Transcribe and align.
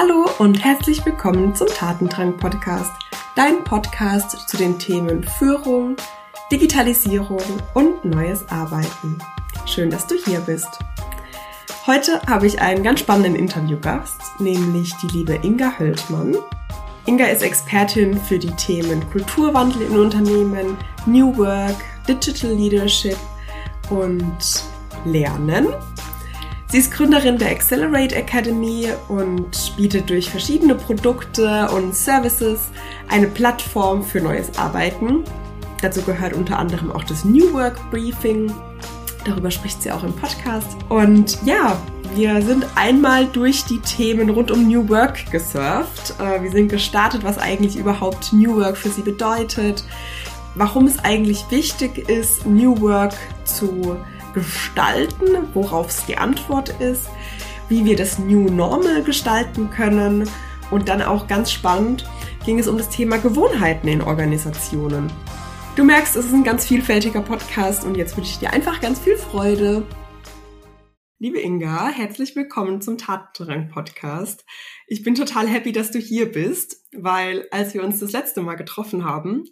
Hallo 0.00 0.30
und 0.38 0.64
herzlich 0.64 1.04
willkommen 1.04 1.56
zum 1.56 1.66
Tatendrang 1.66 2.36
Podcast, 2.36 2.92
dein 3.34 3.64
Podcast 3.64 4.48
zu 4.48 4.56
den 4.56 4.78
Themen 4.78 5.24
Führung, 5.24 5.96
Digitalisierung 6.52 7.42
und 7.74 8.04
neues 8.04 8.48
Arbeiten. 8.48 9.18
Schön, 9.66 9.90
dass 9.90 10.06
du 10.06 10.14
hier 10.14 10.38
bist. 10.38 10.68
Heute 11.84 12.22
habe 12.28 12.46
ich 12.46 12.60
einen 12.60 12.84
ganz 12.84 13.00
spannenden 13.00 13.34
Interviewgast, 13.34 14.20
nämlich 14.38 14.94
die 15.02 15.08
liebe 15.08 15.34
Inga 15.42 15.80
Höltmann. 15.80 16.36
Inga 17.06 17.26
ist 17.26 17.42
Expertin 17.42 18.20
für 18.20 18.38
die 18.38 18.52
Themen 18.52 19.04
Kulturwandel 19.10 19.82
in 19.82 19.98
Unternehmen, 19.98 20.76
New 21.06 21.36
Work, 21.36 21.74
Digital 22.06 22.52
Leadership 22.52 23.18
und 23.90 24.62
Lernen. 25.04 25.66
Sie 26.70 26.76
ist 26.76 26.92
Gründerin 26.92 27.38
der 27.38 27.50
Accelerate 27.50 28.14
Academy 28.14 28.88
und 29.08 29.74
bietet 29.78 30.10
durch 30.10 30.28
verschiedene 30.28 30.74
Produkte 30.74 31.66
und 31.70 31.94
Services 31.94 32.68
eine 33.08 33.26
Plattform 33.26 34.02
für 34.02 34.20
neues 34.20 34.58
Arbeiten. 34.58 35.24
Dazu 35.80 36.02
gehört 36.02 36.34
unter 36.34 36.58
anderem 36.58 36.92
auch 36.92 37.04
das 37.04 37.24
New 37.24 37.54
Work 37.54 37.90
Briefing. 37.90 38.52
Darüber 39.24 39.50
spricht 39.50 39.80
sie 39.80 39.90
auch 39.90 40.04
im 40.04 40.12
Podcast. 40.12 40.76
Und 40.90 41.38
ja, 41.46 41.80
wir 42.14 42.42
sind 42.42 42.66
einmal 42.74 43.24
durch 43.28 43.64
die 43.64 43.80
Themen 43.80 44.28
rund 44.28 44.50
um 44.50 44.68
New 44.68 44.90
Work 44.90 45.30
gesurft. 45.30 46.16
Äh, 46.20 46.42
wir 46.42 46.50
sind 46.50 46.68
gestartet, 46.68 47.24
was 47.24 47.38
eigentlich 47.38 47.76
überhaupt 47.76 48.34
New 48.34 48.56
Work 48.56 48.76
für 48.76 48.90
sie 48.90 49.02
bedeutet, 49.02 49.84
warum 50.54 50.86
es 50.86 50.98
eigentlich 50.98 51.46
wichtig 51.48 52.10
ist, 52.10 52.44
New 52.44 52.78
Work 52.82 53.14
zu 53.44 53.96
gestalten, 54.38 55.48
worauf 55.52 55.88
es 55.88 56.06
die 56.06 56.16
Antwort 56.16 56.68
ist, 56.80 57.08
wie 57.68 57.84
wir 57.84 57.96
das 57.96 58.18
New 58.18 58.48
Normal 58.48 59.02
gestalten 59.02 59.68
können 59.70 60.28
und 60.70 60.88
dann 60.88 61.02
auch 61.02 61.26
ganz 61.26 61.50
spannend 61.50 62.08
ging 62.44 62.60
es 62.60 62.68
um 62.68 62.78
das 62.78 62.88
Thema 62.88 63.18
Gewohnheiten 63.18 63.88
in 63.88 64.00
Organisationen. 64.00 65.10
Du 65.74 65.84
merkst, 65.84 66.14
es 66.16 66.26
ist 66.26 66.32
ein 66.32 66.44
ganz 66.44 66.66
vielfältiger 66.66 67.20
Podcast 67.20 67.84
und 67.84 67.96
jetzt 67.96 68.16
wünsche 68.16 68.30
ich 68.30 68.38
dir 68.38 68.52
einfach 68.52 68.80
ganz 68.80 69.00
viel 69.00 69.16
Freude. 69.16 69.84
Liebe 71.18 71.40
Inga, 71.40 71.88
herzlich 71.88 72.36
willkommen 72.36 72.80
zum 72.80 72.96
Tatendrang 72.96 73.70
Podcast. 73.70 74.44
Ich 74.86 75.02
bin 75.02 75.16
total 75.16 75.48
happy, 75.48 75.72
dass 75.72 75.90
du 75.90 75.98
hier 75.98 76.30
bist, 76.30 76.76
weil 76.96 77.48
als 77.50 77.74
wir 77.74 77.82
uns 77.82 77.98
das 77.98 78.12
letzte 78.12 78.40
Mal 78.40 78.54
getroffen 78.54 79.04
haben, 79.04 79.44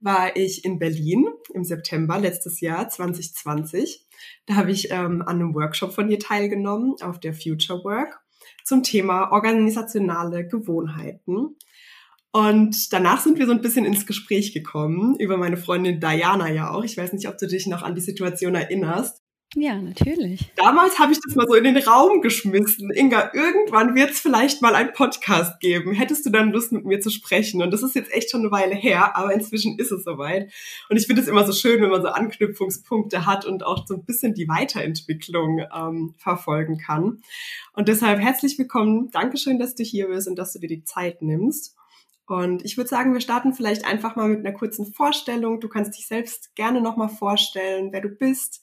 war 0.00 0.36
ich 0.36 0.64
in 0.64 0.78
Berlin 0.78 1.26
im 1.54 1.64
September 1.64 2.18
letztes 2.18 2.60
Jahr 2.60 2.88
2020 2.88 4.08
da 4.46 4.56
habe 4.56 4.70
ich 4.70 4.90
ähm, 4.90 5.22
an 5.22 5.40
einem 5.40 5.54
Workshop 5.54 5.92
von 5.92 6.08
dir 6.08 6.18
teilgenommen 6.18 6.94
auf 7.02 7.20
der 7.20 7.34
Future 7.34 7.84
Work 7.84 8.20
zum 8.64 8.82
Thema 8.82 9.30
organisationale 9.32 10.46
Gewohnheiten. 10.46 11.56
Und 12.30 12.92
danach 12.92 13.20
sind 13.20 13.38
wir 13.38 13.46
so 13.46 13.52
ein 13.52 13.62
bisschen 13.62 13.84
ins 13.84 14.06
Gespräch 14.06 14.52
gekommen 14.52 15.16
über 15.18 15.36
meine 15.38 15.56
Freundin 15.56 16.00
Diana 16.00 16.50
ja 16.50 16.70
auch. 16.70 16.84
Ich 16.84 16.96
weiß 16.96 17.12
nicht, 17.12 17.28
ob 17.28 17.38
du 17.38 17.46
dich 17.46 17.66
noch 17.66 17.82
an 17.82 17.94
die 17.94 18.00
Situation 18.00 18.54
erinnerst. 18.54 19.22
Ja, 19.54 19.80
natürlich. 19.80 20.52
Damals 20.56 20.98
habe 20.98 21.12
ich 21.12 21.20
das 21.24 21.34
mal 21.34 21.46
so 21.48 21.54
in 21.54 21.64
den 21.64 21.78
Raum 21.78 22.20
geschmissen. 22.20 22.90
Inga, 22.90 23.30
irgendwann 23.32 23.94
wird 23.94 24.10
es 24.10 24.20
vielleicht 24.20 24.60
mal 24.60 24.74
einen 24.74 24.92
Podcast 24.92 25.58
geben. 25.60 25.94
Hättest 25.94 26.26
du 26.26 26.30
dann 26.30 26.52
Lust, 26.52 26.70
mit 26.70 26.84
mir 26.84 27.00
zu 27.00 27.08
sprechen? 27.08 27.62
Und 27.62 27.70
das 27.70 27.82
ist 27.82 27.94
jetzt 27.94 28.12
echt 28.12 28.30
schon 28.30 28.42
eine 28.42 28.50
Weile 28.50 28.74
her, 28.74 29.16
aber 29.16 29.32
inzwischen 29.32 29.78
ist 29.78 29.90
es 29.90 30.04
soweit. 30.04 30.52
Und 30.90 30.98
ich 30.98 31.06
finde 31.06 31.22
es 31.22 31.28
immer 31.28 31.46
so 31.46 31.54
schön, 31.54 31.80
wenn 31.80 31.88
man 31.88 32.02
so 32.02 32.08
Anknüpfungspunkte 32.08 33.24
hat 33.24 33.46
und 33.46 33.64
auch 33.64 33.86
so 33.86 33.94
ein 33.94 34.04
bisschen 34.04 34.34
die 34.34 34.48
Weiterentwicklung 34.48 35.64
ähm, 35.74 36.14
verfolgen 36.18 36.76
kann. 36.76 37.22
Und 37.72 37.88
deshalb 37.88 38.20
herzlich 38.20 38.58
willkommen. 38.58 39.10
Dankeschön, 39.12 39.58
dass 39.58 39.74
du 39.74 39.82
hier 39.82 40.08
bist 40.08 40.28
und 40.28 40.36
dass 40.36 40.52
du 40.52 40.58
dir 40.58 40.68
die 40.68 40.84
Zeit 40.84 41.22
nimmst. 41.22 41.74
Und 42.26 42.66
ich 42.66 42.76
würde 42.76 42.90
sagen, 42.90 43.14
wir 43.14 43.22
starten 43.22 43.54
vielleicht 43.54 43.86
einfach 43.86 44.14
mal 44.14 44.28
mit 44.28 44.40
einer 44.40 44.52
kurzen 44.52 44.92
Vorstellung. 44.92 45.58
Du 45.58 45.70
kannst 45.70 45.96
dich 45.96 46.06
selbst 46.06 46.54
gerne 46.54 46.82
nochmal 46.82 47.08
vorstellen, 47.08 47.92
wer 47.92 48.02
du 48.02 48.10
bist 48.10 48.60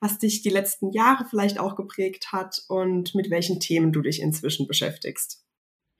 was 0.00 0.18
dich 0.18 0.42
die 0.42 0.50
letzten 0.50 0.90
Jahre 0.92 1.26
vielleicht 1.28 1.60
auch 1.60 1.76
geprägt 1.76 2.32
hat 2.32 2.62
und 2.68 3.14
mit 3.14 3.30
welchen 3.30 3.60
Themen 3.60 3.92
du 3.92 4.00
dich 4.00 4.20
inzwischen 4.20 4.66
beschäftigst. 4.66 5.44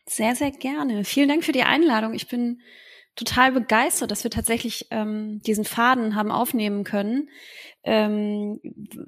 Sehr, 0.08 0.34
sehr 0.34 0.50
gerne. 0.50 1.04
Vielen 1.04 1.28
Dank 1.28 1.44
für 1.44 1.52
die 1.52 1.62
Einladung. 1.62 2.14
Ich 2.14 2.26
bin 2.26 2.60
total 3.14 3.52
begeistert, 3.52 4.10
dass 4.10 4.24
wir 4.24 4.30
tatsächlich 4.30 4.86
ähm, 4.90 5.40
diesen 5.42 5.64
Faden 5.64 6.14
haben 6.14 6.30
aufnehmen 6.30 6.84
können, 6.84 7.28
ähm, 7.82 8.60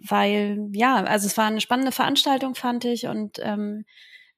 weil 0.08 0.69
ja, 0.72 1.02
also 1.04 1.26
es 1.26 1.36
war 1.36 1.47
eine 1.47 1.60
spannende 1.60 1.92
Veranstaltung, 1.92 2.54
fand 2.54 2.84
ich, 2.84 3.06
und 3.06 3.38
ähm, 3.42 3.84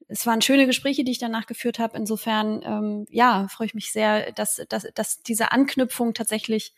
es 0.07 0.27
waren 0.27 0.43
schöne 0.43 0.67
Gespräche, 0.67 1.03
die 1.03 1.13
ich 1.13 1.19
danach 1.19 1.47
geführt 1.47 1.79
habe. 1.79 1.97
Insofern, 1.97 2.63
ähm, 2.63 3.07
ja, 3.11 3.49
freue 3.49 3.67
ich 3.67 3.75
mich 3.75 3.91
sehr, 3.91 4.33
dass, 4.33 4.63
dass, 4.69 4.87
dass 4.95 5.23
diese 5.23 5.51
Anknüpfung 5.51 6.15
tatsächlich 6.15 6.75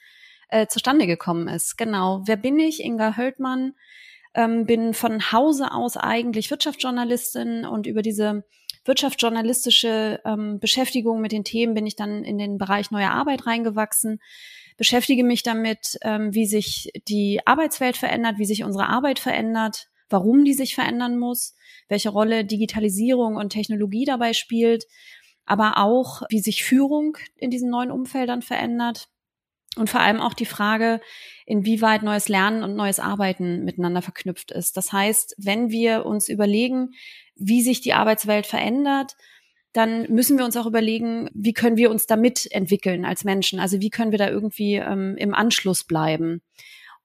äh, 0.49 0.67
zustande 0.67 1.07
gekommen 1.07 1.49
ist. 1.49 1.77
Genau. 1.77 2.23
Wer 2.27 2.37
bin 2.37 2.59
ich? 2.59 2.83
Inga 2.83 3.17
Höldmann. 3.17 3.75
Ähm, 4.34 4.67
bin 4.67 4.93
von 4.93 5.33
Hause 5.33 5.73
aus 5.73 5.97
eigentlich 5.97 6.51
Wirtschaftsjournalistin 6.51 7.65
und 7.65 7.87
über 7.87 8.03
diese 8.03 8.45
wirtschaftsjournalistische 8.84 10.21
ähm, 10.25 10.59
Beschäftigung 10.61 11.21
mit 11.21 11.33
den 11.33 11.43
Themen 11.43 11.75
bin 11.75 11.87
ich 11.87 11.97
dann 11.97 12.23
in 12.23 12.39
den 12.39 12.59
Bereich 12.59 12.91
neue 12.91 13.11
Arbeit 13.11 13.47
reingewachsen, 13.47 14.21
beschäftige 14.77 15.25
mich 15.25 15.43
damit, 15.43 15.99
ähm, 16.03 16.34
wie 16.34 16.47
sich 16.47 16.93
die 17.09 17.41
Arbeitswelt 17.47 17.97
verändert, 17.97 18.39
wie 18.39 18.45
sich 18.45 18.63
unsere 18.63 18.89
Arbeit 18.89 19.19
verändert, 19.19 19.89
warum 20.11 20.45
die 20.45 20.55
sich 20.55 20.75
verändern 20.75 21.19
muss, 21.19 21.55
welche 21.89 22.11
Rolle 22.11 22.45
Digitalisierung 22.45 23.37
und 23.37 23.51
Technologie 23.51 24.05
dabei 24.05 24.34
spielt, 24.34 24.84
aber 25.47 25.78
auch, 25.78 26.23
wie 26.28 26.41
sich 26.41 26.65
Führung 26.65 27.17
in 27.37 27.51
diesen 27.51 27.71
neuen 27.71 27.91
Umfeldern 27.91 28.43
verändert 28.43 29.09
und 29.76 29.91
vor 29.91 30.00
allem 30.00 30.20
auch 30.20 30.34
die 30.34 30.47
Frage, 30.47 31.00
inwieweit 31.44 32.03
neues 32.03 32.28
Lernen 32.28 32.62
und 32.62 32.75
neues 32.75 32.98
Arbeiten 32.98 33.64
miteinander 33.64 34.03
verknüpft 34.03 34.50
ist. 34.50 34.76
Das 34.76 34.92
heißt, 34.92 35.37
wenn 35.38 35.70
wir 35.70 36.06
uns 36.06 36.28
überlegen, 36.28 36.91
wie 37.37 37.62
sich 37.62 37.81
die 37.81 37.92
Arbeitswelt 37.92 38.47
verändert, 38.47 39.16
dann 39.72 40.10
müssen 40.10 40.38
wir 40.38 40.47
uns 40.47 40.56
auch 40.56 40.66
überlegen, 40.66 41.28
wie 41.34 41.53
können 41.53 41.76
wir 41.76 41.91
uns 41.91 42.06
damit 42.06 42.50
entwickeln 42.50 43.04
als 43.04 43.25
Menschen? 43.25 43.60
Also 43.60 43.81
wie 43.81 43.91
können 43.91 44.10
wir 44.10 44.19
da 44.19 44.28
irgendwie 44.28 44.76
ähm, 44.76 45.16
im 45.19 45.34
Anschluss 45.34 45.84
bleiben? 45.84 46.41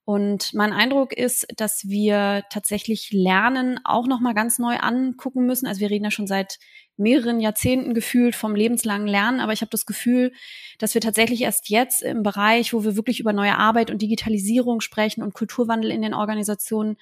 Und 0.04 0.52
mein 0.52 0.72
Eindruck 0.72 1.12
ist, 1.12 1.46
dass 1.56 1.88
wir 1.88 2.42
tatsächlich 2.50 3.10
Lernen 3.12 3.78
auch 3.84 4.08
noch 4.08 4.18
mal 4.18 4.34
ganz 4.34 4.58
neu 4.58 4.76
angucken 4.76 5.46
müssen. 5.46 5.68
Also 5.68 5.80
wir 5.80 5.90
reden 5.90 6.04
ja 6.04 6.10
schon 6.10 6.26
seit 6.26 6.58
mehreren 6.96 7.40
Jahrzehnten 7.40 7.94
gefühlt 7.94 8.34
vom 8.34 8.54
lebenslangen 8.54 9.06
Lernen, 9.06 9.40
aber 9.40 9.52
ich 9.52 9.60
habe 9.60 9.70
das 9.70 9.86
Gefühl, 9.86 10.32
dass 10.78 10.94
wir 10.94 11.00
tatsächlich 11.00 11.42
erst 11.42 11.68
jetzt 11.68 12.02
im 12.02 12.22
Bereich, 12.22 12.74
wo 12.74 12.84
wir 12.84 12.96
wirklich 12.96 13.20
über 13.20 13.32
neue 13.32 13.56
Arbeit 13.56 13.90
und 13.90 14.02
Digitalisierung 14.02 14.80
sprechen 14.80 15.22
und 15.22 15.34
Kulturwandel 15.34 15.90
in 15.90 16.02
den 16.02 16.14
Organisationen, 16.14 16.96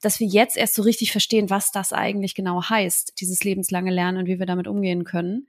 dass 0.00 0.20
wir 0.20 0.26
jetzt 0.26 0.56
erst 0.56 0.74
so 0.74 0.82
richtig 0.82 1.10
verstehen, 1.10 1.48
was 1.48 1.70
das 1.70 1.92
eigentlich 1.92 2.34
genau 2.34 2.62
heißt, 2.62 3.14
dieses 3.20 3.44
lebenslange 3.44 3.90
Lernen 3.90 4.18
und 4.18 4.26
wie 4.26 4.38
wir 4.38 4.46
damit 4.46 4.68
umgehen 4.68 5.04
können. 5.04 5.46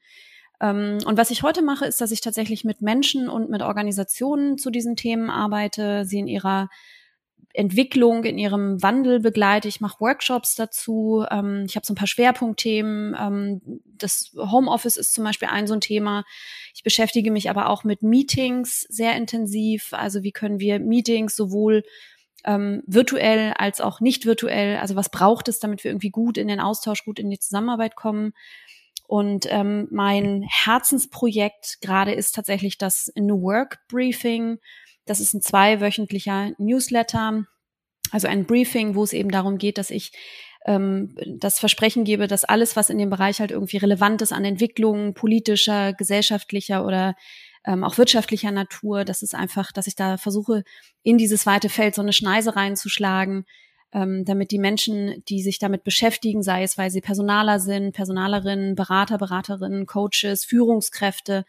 Ähm, 0.62 1.00
und 1.06 1.18
was 1.18 1.32
ich 1.32 1.44
heute 1.44 1.62
mache, 1.62 1.86
ist, 1.86 2.02
dass 2.02 2.12
ich 2.12 2.22
tatsächlich 2.22 2.64
mit 2.64 2.82
Menschen 2.82 3.30
und 3.30 3.50
mit 3.50 3.62
Organisationen 3.62 4.58
zu 4.58 4.70
diesen 4.70 4.96
Themen 4.96 5.30
arbeite, 5.30 6.06
sie 6.06 6.20
in 6.20 6.28
ihrer 6.28 6.70
Entwicklung, 7.54 8.24
in 8.24 8.40
ihrem 8.40 8.82
Wandel 8.82 9.20
begleite. 9.20 9.68
Ich 9.68 9.80
mache 9.80 10.00
Workshops 10.00 10.56
dazu. 10.56 11.24
Ähm, 11.30 11.66
ich 11.68 11.76
habe 11.76 11.86
so 11.86 11.94
ein 11.94 11.96
paar 11.96 12.08
Schwerpunktthemen. 12.08 13.16
Ähm, 13.20 13.62
das 13.86 14.32
Homeoffice 14.36 14.98
ist 14.98 15.14
zum 15.14 15.24
Beispiel 15.24 15.50
ein 15.50 15.68
so 15.68 15.76
ein 15.76 15.82
Thema. 15.82 16.26
Ich 16.74 16.82
beschäftige 16.82 17.30
mich 17.30 17.52
aber 17.52 17.70
auch 17.70 17.84
mit 17.84 18.02
Meetings 18.02 18.82
sehr 18.90 19.16
intensiv. 19.16 19.94
Also 19.94 20.24
wie 20.24 20.32
können 20.32 20.60
wir 20.60 20.80
Meetings 20.80 21.36
sowohl 21.36 21.84
ähm, 22.44 22.82
virtuell 22.88 23.54
als 23.58 23.82
auch 23.82 24.02
nicht 24.02 24.26
virtuell, 24.26 24.78
also 24.78 24.96
was 24.96 25.10
braucht 25.10 25.48
es, 25.48 25.60
damit 25.60 25.84
wir 25.84 25.92
irgendwie 25.92 26.10
gut 26.10 26.38
in 26.38 26.48
den 26.48 26.60
Austausch, 26.60 27.06
gut 27.06 27.20
in 27.20 27.30
die 27.30 27.40
Zusammenarbeit 27.40 27.96
kommen. 27.96 28.34
Und 29.14 29.46
ähm, 29.52 29.88
mein 29.92 30.42
Herzensprojekt 30.42 31.78
gerade 31.82 32.14
ist 32.14 32.34
tatsächlich 32.34 32.80
das 32.80 33.12
New 33.16 33.44
Work 33.44 33.78
Briefing. 33.88 34.58
Das 35.06 35.20
ist 35.20 35.36
ein 35.36 35.42
zweiwöchentlicher 35.44 36.54
Newsletter, 36.58 37.46
also 38.10 38.28
ein 38.28 38.48
Briefing, 38.48 38.96
wo 38.96 39.04
es 39.04 39.14
eben 39.14 39.30
darum 39.30 39.60
geht, 39.60 39.78
dass 39.78 39.92
ich 39.92 40.14
ähm, 40.66 41.16
das 41.28 41.60
Versprechen 41.60 42.06
gebe, 42.06 42.26
dass 42.26 42.44
alles, 42.44 42.76
was 42.76 42.90
in 42.90 42.98
dem 42.98 43.12
Bereich 43.12 43.40
halt 43.40 43.52
irgendwie 43.52 43.78
relevant 43.78 44.24
ist 44.24 44.34
an 44.34 44.46
Entwicklungen 44.46 45.14
politischer, 45.14 45.94
gesellschaftlicher 45.94 46.84
oder 46.84 47.14
ähm, 47.66 47.84
auch 47.84 48.00
wirtschaftlicher 48.00 48.50
Natur, 48.50 49.06
das 49.06 49.22
ist 49.22 49.36
einfach, 49.36 49.72
dass 49.72 49.86
ich 49.86 49.94
da 49.94 50.18
versuche, 50.18 50.64
in 51.04 51.20
dieses 51.20 51.46
weite 51.46 51.70
Feld 51.70 51.94
so 51.94 52.02
eine 52.02 52.14
Schneise 52.14 52.56
reinzuschlagen, 52.56 53.46
ähm, 53.94 54.26
damit 54.26 54.52
die 54.52 54.60
Menschen, 54.60 55.24
die 55.30 55.42
sich 55.42 55.60
damit 55.60 55.84
beschäftigen, 55.84 56.42
sei 56.42 56.64
es, 56.64 56.78
weil 56.78 56.90
sie 56.90 57.02
Personaler 57.02 57.60
sind, 57.60 57.94
Personalerinnen, 57.94 58.76
Berater, 58.76 59.18
Beraterinnen, 59.18 59.86
Coaches, 59.86 60.44
Führungskräfte, 60.44 61.46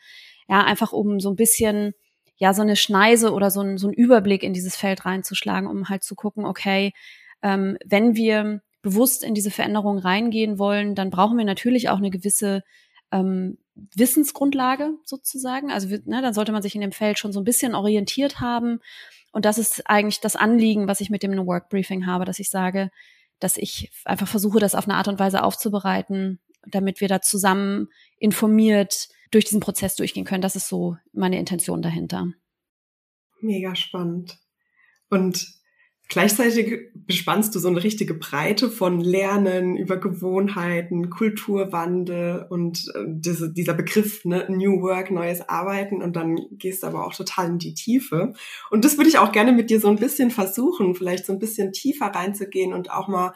ja, 0.48 0.62
einfach 0.64 0.92
um 0.92 1.20
so 1.20 1.30
ein 1.30 1.36
bisschen 1.36 1.94
ja 2.36 2.52
so 2.52 2.62
eine 2.62 2.76
Schneise 2.76 3.32
oder 3.32 3.50
so 3.50 3.60
ein, 3.60 3.78
so 3.78 3.88
ein 3.88 3.94
Überblick 3.94 4.42
in 4.42 4.52
dieses 4.52 4.76
Feld 4.76 5.04
reinzuschlagen, 5.06 5.68
um 5.68 5.88
halt 5.88 6.04
zu 6.04 6.14
gucken, 6.14 6.44
okay, 6.44 6.92
ähm, 7.42 7.78
wenn 7.84 8.16
wir 8.16 8.60
bewusst 8.82 9.24
in 9.24 9.34
diese 9.34 9.50
Veränderung 9.50 9.98
reingehen 9.98 10.58
wollen, 10.58 10.94
dann 10.94 11.10
brauchen 11.10 11.38
wir 11.38 11.44
natürlich 11.44 11.88
auch 11.88 11.98
eine 11.98 12.10
gewisse 12.10 12.62
ähm, 13.12 13.58
Wissensgrundlage 13.74 14.94
sozusagen. 15.04 15.70
Also 15.70 15.88
ne, 15.88 16.22
dann 16.22 16.34
sollte 16.34 16.52
man 16.52 16.62
sich 16.62 16.74
in 16.74 16.80
dem 16.80 16.92
Feld 16.92 17.18
schon 17.18 17.32
so 17.32 17.40
ein 17.40 17.44
bisschen 17.44 17.74
orientiert 17.74 18.40
haben. 18.40 18.80
Und 19.32 19.44
das 19.44 19.58
ist 19.58 19.88
eigentlich 19.88 20.20
das 20.20 20.36
Anliegen, 20.36 20.86
was 20.86 21.00
ich 21.00 21.10
mit 21.10 21.22
dem 21.22 21.36
Work 21.46 21.68
Briefing 21.68 22.06
habe, 22.06 22.24
dass 22.24 22.38
ich 22.38 22.50
sage, 22.50 22.90
dass 23.40 23.56
ich 23.56 23.90
einfach 24.04 24.28
versuche, 24.28 24.60
das 24.60 24.74
auf 24.74 24.86
eine 24.86 24.96
Art 24.96 25.08
und 25.08 25.18
Weise 25.18 25.42
aufzubereiten, 25.42 26.40
damit 26.66 27.00
wir 27.00 27.08
da 27.08 27.20
zusammen 27.20 27.88
informiert 28.18 29.08
durch 29.30 29.44
diesen 29.44 29.60
Prozess 29.60 29.96
durchgehen 29.96 30.24
können. 30.24 30.42
Das 30.42 30.56
ist 30.56 30.68
so 30.68 30.96
meine 31.12 31.38
Intention 31.38 31.82
dahinter. 31.82 32.28
Mega 33.40 33.74
spannend. 33.74 34.38
Und 35.10 35.46
Gleichzeitig 36.08 36.90
bespannst 36.94 37.54
du 37.54 37.58
so 37.58 37.68
eine 37.68 37.82
richtige 37.82 38.14
Breite 38.14 38.70
von 38.70 39.00
Lernen 39.00 39.76
über 39.76 39.96
Gewohnheiten, 39.96 41.08
Kulturwandel 41.08 42.46
und 42.50 42.92
äh, 42.94 43.04
diese, 43.06 43.52
dieser 43.52 43.72
Begriff 43.72 44.24
ne, 44.24 44.46
New 44.50 44.82
Work, 44.82 45.10
neues 45.10 45.48
Arbeiten 45.48 46.02
und 46.02 46.14
dann 46.14 46.36
gehst 46.52 46.82
du 46.82 46.88
aber 46.88 47.06
auch 47.06 47.14
total 47.14 47.48
in 47.48 47.58
die 47.58 47.74
Tiefe. 47.74 48.34
Und 48.70 48.84
das 48.84 48.98
würde 48.98 49.08
ich 49.08 49.18
auch 49.18 49.32
gerne 49.32 49.52
mit 49.52 49.70
dir 49.70 49.80
so 49.80 49.88
ein 49.88 49.96
bisschen 49.96 50.30
versuchen, 50.30 50.94
vielleicht 50.94 51.24
so 51.24 51.32
ein 51.32 51.38
bisschen 51.38 51.72
tiefer 51.72 52.06
reinzugehen 52.06 52.74
und 52.74 52.90
auch 52.90 53.08
mal 53.08 53.32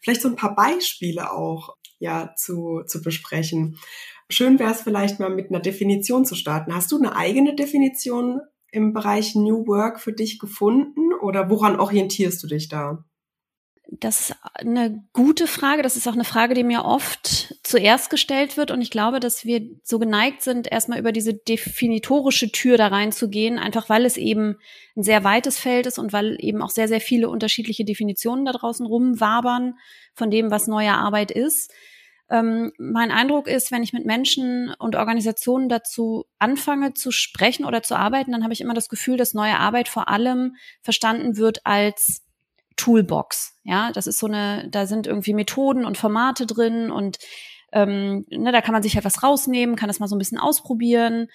vielleicht 0.00 0.22
so 0.22 0.28
ein 0.28 0.36
paar 0.36 0.56
Beispiele 0.56 1.32
auch 1.32 1.76
ja 2.00 2.34
zu, 2.36 2.82
zu 2.86 3.00
besprechen. 3.00 3.78
Schön 4.28 4.58
wäre 4.58 4.72
es 4.72 4.82
vielleicht 4.82 5.20
mal 5.20 5.30
mit 5.30 5.50
einer 5.50 5.60
Definition 5.60 6.24
zu 6.24 6.34
starten. 6.34 6.74
Hast 6.74 6.90
du 6.92 6.98
eine 6.98 7.16
eigene 7.16 7.54
Definition 7.54 8.40
im 8.70 8.92
Bereich 8.92 9.34
New 9.34 9.66
Work 9.66 10.00
für 10.00 10.12
dich 10.12 10.38
gefunden 10.38 11.07
oder 11.20 11.50
woran 11.50 11.78
orientierst 11.78 12.42
du 12.42 12.46
dich 12.46 12.68
da? 12.68 13.04
Das 13.90 14.20
ist 14.20 14.36
eine 14.52 15.02
gute 15.14 15.46
Frage. 15.46 15.82
Das 15.82 15.96
ist 15.96 16.06
auch 16.06 16.12
eine 16.12 16.24
Frage, 16.24 16.52
die 16.52 16.62
mir 16.62 16.84
oft 16.84 17.54
zuerst 17.62 18.10
gestellt 18.10 18.58
wird. 18.58 18.70
Und 18.70 18.82
ich 18.82 18.90
glaube, 18.90 19.18
dass 19.18 19.46
wir 19.46 19.62
so 19.82 19.98
geneigt 19.98 20.42
sind, 20.42 20.70
erstmal 20.70 20.98
über 20.98 21.10
diese 21.10 21.32
definitorische 21.32 22.52
Tür 22.52 22.76
da 22.76 22.88
reinzugehen, 22.88 23.58
einfach 23.58 23.88
weil 23.88 24.04
es 24.04 24.18
eben 24.18 24.56
ein 24.94 25.02
sehr 25.02 25.24
weites 25.24 25.58
Feld 25.58 25.86
ist 25.86 25.98
und 25.98 26.12
weil 26.12 26.36
eben 26.38 26.60
auch 26.60 26.68
sehr, 26.68 26.86
sehr 26.86 27.00
viele 27.00 27.30
unterschiedliche 27.30 27.86
Definitionen 27.86 28.44
da 28.44 28.52
draußen 28.52 28.84
rumwabern 28.84 29.78
von 30.12 30.30
dem, 30.30 30.50
was 30.50 30.66
neue 30.66 30.92
Arbeit 30.92 31.30
ist. 31.30 31.72
Ähm, 32.30 32.72
mein 32.78 33.10
Eindruck 33.10 33.48
ist, 33.48 33.72
wenn 33.72 33.82
ich 33.82 33.92
mit 33.92 34.04
Menschen 34.04 34.74
und 34.78 34.96
Organisationen 34.96 35.68
dazu 35.68 36.26
anfange 36.38 36.92
zu 36.94 37.10
sprechen 37.10 37.64
oder 37.64 37.82
zu 37.82 37.96
arbeiten, 37.96 38.32
dann 38.32 38.42
habe 38.42 38.52
ich 38.52 38.60
immer 38.60 38.74
das 38.74 38.88
Gefühl, 38.88 39.16
dass 39.16 39.34
neue 39.34 39.58
Arbeit 39.58 39.88
vor 39.88 40.08
allem 40.08 40.56
verstanden 40.82 41.36
wird 41.36 41.64
als 41.64 42.22
Toolbox. 42.76 43.56
Ja, 43.64 43.92
das 43.92 44.06
ist 44.06 44.18
so 44.18 44.26
eine, 44.26 44.68
da 44.70 44.86
sind 44.86 45.06
irgendwie 45.06 45.34
Methoden 45.34 45.84
und 45.84 45.96
Formate 45.96 46.46
drin 46.46 46.90
und 46.90 47.18
ähm, 47.72 48.24
ne, 48.30 48.52
da 48.52 48.60
kann 48.60 48.72
man 48.72 48.82
sich 48.82 48.94
halt 48.94 49.04
was 49.04 49.22
rausnehmen, 49.22 49.76
kann 49.76 49.88
das 49.88 50.00
mal 50.00 50.08
so 50.08 50.16
ein 50.16 50.18
bisschen 50.18 50.38
ausprobieren. 50.38 51.28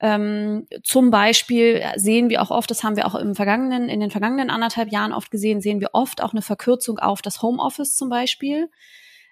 Ähm, 0.00 0.66
zum 0.82 1.10
Beispiel 1.10 1.84
sehen 1.96 2.30
wir 2.30 2.42
auch 2.42 2.50
oft, 2.50 2.70
das 2.70 2.82
haben 2.82 2.96
wir 2.96 3.06
auch 3.06 3.14
im 3.14 3.34
vergangenen, 3.34 3.88
in 3.88 4.00
den 4.00 4.10
vergangenen 4.10 4.50
anderthalb 4.50 4.90
Jahren 4.90 5.12
oft 5.12 5.30
gesehen, 5.30 5.60
sehen 5.60 5.80
wir 5.80 5.90
oft 5.92 6.22
auch 6.22 6.32
eine 6.32 6.42
Verkürzung 6.42 6.98
auf 6.98 7.22
das 7.22 7.42
Homeoffice 7.42 7.96
zum 7.96 8.08
Beispiel. 8.08 8.70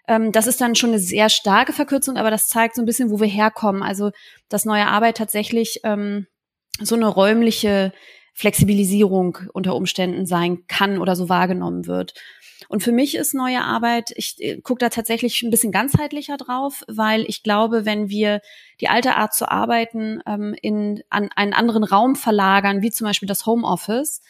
Ähm, 0.09 0.33
das 0.33 0.47
ist 0.47 0.61
dann 0.61 0.75
schon 0.75 0.91
eine 0.91 0.99
sehr 0.99 1.29
starke 1.29 1.73
Verkürzung, 1.73 2.17
aber 2.17 2.31
das 2.31 2.49
zeigt 2.49 2.75
so 2.75 2.83
ein 2.83 2.87
bisschen, 2.87 3.11
wo 3.11 3.21
wir 3.21 3.29
herkommen. 3.29 3.83
Also, 3.83 4.11
dass 4.49 4.65
neue 4.65 4.87
Arbeit 4.87 5.19
tatsächlich 5.19 5.81
ähm, 5.85 6.27
so 6.81 6.97
eine 6.97 7.07
räumliche 7.07 7.93
Flexibilisierung 8.35 9.39
unter 9.53 9.77
Umständen 9.77 10.25
sein 10.25 10.65
kann 10.67 10.99
oder 10.99 11.15
so 11.15 11.29
wahrgenommen 11.29 11.87
wird. 11.87 12.15
Und 12.69 12.83
für 12.83 12.93
mich 12.93 13.17
ist 13.17 13.35
neue 13.35 13.63
Arbeit, 13.63 14.13
ich 14.17 14.37
äh, 14.39 14.61
gucke 14.61 14.81
da 14.81 14.89
tatsächlich 14.89 15.43
ein 15.43 15.51
bisschen 15.51 15.73
ganzheitlicher 15.73 16.37
drauf, 16.37 16.85
weil 16.89 17.25
ich 17.29 17.43
glaube, 17.43 17.85
wenn 17.85 18.09
wir 18.09 18.41
die 18.81 18.89
alte 18.89 19.17
Art 19.17 19.35
zu 19.35 19.51
arbeiten 19.51 20.21
ähm, 20.27 20.55
in 20.61 21.03
an 21.11 21.31
einen 21.37 21.53
anderen 21.53 21.85
Raum 21.85 22.17
verlagern, 22.17 22.83
wie 22.83 22.91
zum 22.91 23.07
Beispiel 23.07 23.29
das 23.29 23.47
Homeoffice, 23.47 24.23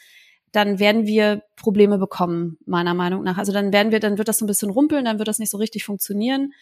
dann 0.53 0.79
werden 0.79 1.07
wir 1.07 1.43
Probleme 1.57 1.99
bekommen, 1.99 2.59
meiner 2.67 2.95
Meinung 2.95 3.25
nach. 3.25 3.39
Also 3.39 3.53
dann 3.53 3.73
werden 3.73 3.93
wir, 3.93 4.01
dann 4.01 4.19
wird 4.19 4.29
das 4.29 4.39
so 4.39 4.45
ein 4.45 4.49
bisschen 4.49 4.71
rumpeln, 4.71 5.05
dann 5.05 5.19
wird 5.19 5.29
das 5.29 5.39
nicht 5.39 5.51
so 5.51 5.59
richtig 5.59 5.85
funktionieren. 5.85 6.53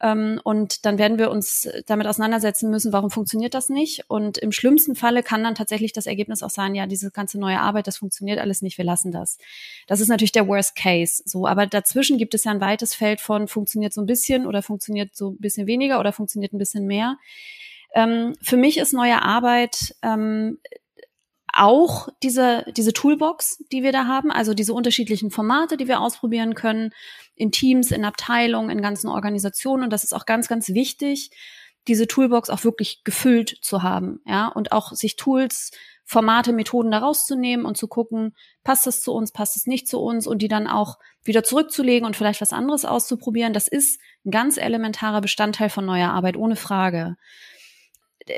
Ähm, 0.00 0.40
und 0.42 0.84
dann 0.84 0.98
werden 0.98 1.18
wir 1.18 1.30
uns 1.30 1.68
damit 1.86 2.06
auseinandersetzen 2.06 2.68
müssen, 2.68 2.92
warum 2.92 3.10
funktioniert 3.10 3.54
das 3.54 3.68
nicht? 3.68 4.04
Und 4.08 4.38
im 4.38 4.50
schlimmsten 4.50 4.96
Falle 4.96 5.22
kann 5.22 5.44
dann 5.44 5.54
tatsächlich 5.54 5.92
das 5.92 6.06
Ergebnis 6.06 6.42
auch 6.42 6.50
sein, 6.50 6.74
ja, 6.74 6.86
diese 6.86 7.10
ganze 7.10 7.38
neue 7.38 7.60
Arbeit, 7.60 7.86
das 7.86 7.98
funktioniert 7.98 8.40
alles 8.40 8.60
nicht, 8.60 8.76
wir 8.76 8.84
lassen 8.84 9.12
das. 9.12 9.38
Das 9.86 10.00
ist 10.00 10.08
natürlich 10.08 10.32
der 10.32 10.48
Worst 10.48 10.74
Case. 10.74 11.22
So, 11.24 11.46
aber 11.46 11.66
dazwischen 11.66 12.18
gibt 12.18 12.34
es 12.34 12.44
ja 12.44 12.50
ein 12.50 12.60
weites 12.60 12.94
Feld 12.94 13.20
von 13.20 13.46
funktioniert 13.46 13.92
so 13.92 14.00
ein 14.00 14.06
bisschen 14.06 14.46
oder 14.46 14.62
funktioniert 14.62 15.14
so 15.14 15.30
ein 15.30 15.38
bisschen 15.38 15.66
weniger 15.66 16.00
oder 16.00 16.12
funktioniert 16.12 16.52
ein 16.52 16.58
bisschen 16.58 16.86
mehr. 16.86 17.16
Ähm, 17.94 18.34
für 18.42 18.56
mich 18.56 18.78
ist 18.78 18.92
neue 18.92 19.22
Arbeit 19.22 19.94
ähm, 20.02 20.58
auch 21.56 22.08
diese, 22.22 22.64
diese 22.76 22.92
Toolbox, 22.92 23.64
die 23.72 23.82
wir 23.82 23.92
da 23.92 24.06
haben, 24.06 24.30
also 24.30 24.54
diese 24.54 24.74
unterschiedlichen 24.74 25.30
Formate, 25.30 25.76
die 25.76 25.88
wir 25.88 26.00
ausprobieren 26.00 26.54
können, 26.54 26.92
in 27.34 27.50
Teams, 27.50 27.90
in 27.90 28.04
Abteilungen, 28.04 28.70
in 28.70 28.82
ganzen 28.82 29.08
Organisationen. 29.08 29.84
Und 29.84 29.92
das 29.92 30.04
ist 30.04 30.12
auch 30.12 30.26
ganz, 30.26 30.48
ganz 30.48 30.68
wichtig, 30.70 31.30
diese 31.86 32.06
Toolbox 32.06 32.50
auch 32.50 32.64
wirklich 32.64 33.04
gefüllt 33.04 33.58
zu 33.60 33.82
haben, 33.82 34.20
ja, 34.26 34.48
und 34.48 34.72
auch 34.72 34.92
sich 34.92 35.16
Tools, 35.16 35.70
Formate, 36.06 36.52
Methoden 36.52 36.90
da 36.90 36.98
rauszunehmen 36.98 37.64
und 37.64 37.76
zu 37.76 37.88
gucken, 37.88 38.34
passt 38.62 38.86
es 38.86 39.02
zu 39.02 39.12
uns, 39.12 39.32
passt 39.32 39.56
es 39.56 39.66
nicht 39.66 39.88
zu 39.88 40.00
uns 40.00 40.26
und 40.26 40.42
die 40.42 40.48
dann 40.48 40.66
auch 40.66 40.98
wieder 41.22 41.42
zurückzulegen 41.42 42.06
und 42.06 42.14
vielleicht 42.16 42.42
was 42.42 42.52
anderes 42.52 42.84
auszuprobieren. 42.84 43.54
Das 43.54 43.68
ist 43.68 44.00
ein 44.24 44.30
ganz 44.30 44.58
elementarer 44.58 45.22
Bestandteil 45.22 45.70
von 45.70 45.86
neuer 45.86 46.10
Arbeit, 46.10 46.36
ohne 46.36 46.56
Frage 46.56 47.16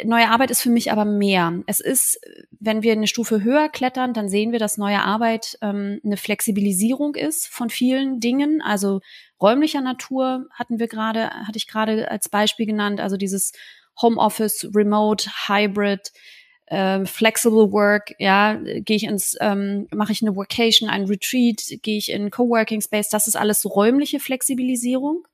neue 0.04 0.28
Arbeit 0.28 0.50
ist 0.50 0.62
für 0.62 0.70
mich 0.70 0.90
aber 0.90 1.04
mehr. 1.04 1.62
Es 1.66 1.80
ist, 1.80 2.20
wenn 2.58 2.82
wir 2.82 2.92
eine 2.92 3.06
Stufe 3.06 3.42
höher 3.42 3.68
klettern, 3.68 4.12
dann 4.12 4.28
sehen 4.28 4.52
wir, 4.52 4.58
dass 4.58 4.78
neue 4.78 5.02
Arbeit 5.02 5.58
ähm, 5.62 6.00
eine 6.04 6.16
Flexibilisierung 6.16 7.14
ist 7.14 7.46
von 7.46 7.70
vielen 7.70 8.20
Dingen. 8.20 8.62
Also 8.62 9.00
räumlicher 9.40 9.80
Natur 9.80 10.46
hatten 10.52 10.78
wir 10.78 10.88
gerade, 10.88 11.30
hatte 11.30 11.56
ich 11.56 11.68
gerade 11.68 12.10
als 12.10 12.28
Beispiel 12.28 12.66
genannt. 12.66 13.00
Also 13.00 13.16
dieses 13.16 13.52
Homeoffice, 14.00 14.68
Remote, 14.74 15.30
Hybrid, 15.46 16.12
äh, 16.66 17.04
Flexible 17.04 17.72
Work. 17.72 18.14
Ja, 18.18 18.54
gehe 18.54 18.96
ich 18.96 19.04
ins, 19.04 19.36
ähm, 19.40 19.86
mache 19.92 20.12
ich 20.12 20.22
eine 20.22 20.34
Workation, 20.34 20.90
ein 20.90 21.04
Retreat, 21.04 21.62
gehe 21.82 21.98
ich 21.98 22.10
in 22.10 22.30
Coworking 22.30 22.80
Space. 22.80 23.08
Das 23.08 23.26
ist 23.26 23.36
alles 23.36 23.64
räumliche 23.64 24.20
Flexibilisierung. 24.20 25.26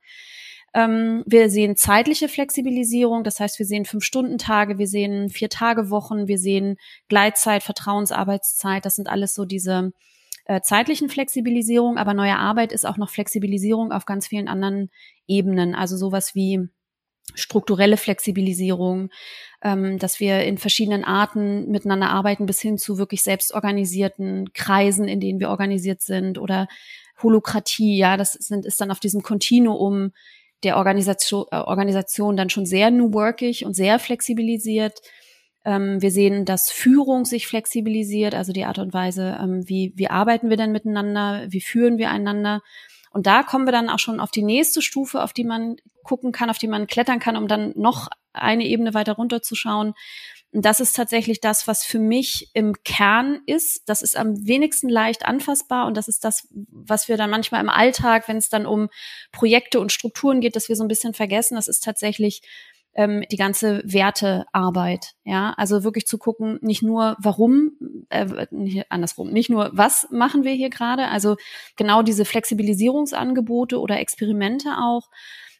Ähm, 0.74 1.22
wir 1.26 1.50
sehen 1.50 1.76
zeitliche 1.76 2.28
Flexibilisierung, 2.28 3.24
das 3.24 3.40
heißt, 3.40 3.58
wir 3.58 3.66
sehen 3.66 3.84
Fünf-Stunden-Tage, 3.84 4.78
wir 4.78 4.86
sehen 4.86 5.28
Vier-Tage-Wochen, 5.28 6.28
wir 6.28 6.38
sehen 6.38 6.76
Gleitzeit, 7.08 7.62
Vertrauensarbeitszeit. 7.62 8.84
Das 8.84 8.94
sind 8.94 9.08
alles 9.08 9.34
so 9.34 9.44
diese 9.44 9.92
äh, 10.46 10.60
zeitlichen 10.62 11.08
Flexibilisierung. 11.08 11.98
Aber 11.98 12.14
neue 12.14 12.36
Arbeit 12.36 12.72
ist 12.72 12.86
auch 12.86 12.96
noch 12.96 13.10
Flexibilisierung 13.10 13.92
auf 13.92 14.06
ganz 14.06 14.26
vielen 14.26 14.48
anderen 14.48 14.90
Ebenen. 15.26 15.74
Also 15.74 15.96
sowas 15.96 16.34
wie 16.34 16.68
strukturelle 17.34 17.96
Flexibilisierung, 17.96 19.10
ähm, 19.62 19.98
dass 19.98 20.20
wir 20.20 20.42
in 20.44 20.58
verschiedenen 20.58 21.04
Arten 21.04 21.70
miteinander 21.70 22.10
arbeiten, 22.10 22.46
bis 22.46 22.60
hin 22.60 22.78
zu 22.78 22.98
wirklich 22.98 23.22
selbstorganisierten 23.22 24.52
Kreisen, 24.52 25.06
in 25.06 25.20
denen 25.20 25.40
wir 25.40 25.50
organisiert 25.50 26.02
sind 26.02 26.38
oder 26.38 26.66
Holokratie, 27.22 27.96
ja, 27.96 28.16
das 28.16 28.32
sind, 28.32 28.66
ist 28.66 28.80
dann 28.80 28.90
auf 28.90 29.00
diesem 29.00 29.22
Kontinuum 29.22 30.12
der 30.64 30.76
Organisation, 30.76 31.46
äh, 31.50 31.56
Organisation 31.56 32.36
dann 32.36 32.50
schon 32.50 32.66
sehr 32.66 32.90
new 32.90 33.12
workig 33.12 33.64
und 33.64 33.74
sehr 33.74 33.98
flexibilisiert. 33.98 35.00
Ähm, 35.64 36.02
wir 36.02 36.10
sehen, 36.10 36.44
dass 36.44 36.70
Führung 36.70 37.24
sich 37.24 37.46
flexibilisiert, 37.46 38.34
also 38.34 38.52
die 38.52 38.64
Art 38.64 38.78
und 38.78 38.92
Weise, 38.92 39.38
ähm, 39.40 39.68
wie, 39.68 39.92
wie 39.96 40.08
arbeiten 40.08 40.50
wir 40.50 40.56
denn 40.56 40.72
miteinander, 40.72 41.46
wie 41.48 41.60
führen 41.60 41.98
wir 41.98 42.10
einander. 42.10 42.62
Und 43.12 43.26
da 43.26 43.42
kommen 43.42 43.66
wir 43.66 43.72
dann 43.72 43.90
auch 43.90 43.98
schon 43.98 44.20
auf 44.20 44.30
die 44.30 44.42
nächste 44.42 44.82
Stufe, 44.82 45.22
auf 45.22 45.32
die 45.32 45.44
man 45.44 45.76
gucken 46.02 46.32
kann, 46.32 46.50
auf 46.50 46.58
die 46.58 46.68
man 46.68 46.86
klettern 46.86 47.18
kann, 47.18 47.36
um 47.36 47.46
dann 47.46 47.72
noch 47.76 48.08
eine 48.32 48.64
Ebene 48.66 48.94
weiter 48.94 49.12
runterzuschauen. 49.12 49.94
Und 50.52 50.66
das 50.66 50.80
ist 50.80 50.94
tatsächlich 50.94 51.40
das, 51.40 51.66
was 51.66 51.82
für 51.82 51.98
mich 51.98 52.50
im 52.52 52.74
Kern 52.84 53.40
ist. 53.46 53.88
Das 53.88 54.02
ist 54.02 54.16
am 54.16 54.46
wenigsten 54.46 54.90
leicht 54.90 55.24
anfassbar 55.24 55.86
und 55.86 55.96
das 55.96 56.08
ist 56.08 56.24
das, 56.24 56.46
was 56.70 57.08
wir 57.08 57.16
dann 57.16 57.30
manchmal 57.30 57.62
im 57.62 57.70
Alltag, 57.70 58.28
wenn 58.28 58.36
es 58.36 58.50
dann 58.50 58.66
um 58.66 58.88
Projekte 59.32 59.80
und 59.80 59.92
Strukturen 59.92 60.42
geht, 60.42 60.54
dass 60.54 60.68
wir 60.68 60.76
so 60.76 60.84
ein 60.84 60.88
bisschen 60.88 61.14
vergessen. 61.14 61.54
Das 61.54 61.68
ist 61.68 61.82
tatsächlich 61.82 62.42
ähm, 62.94 63.24
die 63.30 63.36
ganze 63.36 63.82
Wertearbeit. 63.84 65.14
Ja, 65.24 65.54
also 65.56 65.84
wirklich 65.84 66.06
zu 66.06 66.18
gucken, 66.18 66.58
nicht 66.60 66.82
nur 66.82 67.16
warum, 67.18 67.72
äh, 68.10 68.84
andersrum, 68.90 69.30
nicht 69.30 69.48
nur 69.48 69.70
was 69.72 70.08
machen 70.10 70.44
wir 70.44 70.52
hier 70.52 70.70
gerade, 70.70 71.08
also 71.08 71.36
genau 71.76 72.02
diese 72.02 72.26
Flexibilisierungsangebote 72.26 73.80
oder 73.80 73.98
Experimente 73.98 74.76
auch, 74.78 75.08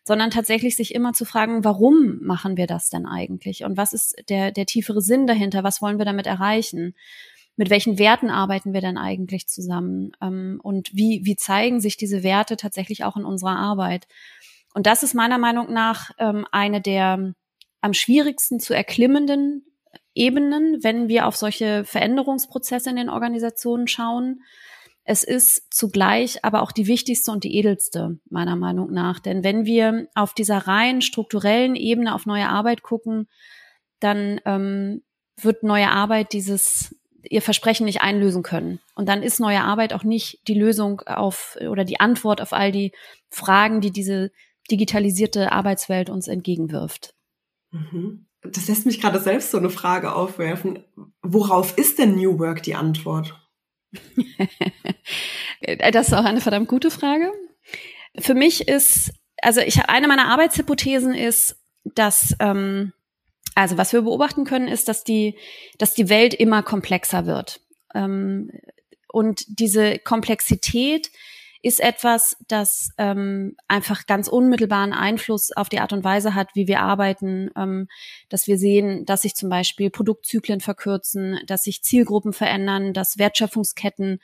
sondern 0.05 0.31
tatsächlich 0.31 0.77
sich 0.77 0.95
immer 0.95 1.13
zu 1.13 1.25
fragen, 1.25 1.65
warum 1.65 2.19
machen 2.23 2.57
wir 2.57 2.67
das 2.67 2.91
denn 2.91 3.07
eigentlich? 3.07 3.65
Und 3.65 3.77
was 3.77 3.93
ist 3.93 4.17
der, 4.29 4.51
der 4.51 4.67
tiefere 4.67 5.01
Sinn 5.01 5.27
dahinter? 5.27 5.63
Was 5.63 5.81
wollen 5.81 5.99
wir 5.99 6.05
damit 6.05 6.27
erreichen? 6.27 6.95
Mit 7.57 7.71
welchen 7.71 7.99
Werten 7.99 8.31
arbeiten 8.31 8.73
wir 8.73 8.81
denn 8.81 8.99
eigentlich 8.99 9.47
zusammen? 9.47 10.13
Ähm, 10.21 10.61
und 10.63 10.95
wie, 10.95 11.21
wie 11.25 11.37
zeigen 11.37 11.81
sich 11.81 11.97
diese 11.97 12.23
Werte 12.23 12.57
tatsächlich 12.57 13.05
auch 13.05 13.17
in 13.17 13.25
unserer 13.25 13.57
Arbeit? 13.57 14.09
Und 14.75 14.87
das 14.87 15.03
ist 15.03 15.15
meiner 15.15 15.39
Meinung 15.39 15.73
nach 15.73 16.11
ähm, 16.19 16.47
eine 16.51 16.81
der 16.81 17.35
am 17.81 17.95
schwierigsten 17.95 18.61
zu 18.61 18.75
erklimmenden 18.75 19.67
Ebenen, 20.15 20.83
wenn 20.83 21.09
wir 21.09 21.27
auf 21.27 21.37
solche 21.37 21.85
Veränderungsprozesse 21.85 22.91
in 22.91 22.97
den 22.97 23.09
Organisationen 23.09 23.89
schauen. 23.89 24.43
Es 25.05 25.25
ist 25.25 25.75
zugleich 25.75 26.45
aber 26.45 26.63
auch 26.63 26.73
die 26.73 26.87
wichtigste 26.87 27.33
und 27.33 27.45
die 27.45 27.57
edelste, 27.57 28.19
meiner 28.31 28.57
Meinung 28.57 28.93
nach. 28.93 29.19
Denn 29.19 29.43
wenn 29.43 29.65
wir 29.65 30.09
auf 30.15 30.33
dieser 30.33 30.59
rein 30.59 31.03
strukturellen 31.03 31.75
Ebene 31.75 32.15
auf 32.15 32.27
neue 32.27 32.49
Arbeit 32.49 32.83
gucken, 32.83 33.29
dann 33.99 34.41
ähm, 34.45 35.03
wird 35.41 35.65
neue 35.65 35.91
Arbeit 35.91 36.33
dieses 36.33 36.95
ihr 37.29 37.43
Versprechen 37.43 37.85
nicht 37.85 38.03
einlösen 38.03 38.43
können. 38.43 38.81
Und 38.95 39.09
dann 39.09 39.23
ist 39.23 39.41
neue 39.41 39.63
Arbeit 39.63 39.93
auch 39.93 40.05
nicht 40.05 40.41
die 40.49 40.55
Lösung 40.55 41.01
auf 41.03 41.57
oder 41.69 41.85
die 41.85 42.01
Antwort 42.01 42.41
auf 42.41 42.53
all 42.53 42.73
die 42.73 42.93
Fragen, 43.31 43.81
die 43.81 43.91
diese 43.91 44.33
digitalisierte 44.71 45.53
Arbeitswelt 45.53 46.11
uns 46.11 46.29
entgegenwirft. 46.29 47.15
Mhm. 47.71 48.27
Das 48.43 48.67
lässt 48.67 48.87
mich 48.87 49.01
gerade 49.01 49.21
selbst 49.21 49.53
so 49.53 49.59
eine 49.59 49.71
Frage 49.71 50.15
aufwerfen. 50.15 50.85
Worauf 51.23 51.79
ist 51.79 51.99
denn 51.99 52.17
New 52.17 52.39
Work 52.41 52.63
die 52.65 52.75
Antwort? 52.75 53.41
Das 55.93 56.09
ist 56.09 56.15
auch 56.15 56.25
eine 56.25 56.41
verdammt 56.41 56.69
gute 56.69 56.91
Frage. 56.91 57.33
Für 58.19 58.35
mich 58.35 58.69
ist, 58.69 59.13
also 59.41 59.61
ich 59.61 59.79
habe 59.79 59.89
eine 59.89 60.09
meiner 60.09 60.29
Arbeitshypothesen 60.29 61.15
ist, 61.15 61.57
dass 61.85 62.35
ähm, 62.41 62.93
also 63.55 63.77
was 63.77 63.93
wir 63.93 64.03
beobachten 64.03 64.45
können, 64.45 64.69
ist, 64.69 64.89
dass 64.89 65.05
die, 65.05 65.37
dass 65.79 65.95
die 65.95 66.09
Welt 66.09 66.35
immer 66.35 66.63
komplexer 66.63 67.27
wird. 67.27 67.61
Ähm, 67.95 68.51
und 69.09 69.45
diese 69.61 69.99
Komplexität 69.99 71.11
ist 71.63 71.81
etwas, 71.81 72.37
das 72.49 72.91
ähm, 72.99 73.57
einfach 73.69 74.07
ganz 74.07 74.27
unmittelbaren 74.27 74.93
Einfluss 74.93 75.53
auf 75.53 75.69
die 75.69 75.79
Art 75.79 75.93
und 75.93 76.03
Weise 76.03 76.35
hat, 76.35 76.49
wie 76.55 76.67
wir 76.67 76.81
arbeiten, 76.81 77.51
ähm, 77.57 77.89
dass 78.29 78.49
wir 78.49 78.59
sehen, 78.59 79.05
dass 79.07 79.23
sich 79.23 79.35
zum 79.35 79.49
Beispiel 79.49 79.89
Produktzyklen 79.89 80.61
verkürzen, 80.61 81.39
dass 81.47 81.63
sich 81.63 81.83
Zielgruppen 81.83 82.33
verändern, 82.33 82.93
dass 82.93 83.17
Wertschöpfungsketten 83.17 84.21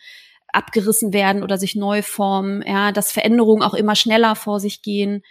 abgerissen 0.53 1.13
werden 1.13 1.43
oder 1.45 1.59
sich 1.59 1.77
neu 1.77 2.03
formen, 2.03 2.63
ja, 2.67 2.91
dass 2.91 3.13
Veränderungen 3.13 3.63
auch 3.63 3.75
immer 3.75 3.95
schneller 3.95 4.35
vor 4.35 4.59
sich 4.59 4.83
gehen, 4.83 5.23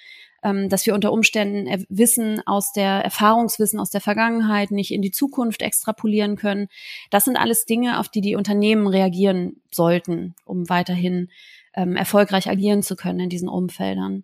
ähm, 0.43 0.69
dass 0.69 0.85
wir 0.85 0.93
unter 0.93 1.11
Umständen 1.11 1.85
Wissen 1.89 2.41
aus 2.45 2.71
der 2.71 3.03
Erfahrungswissen 3.03 3.79
aus 3.79 3.89
der 3.89 4.01
Vergangenheit 4.01 4.71
nicht 4.71 4.91
in 4.91 5.01
die 5.01 5.11
Zukunft 5.11 5.61
extrapolieren 5.61 6.37
können. 6.37 6.69
Das 7.09 7.25
sind 7.25 7.35
alles 7.35 7.65
Dinge, 7.65 7.99
auf 7.99 8.07
die 8.07 8.21
die 8.21 8.35
Unternehmen 8.35 8.87
reagieren 8.87 9.59
sollten, 9.71 10.35
um 10.45 10.69
weiterhin 10.69 11.29
ähm, 11.77 11.95
erfolgreich 11.95 12.49
agieren 12.49 12.81
zu 12.81 12.95
können 12.95 13.19
in 13.21 13.29
diesen 13.29 13.47
Umfeldern. 13.47 14.23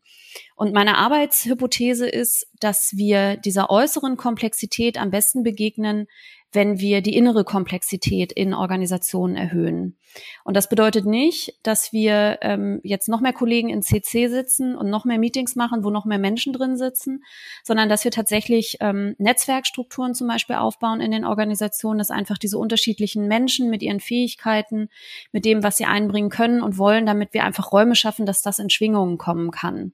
Und 0.56 0.74
meine 0.74 0.98
Arbeitshypothese 0.98 2.10
ist, 2.10 2.48
dass 2.60 2.94
wir 2.96 3.38
dieser 3.38 3.70
äußeren 3.70 4.18
Komplexität 4.18 4.98
am 4.98 5.12
besten 5.12 5.44
begegnen, 5.44 6.08
wenn 6.54 6.80
wir 6.80 7.02
die 7.02 7.16
innere 7.16 7.44
Komplexität 7.44 8.32
in 8.32 8.54
Organisationen 8.54 9.36
erhöhen. 9.36 9.98
Und 10.44 10.56
das 10.56 10.70
bedeutet 10.70 11.06
nicht, 11.06 11.58
dass 11.64 11.92
wir 11.92 12.38
ähm, 12.42 12.80
jetzt 12.84 13.10
noch 13.10 13.22
mehr 13.22 13.34
Kollegen 13.34 13.70
in 13.70 13.82
CC 13.82 14.28
sitzen 14.28 14.76
und 14.76 14.90
noch 14.90 15.06
mehr 15.06 15.18
Meetings 15.18 15.56
machen, 15.56 15.84
wo 15.84 15.90
noch 15.90 16.06
mehr 16.06 16.20
Menschen 16.20 16.54
drin 16.54 16.78
sitzen, 16.78 17.24
sondern 17.64 17.90
dass 17.90 18.04
wir 18.04 18.12
tatsächlich 18.12 18.78
ähm, 18.80 19.16
Netzwerkstrukturen 19.18 20.14
zum 20.14 20.28
Beispiel 20.28 20.56
aufbauen 20.56 21.02
in 21.02 21.12
den 21.12 21.26
Organisationen, 21.26 21.98
dass 21.98 22.12
einfach 22.12 22.38
diese 22.38 22.58
unterschiedlichen 22.58 23.28
Menschen 23.28 23.70
mit 23.70 23.82
ihren 23.82 24.00
Fähigkeiten, 24.00 24.90
mit 25.32 25.46
dem, 25.46 25.64
was 25.64 25.78
sie 25.78 25.86
einbringen 25.86 26.30
können 26.30 26.62
und 26.62 26.78
wollen, 26.78 27.06
damit 27.06 27.34
wir 27.34 27.44
einfach 27.44 27.72
Räume 27.72 27.96
schaffen, 27.96 28.26
dass 28.26 28.42
das 28.42 28.60
in 28.60 28.70
Schwingungen 28.70 29.18
kommen 29.18 29.52
kann. 29.52 29.94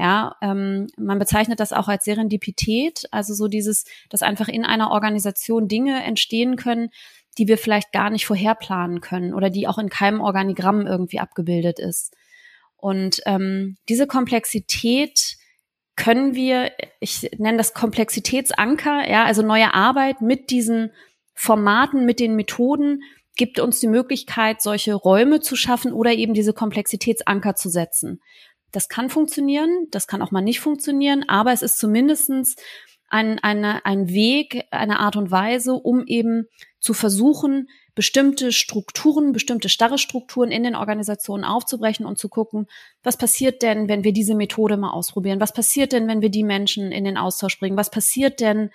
Ja, 0.00 0.36
ähm, 0.40 0.86
man 0.96 1.18
bezeichnet 1.18 1.60
das 1.60 1.74
auch 1.74 1.86
als 1.86 2.06
Serendipität, 2.06 3.04
also 3.10 3.34
so 3.34 3.48
dieses, 3.48 3.84
dass 4.08 4.22
einfach 4.22 4.48
in 4.48 4.64
einer 4.64 4.92
Organisation 4.92 5.68
Dinge 5.68 6.02
entstehen 6.02 6.56
können, 6.56 6.88
die 7.36 7.48
wir 7.48 7.58
vielleicht 7.58 7.92
gar 7.92 8.08
nicht 8.08 8.24
vorherplanen 8.24 9.02
können 9.02 9.34
oder 9.34 9.50
die 9.50 9.68
auch 9.68 9.76
in 9.76 9.90
keinem 9.90 10.22
Organigramm 10.22 10.86
irgendwie 10.86 11.20
abgebildet 11.20 11.78
ist. 11.78 12.16
Und 12.78 13.20
ähm, 13.26 13.76
diese 13.90 14.06
Komplexität 14.06 15.36
können 15.96 16.34
wir, 16.34 16.72
ich 17.00 17.28
nenne 17.36 17.58
das 17.58 17.74
Komplexitätsanker, 17.74 19.06
ja, 19.06 19.26
also 19.26 19.42
neue 19.42 19.74
Arbeit 19.74 20.22
mit 20.22 20.48
diesen 20.48 20.92
Formaten, 21.34 22.06
mit 22.06 22.20
den 22.20 22.36
Methoden, 22.36 23.02
gibt 23.36 23.60
uns 23.60 23.80
die 23.80 23.88
Möglichkeit, 23.88 24.62
solche 24.62 24.94
Räume 24.94 25.40
zu 25.40 25.56
schaffen 25.56 25.92
oder 25.92 26.12
eben 26.12 26.32
diese 26.32 26.54
Komplexitätsanker 26.54 27.54
zu 27.54 27.68
setzen. 27.68 28.22
Das 28.72 28.88
kann 28.88 29.10
funktionieren, 29.10 29.88
das 29.90 30.06
kann 30.06 30.22
auch 30.22 30.30
mal 30.30 30.40
nicht 30.40 30.60
funktionieren, 30.60 31.28
aber 31.28 31.52
es 31.52 31.62
ist 31.62 31.78
zumindestens 31.78 32.56
ein, 33.08 33.38
eine, 33.40 33.84
ein 33.84 34.08
Weg, 34.08 34.66
eine 34.70 35.00
Art 35.00 35.16
und 35.16 35.30
Weise, 35.30 35.74
um 35.74 36.06
eben 36.06 36.46
zu 36.78 36.94
versuchen, 36.94 37.68
bestimmte 37.94 38.52
Strukturen, 38.52 39.32
bestimmte 39.32 39.68
starre 39.68 39.98
Strukturen 39.98 40.50
in 40.50 40.62
den 40.62 40.76
Organisationen 40.76 41.44
aufzubrechen 41.44 42.06
und 42.06 42.18
zu 42.18 42.28
gucken, 42.28 42.66
was 43.02 43.16
passiert 43.16 43.62
denn, 43.62 43.88
wenn 43.88 44.04
wir 44.04 44.12
diese 44.12 44.34
Methode 44.34 44.76
mal 44.76 44.92
ausprobieren? 44.92 45.40
Was 45.40 45.52
passiert 45.52 45.92
denn, 45.92 46.08
wenn 46.08 46.22
wir 46.22 46.30
die 46.30 46.44
Menschen 46.44 46.92
in 46.92 47.04
den 47.04 47.18
Austausch 47.18 47.58
bringen? 47.58 47.76
Was 47.76 47.90
passiert 47.90 48.40
denn, 48.40 48.70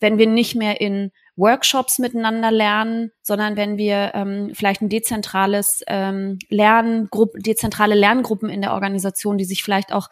wenn 0.00 0.18
wir 0.18 0.26
nicht 0.26 0.54
mehr 0.54 0.80
in 0.80 1.12
Workshops 1.36 1.98
miteinander 1.98 2.50
lernen, 2.50 3.10
sondern 3.22 3.56
wenn 3.56 3.76
wir 3.76 4.12
ähm, 4.14 4.52
vielleicht 4.54 4.82
ein 4.82 4.88
dezentrales 4.88 5.82
ähm, 5.88 6.38
Lerngruppe, 6.48 7.38
dezentrale 7.40 7.94
Lerngruppen 7.94 8.48
in 8.48 8.62
der 8.62 8.72
Organisation, 8.72 9.38
die 9.38 9.44
sich 9.44 9.62
vielleicht 9.62 9.92
auch 9.92 10.08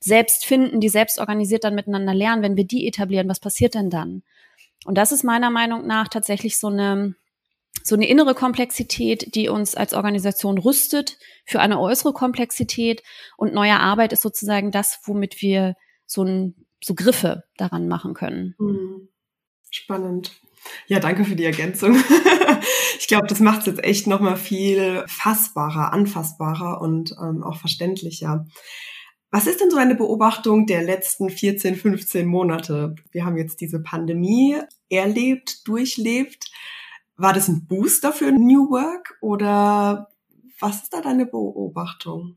selbst 0.00 0.44
finden, 0.44 0.80
die 0.80 0.90
selbst 0.90 1.18
organisiert 1.18 1.64
dann 1.64 1.74
miteinander 1.74 2.14
lernen, 2.14 2.42
wenn 2.42 2.56
wir 2.56 2.66
die 2.66 2.86
etablieren, 2.86 3.28
was 3.28 3.40
passiert 3.40 3.74
denn 3.74 3.88
dann? 3.88 4.22
Und 4.84 4.98
das 4.98 5.12
ist 5.12 5.24
meiner 5.24 5.50
Meinung 5.50 5.86
nach 5.86 6.08
tatsächlich 6.08 6.58
so 6.58 6.68
eine 6.68 7.14
so 7.82 7.94
eine 7.94 8.08
innere 8.08 8.34
Komplexität, 8.34 9.34
die 9.34 9.48
uns 9.48 9.74
als 9.76 9.94
Organisation 9.94 10.58
rüstet 10.58 11.18
für 11.44 11.60
eine 11.60 11.78
äußere 11.78 12.12
Komplexität 12.12 13.02
und 13.36 13.54
neue 13.54 13.78
Arbeit 13.78 14.12
ist 14.12 14.22
sozusagen 14.22 14.72
das, 14.72 14.98
womit 15.04 15.40
wir 15.40 15.74
so 16.04 16.24
ein 16.24 16.66
so 16.82 16.94
Griffe 16.94 17.44
daran 17.56 17.86
machen 17.86 18.14
können. 18.14 18.54
Mhm. 18.58 19.08
Spannend. 19.70 20.32
Ja, 20.86 21.00
danke 21.00 21.24
für 21.24 21.36
die 21.36 21.44
Ergänzung. 21.44 21.96
ich 22.98 23.08
glaube, 23.08 23.26
das 23.26 23.40
macht 23.40 23.60
es 23.60 23.66
jetzt 23.66 23.84
echt 23.84 24.06
nochmal 24.06 24.36
viel 24.36 25.04
fassbarer, 25.08 25.92
anfassbarer 25.92 26.80
und 26.80 27.14
ähm, 27.20 27.42
auch 27.42 27.58
verständlicher. 27.58 28.46
Was 29.30 29.46
ist 29.46 29.60
denn 29.60 29.70
so 29.70 29.76
eine 29.76 29.96
Beobachtung 29.96 30.66
der 30.66 30.82
letzten 30.82 31.28
14, 31.28 31.74
15 31.74 32.26
Monate? 32.26 32.94
Wir 33.10 33.24
haben 33.24 33.36
jetzt 33.36 33.60
diese 33.60 33.82
Pandemie 33.82 34.56
erlebt, 34.88 35.66
durchlebt. 35.66 36.50
War 37.16 37.32
das 37.32 37.48
ein 37.48 37.66
Booster 37.66 38.12
für 38.12 38.30
New 38.30 38.70
Work 38.70 39.16
oder 39.20 40.08
was 40.60 40.84
ist 40.84 40.92
da 40.92 41.00
deine 41.00 41.26
Beobachtung? 41.26 42.36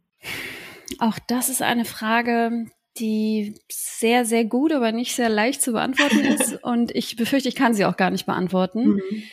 Auch 0.97 1.19
das 1.27 1.49
ist 1.49 1.61
eine 1.61 1.85
Frage, 1.85 2.65
die 2.97 3.55
sehr, 3.71 4.25
sehr 4.25 4.45
gut, 4.45 4.71
aber 4.71 4.91
nicht 4.91 5.15
sehr 5.15 5.29
leicht 5.29 5.61
zu 5.61 5.71
beantworten 5.73 6.19
ist. 6.25 6.63
Und 6.63 6.91
ich 6.95 7.15
befürchte, 7.15 7.49
ich 7.49 7.55
kann 7.55 7.73
sie 7.73 7.85
auch 7.85 7.97
gar 7.97 8.09
nicht 8.09 8.25
beantworten. 8.25 8.95
Mhm. 8.95 9.23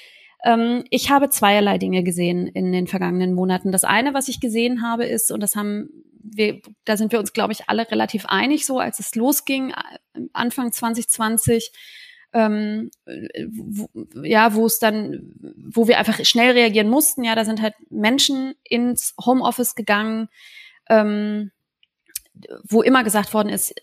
Ähm, 0.44 0.84
ich 0.90 1.10
habe 1.10 1.30
zweierlei 1.30 1.78
Dinge 1.78 2.02
gesehen 2.04 2.46
in 2.46 2.72
den 2.72 2.86
vergangenen 2.86 3.34
Monaten. 3.34 3.72
Das 3.72 3.84
eine, 3.84 4.14
was 4.14 4.28
ich 4.28 4.40
gesehen 4.40 4.82
habe, 4.82 5.04
ist, 5.04 5.32
und 5.32 5.40
das 5.40 5.56
haben 5.56 5.88
wir, 6.22 6.60
da 6.84 6.96
sind 6.96 7.12
wir 7.12 7.18
uns, 7.18 7.32
glaube 7.32 7.52
ich, 7.52 7.68
alle 7.68 7.90
relativ 7.90 8.26
einig, 8.26 8.66
so 8.66 8.78
als 8.78 8.98
es 8.98 9.14
losging, 9.14 9.70
äh, 9.70 10.20
Anfang 10.32 10.72
2020, 10.72 11.70
ähm, 12.32 12.90
wo, 13.48 13.88
ja, 14.22 14.54
wo 14.54 14.66
es 14.66 14.78
dann, 14.78 15.32
wo 15.56 15.88
wir 15.88 15.98
einfach 15.98 16.22
schnell 16.24 16.52
reagieren 16.52 16.88
mussten. 16.88 17.24
Ja, 17.24 17.34
da 17.34 17.44
sind 17.44 17.62
halt 17.62 17.74
Menschen 17.88 18.54
ins 18.64 19.14
Homeoffice 19.24 19.74
gegangen. 19.74 20.28
Ähm, 20.88 21.50
wo 22.64 22.82
immer 22.82 23.04
gesagt 23.04 23.34
worden 23.34 23.48
ist, 23.48 23.74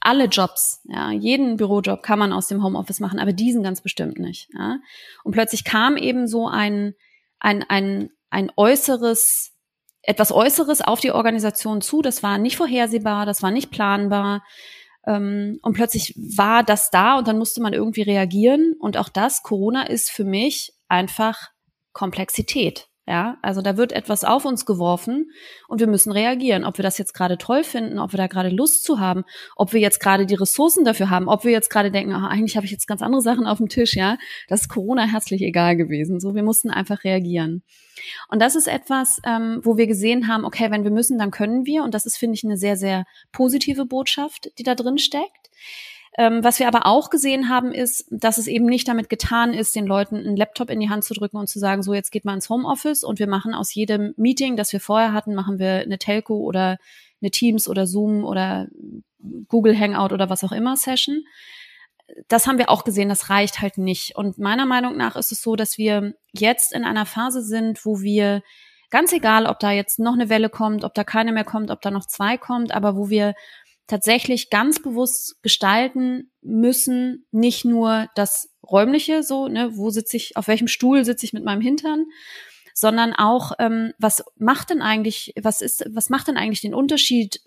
alle 0.00 0.26
Jobs, 0.26 0.82
ja, 0.84 1.10
jeden 1.10 1.56
Bürojob 1.56 2.02
kann 2.02 2.18
man 2.18 2.32
aus 2.32 2.46
dem 2.46 2.62
Homeoffice 2.62 3.00
machen, 3.00 3.18
aber 3.18 3.32
diesen 3.32 3.62
ganz 3.62 3.80
bestimmt 3.80 4.18
nicht. 4.18 4.48
Ja. 4.54 4.78
Und 5.24 5.32
plötzlich 5.32 5.64
kam 5.64 5.96
eben 5.96 6.28
so 6.28 6.46
ein, 6.46 6.94
ein, 7.40 7.64
ein, 7.68 8.10
ein 8.30 8.52
äußeres, 8.56 9.52
etwas 10.02 10.30
Äußeres 10.30 10.80
auf 10.80 11.00
die 11.00 11.10
Organisation 11.10 11.80
zu. 11.80 12.02
Das 12.02 12.22
war 12.22 12.38
nicht 12.38 12.56
vorhersehbar, 12.56 13.26
das 13.26 13.42
war 13.42 13.50
nicht 13.50 13.70
planbar. 13.70 14.44
Ähm, 15.06 15.58
und 15.62 15.74
plötzlich 15.74 16.14
war 16.16 16.62
das 16.62 16.90
da 16.90 17.18
und 17.18 17.26
dann 17.26 17.38
musste 17.38 17.60
man 17.60 17.72
irgendwie 17.72 18.02
reagieren. 18.02 18.74
Und 18.78 18.96
auch 18.96 19.08
das, 19.08 19.42
Corona 19.42 19.84
ist 19.88 20.10
für 20.10 20.24
mich 20.24 20.72
einfach 20.88 21.50
Komplexität. 21.92 22.88
Ja, 23.08 23.38
also 23.40 23.62
da 23.62 23.76
wird 23.76 23.92
etwas 23.92 24.24
auf 24.24 24.44
uns 24.44 24.66
geworfen 24.66 25.30
und 25.68 25.78
wir 25.78 25.86
müssen 25.86 26.10
reagieren. 26.10 26.64
Ob 26.64 26.76
wir 26.76 26.82
das 26.82 26.98
jetzt 26.98 27.14
gerade 27.14 27.38
toll 27.38 27.62
finden, 27.62 28.00
ob 28.00 28.12
wir 28.12 28.16
da 28.16 28.26
gerade 28.26 28.48
Lust 28.48 28.82
zu 28.82 28.98
haben, 28.98 29.22
ob 29.54 29.72
wir 29.72 29.80
jetzt 29.80 30.00
gerade 30.00 30.26
die 30.26 30.34
Ressourcen 30.34 30.84
dafür 30.84 31.08
haben, 31.08 31.28
ob 31.28 31.44
wir 31.44 31.52
jetzt 31.52 31.70
gerade 31.70 31.92
denken, 31.92 32.12
ach, 32.12 32.28
eigentlich 32.28 32.56
habe 32.56 32.66
ich 32.66 32.72
jetzt 32.72 32.88
ganz 32.88 33.02
andere 33.02 33.22
Sachen 33.22 33.46
auf 33.46 33.58
dem 33.58 33.68
Tisch, 33.68 33.94
ja. 33.94 34.18
Das 34.48 34.62
ist 34.62 34.68
Corona 34.68 35.04
herzlich 35.04 35.42
egal 35.42 35.76
gewesen. 35.76 36.18
So, 36.18 36.34
wir 36.34 36.42
mussten 36.42 36.68
einfach 36.70 37.04
reagieren. 37.04 37.62
Und 38.28 38.42
das 38.42 38.56
ist 38.56 38.66
etwas, 38.66 39.20
ähm, 39.24 39.60
wo 39.62 39.76
wir 39.76 39.86
gesehen 39.86 40.26
haben, 40.26 40.44
okay, 40.44 40.72
wenn 40.72 40.82
wir 40.82 40.90
müssen, 40.90 41.16
dann 41.16 41.30
können 41.30 41.64
wir. 41.64 41.84
Und 41.84 41.94
das 41.94 42.06
ist, 42.06 42.16
finde 42.16 42.34
ich, 42.34 42.42
eine 42.42 42.56
sehr, 42.56 42.76
sehr 42.76 43.04
positive 43.30 43.86
Botschaft, 43.86 44.50
die 44.58 44.64
da 44.64 44.74
drin 44.74 44.98
steckt. 44.98 45.50
Ähm, 46.18 46.42
was 46.42 46.58
wir 46.58 46.68
aber 46.68 46.86
auch 46.86 47.10
gesehen 47.10 47.50
haben, 47.50 47.72
ist, 47.72 48.06
dass 48.10 48.38
es 48.38 48.46
eben 48.46 48.64
nicht 48.64 48.88
damit 48.88 49.10
getan 49.10 49.52
ist, 49.52 49.76
den 49.76 49.86
Leuten 49.86 50.16
einen 50.16 50.36
Laptop 50.36 50.70
in 50.70 50.80
die 50.80 50.88
Hand 50.88 51.04
zu 51.04 51.12
drücken 51.12 51.36
und 51.36 51.48
zu 51.48 51.58
sagen, 51.58 51.82
so 51.82 51.92
jetzt 51.92 52.10
geht 52.10 52.24
mal 52.24 52.34
ins 52.34 52.48
Homeoffice 52.48 53.04
und 53.04 53.18
wir 53.18 53.28
machen 53.28 53.54
aus 53.54 53.74
jedem 53.74 54.14
Meeting, 54.16 54.56
das 54.56 54.72
wir 54.72 54.80
vorher 54.80 55.12
hatten, 55.12 55.34
machen 55.34 55.58
wir 55.58 55.80
eine 55.80 55.98
Telco 55.98 56.36
oder 56.36 56.78
eine 57.20 57.30
Teams 57.30 57.68
oder 57.68 57.86
Zoom 57.86 58.24
oder 58.24 58.68
Google 59.48 59.78
Hangout 59.78 60.14
oder 60.14 60.30
was 60.30 60.42
auch 60.42 60.52
immer 60.52 60.76
Session. 60.76 61.24
Das 62.28 62.46
haben 62.46 62.58
wir 62.58 62.70
auch 62.70 62.84
gesehen, 62.84 63.08
das 63.08 63.28
reicht 63.28 63.60
halt 63.60 63.76
nicht. 63.76 64.16
Und 64.16 64.38
meiner 64.38 64.64
Meinung 64.64 64.96
nach 64.96 65.16
ist 65.16 65.32
es 65.32 65.42
so, 65.42 65.54
dass 65.56 65.76
wir 65.76 66.14
jetzt 66.32 66.72
in 66.72 66.84
einer 66.84 67.04
Phase 67.04 67.42
sind, 67.42 67.84
wo 67.84 68.00
wir 68.00 68.42
ganz 68.90 69.12
egal, 69.12 69.46
ob 69.46 69.58
da 69.58 69.72
jetzt 69.72 69.98
noch 69.98 70.14
eine 70.14 70.28
Welle 70.28 70.48
kommt, 70.48 70.84
ob 70.84 70.94
da 70.94 71.04
keine 71.04 71.32
mehr 71.32 71.44
kommt, 71.44 71.70
ob 71.70 71.82
da 71.82 71.90
noch 71.90 72.06
zwei 72.06 72.38
kommt, 72.38 72.72
aber 72.72 72.96
wo 72.96 73.10
wir 73.10 73.34
tatsächlich 73.86 74.50
ganz 74.50 74.82
bewusst 74.82 75.36
gestalten 75.42 76.32
müssen, 76.42 77.26
nicht 77.30 77.64
nur 77.64 78.08
das 78.14 78.48
räumliche, 78.62 79.22
so, 79.22 79.48
ne, 79.48 79.76
wo 79.76 79.90
sitze 79.90 80.16
ich, 80.16 80.36
auf 80.36 80.48
welchem 80.48 80.68
Stuhl 80.68 81.04
sitze 81.04 81.24
ich 81.24 81.32
mit 81.32 81.44
meinem 81.44 81.60
Hintern, 81.60 82.04
sondern 82.74 83.12
auch, 83.14 83.52
ähm, 83.58 83.92
was 83.98 84.24
macht 84.36 84.70
denn 84.70 84.82
eigentlich, 84.82 85.32
was 85.40 85.60
ist, 85.60 85.84
was 85.92 86.10
macht 86.10 86.28
denn 86.28 86.36
eigentlich 86.36 86.60
den 86.60 86.74
Unterschied 86.74 87.40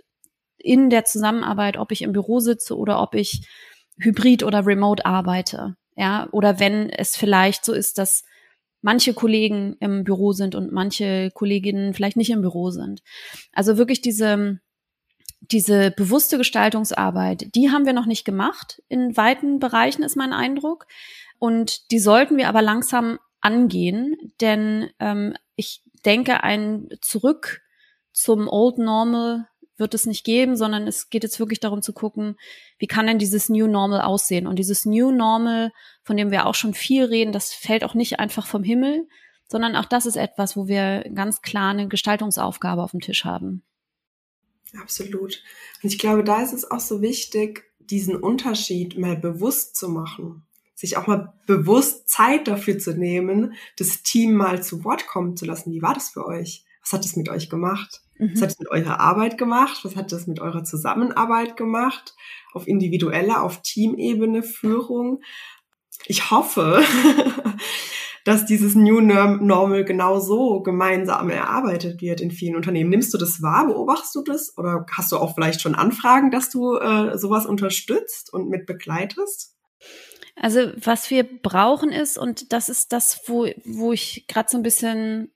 in 0.58 0.90
der 0.90 1.06
Zusammenarbeit, 1.06 1.78
ob 1.78 1.92
ich 1.92 2.02
im 2.02 2.14
Büro 2.14 2.40
sitze 2.40 2.78
oder 2.78 3.02
ob 3.02 3.16
ich 3.16 3.48
hybrid 3.98 4.44
oder 4.44 4.66
remote 4.66 5.06
arbeite, 5.06 5.76
ja, 5.96 6.28
oder 6.32 6.60
wenn 6.60 6.90
es 6.90 7.16
vielleicht 7.18 7.66
so 7.66 7.74
ist, 7.74 7.98
dass 7.98 8.24
manche 8.82 9.14
Kollegen 9.14 9.76
im 9.82 10.06
Büro 10.06 10.32
sind 10.32 10.56
und 10.56 10.72
manche 10.72 11.32
Kolleginnen 11.34 11.94
vielleicht 11.94 12.16
nicht 12.16 12.30
im 12.30 12.42
Büro 12.42 12.70
sind. 12.72 13.02
Also 13.52 13.78
wirklich 13.78 14.02
diese 14.02 14.62
diese 15.42 15.92
bewusste 15.92 16.38
Gestaltungsarbeit, 16.38 17.54
die 17.56 17.72
haben 17.72 17.86
wir 17.86 17.94
noch 17.94 18.06
nicht 18.06 18.26
gemacht. 18.26 18.82
In 18.88 19.16
weiten 19.18 19.60
Bereichen 19.60 20.04
ist 20.04 20.16
mein 20.16 20.34
Eindruck. 20.34 20.86
Und 21.40 21.92
die 21.92 22.00
sollten 22.00 22.38
wir 22.38 22.50
aber 22.50 22.62
langsam 22.62 23.20
angehen, 23.42 24.34
denn 24.42 24.90
ähm, 25.00 25.36
ich 25.56 25.82
denke, 26.06 26.44
ein 26.44 26.90
Zurück 27.02 27.62
zum 28.12 28.48
Old 28.50 28.78
Normal 28.78 29.48
wird 29.78 29.94
es 29.94 30.06
nicht 30.06 30.26
geben, 30.26 30.58
sondern 30.58 30.88
es 30.88 31.10
geht 31.10 31.24
jetzt 31.24 31.40
wirklich 31.40 31.62
darum 31.62 31.82
zu 31.82 31.94
gucken, 31.94 32.36
wie 32.78 32.88
kann 32.88 33.08
denn 33.08 33.18
dieses 33.18 33.48
New 33.48 33.68
Normal 33.68 34.02
aussehen? 34.02 34.46
Und 34.46 34.60
dieses 34.60 34.86
New 34.86 35.12
Normal, 35.12 35.72
von 36.04 36.18
dem 36.18 36.32
wir 36.32 36.46
auch 36.46 36.56
schon 36.56 36.74
viel 36.74 37.06
reden, 37.06 37.32
das 37.32 37.54
fällt 37.54 37.86
auch 37.86 37.94
nicht 37.94 38.20
einfach 38.20 38.46
vom 38.46 38.64
Himmel, 38.64 39.08
sondern 39.48 39.78
auch 39.78 39.86
das 39.86 40.06
ist 40.06 40.18
etwas, 40.18 40.58
wo 40.58 40.68
wir 40.68 41.10
ganz 41.16 41.42
klar 41.42 41.72
eine 41.72 41.88
Gestaltungsaufgabe 41.88 42.84
auf 42.84 42.92
dem 42.92 43.00
Tisch 43.00 43.24
haben. 43.24 43.64
Absolut. 44.78 45.42
Und 45.82 45.92
ich 45.92 46.00
glaube, 46.00 46.24
da 46.24 46.42
ist 46.42 46.54
es 46.54 46.70
auch 46.70 46.80
so 46.80 47.02
wichtig, 47.02 47.66
diesen 47.80 48.16
Unterschied 48.16 48.98
mal 48.98 49.16
bewusst 49.16 49.76
zu 49.76 49.90
machen. 49.90 50.44
Sich 50.76 50.96
auch 50.96 51.08
mal 51.08 51.34
bewusst 51.46 52.08
Zeit 52.08 52.48
dafür 52.48 52.80
zu 52.80 52.94
nehmen, 52.96 53.54
das 53.78 54.04
Team 54.04 54.34
mal 54.34 54.64
zu 54.64 54.84
Wort 54.84 55.08
kommen 55.08 55.36
zu 55.36 55.46
lassen. 55.46 55.72
Wie 55.72 55.82
war 55.82 55.94
das 55.94 56.10
für 56.10 56.26
euch? 56.26 56.64
Was 56.82 56.94
hat 56.94 57.06
es 57.06 57.16
mit 57.16 57.30
euch 57.30 57.50
gemacht? 57.50 58.02
Mhm. 58.18 58.32
Was 58.34 58.42
hat 58.42 58.50
es 58.52 58.60
mit 58.60 58.70
eurer 58.70 59.00
Arbeit 59.00 59.38
gemacht? 59.38 59.80
Was 59.84 59.96
hat 59.96 60.12
das 60.12 60.28
mit 60.28 60.40
eurer 60.40 60.64
Zusammenarbeit 60.64 61.58
gemacht? 61.58 62.16
Auf 62.54 62.68
individueller, 62.68 63.44
auf 63.44 63.62
Teamebene, 63.62 64.44
Führung. 64.44 65.22
Ich 66.06 66.32
hoffe, 66.32 66.82
dass 68.26 68.46
dieses 68.46 68.76
New 68.76 69.00
Normal 69.02 69.86
genau 69.86 70.62
gemeinsam 70.62 71.30
erarbeitet 71.30 72.02
wird 72.02 72.22
in 72.22 72.32
vielen 72.32 72.56
Unternehmen. 72.56 72.90
Nimmst 72.90 73.14
du 73.14 73.18
das 73.18 73.42
wahr? 73.42 73.68
Beobachtest 73.68 74.16
du 74.16 74.24
das? 74.24 74.58
Oder 74.58 74.86
hast 74.96 75.12
du 75.12 75.18
auch 75.18 75.36
vielleicht 75.36 75.62
schon 75.62 75.76
Anfragen, 75.76 76.32
dass 76.32 76.50
du 76.50 76.76
äh, 76.76 77.18
sowas 77.18 77.46
unterstützt 77.46 78.32
und 78.34 78.50
mit 78.50 78.66
begleitest? 78.66 79.56
Also 80.36 80.72
was 80.78 81.10
wir 81.10 81.24
brauchen 81.24 81.92
ist, 81.92 82.18
und 82.18 82.54
das 82.54 82.70
ist 82.70 82.94
das, 82.94 83.22
wo, 83.28 83.48
wo 83.66 83.92
ich 83.92 84.26
gerade 84.28 84.48
so 84.50 84.58
ein 84.58 84.64
bisschen 84.64 85.32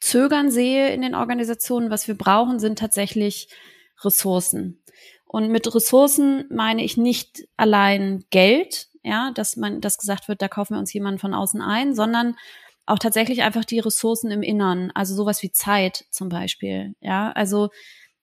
Zögern 0.00 0.50
sehe 0.50 0.92
in 0.92 1.02
den 1.02 1.14
Organisationen, 1.14 1.90
was 1.90 2.08
wir 2.08 2.16
brauchen, 2.16 2.58
sind 2.58 2.78
tatsächlich 2.78 3.48
Ressourcen. 4.02 4.82
Und 5.26 5.50
mit 5.50 5.72
Ressourcen 5.72 6.46
meine 6.50 6.82
ich 6.82 6.96
nicht 6.96 7.46
allein 7.56 8.24
Geld, 8.30 8.88
ja, 9.02 9.30
dass 9.34 9.56
man, 9.56 9.80
das 9.80 9.98
gesagt 9.98 10.28
wird, 10.28 10.42
da 10.42 10.48
kaufen 10.48 10.74
wir 10.74 10.80
uns 10.80 10.92
jemanden 10.92 11.18
von 11.18 11.34
außen 11.34 11.62
ein, 11.62 11.94
sondern 11.94 12.36
auch 12.86 12.98
tatsächlich 12.98 13.42
einfach 13.42 13.64
die 13.64 13.78
Ressourcen 13.78 14.30
im 14.30 14.42
Innern, 14.42 14.90
also 14.94 15.14
sowas 15.14 15.42
wie 15.42 15.52
Zeit 15.52 16.04
zum 16.10 16.28
Beispiel, 16.28 16.94
ja, 17.00 17.30
also 17.32 17.68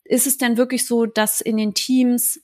ist 0.03 0.27
es 0.27 0.37
denn 0.37 0.57
wirklich 0.57 0.87
so, 0.87 1.05
dass 1.05 1.41
in 1.41 1.57
den 1.57 1.73
Teams 1.73 2.41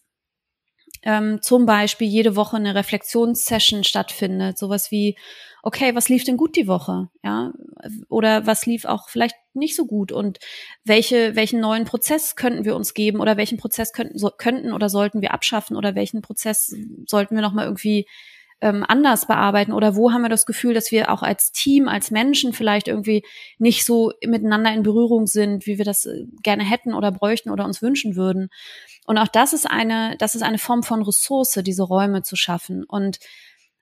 ähm, 1.02 1.42
zum 1.42 1.66
Beispiel 1.66 2.08
jede 2.08 2.36
Woche 2.36 2.58
eine 2.58 2.76
Reflexionssession 2.76 3.84
stattfindet, 3.84 4.58
sowas 4.58 4.92
wie, 4.92 5.18
okay, 5.66 5.96
was 5.96 6.10
lief 6.10 6.26
denn 6.26 6.36
gut 6.36 6.58
die 6.58 6.68
Woche, 6.68 7.10
ja, 7.24 7.54
oder 8.10 8.46
was 8.46 8.66
lief 8.66 8.84
auch 8.84 9.08
vielleicht 9.08 9.36
nicht 9.54 9.76
so 9.76 9.86
gut 9.86 10.12
und 10.12 10.40
welche, 10.84 11.38
welchen 11.38 11.62
neuen 11.62 11.86
Prozess 11.86 12.36
könnten 12.36 12.66
wir 12.66 12.76
uns 12.76 12.94
geben 12.94 13.22
oder 13.22 13.38
welchen 13.38 13.58
Prozess 13.58 13.94
könnten, 13.94 14.18
so, 14.18 14.30
könnten 14.30 14.74
oder 14.74 14.90
sollten 14.90 15.22
wir 15.22 15.34
abschaffen 15.34 15.78
oder 15.78 15.96
welchen 15.96 16.22
Prozess 16.22 16.76
sollten 17.08 17.36
wir 17.36 17.42
nochmal 17.42 17.66
irgendwie 17.66 18.08
ähm, 18.60 18.84
anders 18.86 19.26
bearbeiten 19.26 19.72
oder 19.72 19.96
wo 19.96 20.12
haben 20.12 20.22
wir 20.22 20.30
das 20.30 20.46
Gefühl, 20.46 20.74
dass 20.74 20.92
wir 20.92 21.10
auch 21.10 21.24
als 21.24 21.54
Team, 21.54 21.88
als 21.88 22.12
Menschen 22.12 22.52
vielleicht 22.52 22.90
irgendwie 22.90 23.24
nicht 23.58 23.86
so 23.86 24.12
miteinander 24.26 24.74
in 24.74 24.84
Berührung 24.84 25.28
sind, 25.28 25.66
wie 25.66 25.78
wir 25.78 25.86
das 25.86 26.06
äh, 26.06 26.26
gerne 26.44 26.64
hätten 26.64 26.94
oder 26.94 27.12
bräuchten 27.14 27.52
oder 27.52 27.64
uns 27.64 27.82
wünschen 27.82 28.18
würden. 28.18 28.50
Und 29.06 29.18
auch 29.18 29.28
das 29.30 29.54
ist 29.54 29.70
eine, 29.70 30.16
das 30.18 30.36
ist 30.36 30.44
eine 30.44 30.58
Form 30.58 30.84
von 30.84 31.04
Ressource, 31.04 31.60
diese 31.64 31.84
Räume 31.84 32.22
zu 32.22 32.36
schaffen. 32.36 32.84
Und 32.84 33.20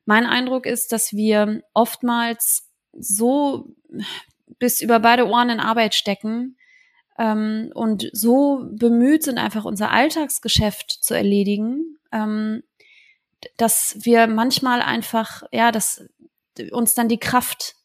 mein 0.06 0.26
Eindruck 0.26 0.66
ist, 0.66 0.92
dass 0.92 1.14
wir 1.14 1.62
oftmals 1.74 2.70
so 2.94 3.76
bis 4.60 4.82
über 4.82 5.00
beide 5.00 5.28
Ohren 5.28 5.50
in 5.50 5.60
Arbeit 5.60 5.96
stecken 5.96 6.58
ähm, 7.18 7.72
und 7.74 8.10
so 8.14 8.68
bemüht 8.72 9.24
sind, 9.24 9.38
einfach 9.38 9.66
unser 9.66 9.92
Alltagsgeschäft 9.92 10.92
zu 11.04 11.14
erledigen, 11.14 11.98
ähm, 12.12 12.64
dass 13.58 13.98
wir 14.02 14.28
manchmal 14.28 14.82
einfach, 14.82 15.44
ja, 15.52 15.72
dass 15.72 16.04
uns 16.72 16.94
dann 16.94 17.08
die 17.08 17.20
Kraft 17.20 17.76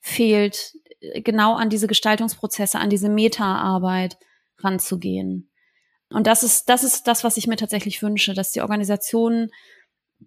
fehlt, 0.00 0.74
genau 1.16 1.54
an 1.54 1.70
diese 1.70 1.86
Gestaltungsprozesse, 1.86 2.78
an 2.78 2.90
diese 2.90 3.08
Meta-Arbeit 3.08 4.16
ranzugehen. 4.58 5.50
Und 6.10 6.26
das 6.26 6.42
ist, 6.42 6.68
das 6.68 6.84
ist 6.84 7.06
das, 7.06 7.24
was 7.24 7.36
ich 7.36 7.46
mir 7.46 7.56
tatsächlich 7.56 8.02
wünsche, 8.02 8.34
dass 8.34 8.52
die 8.52 8.60
Organisationen 8.60 9.50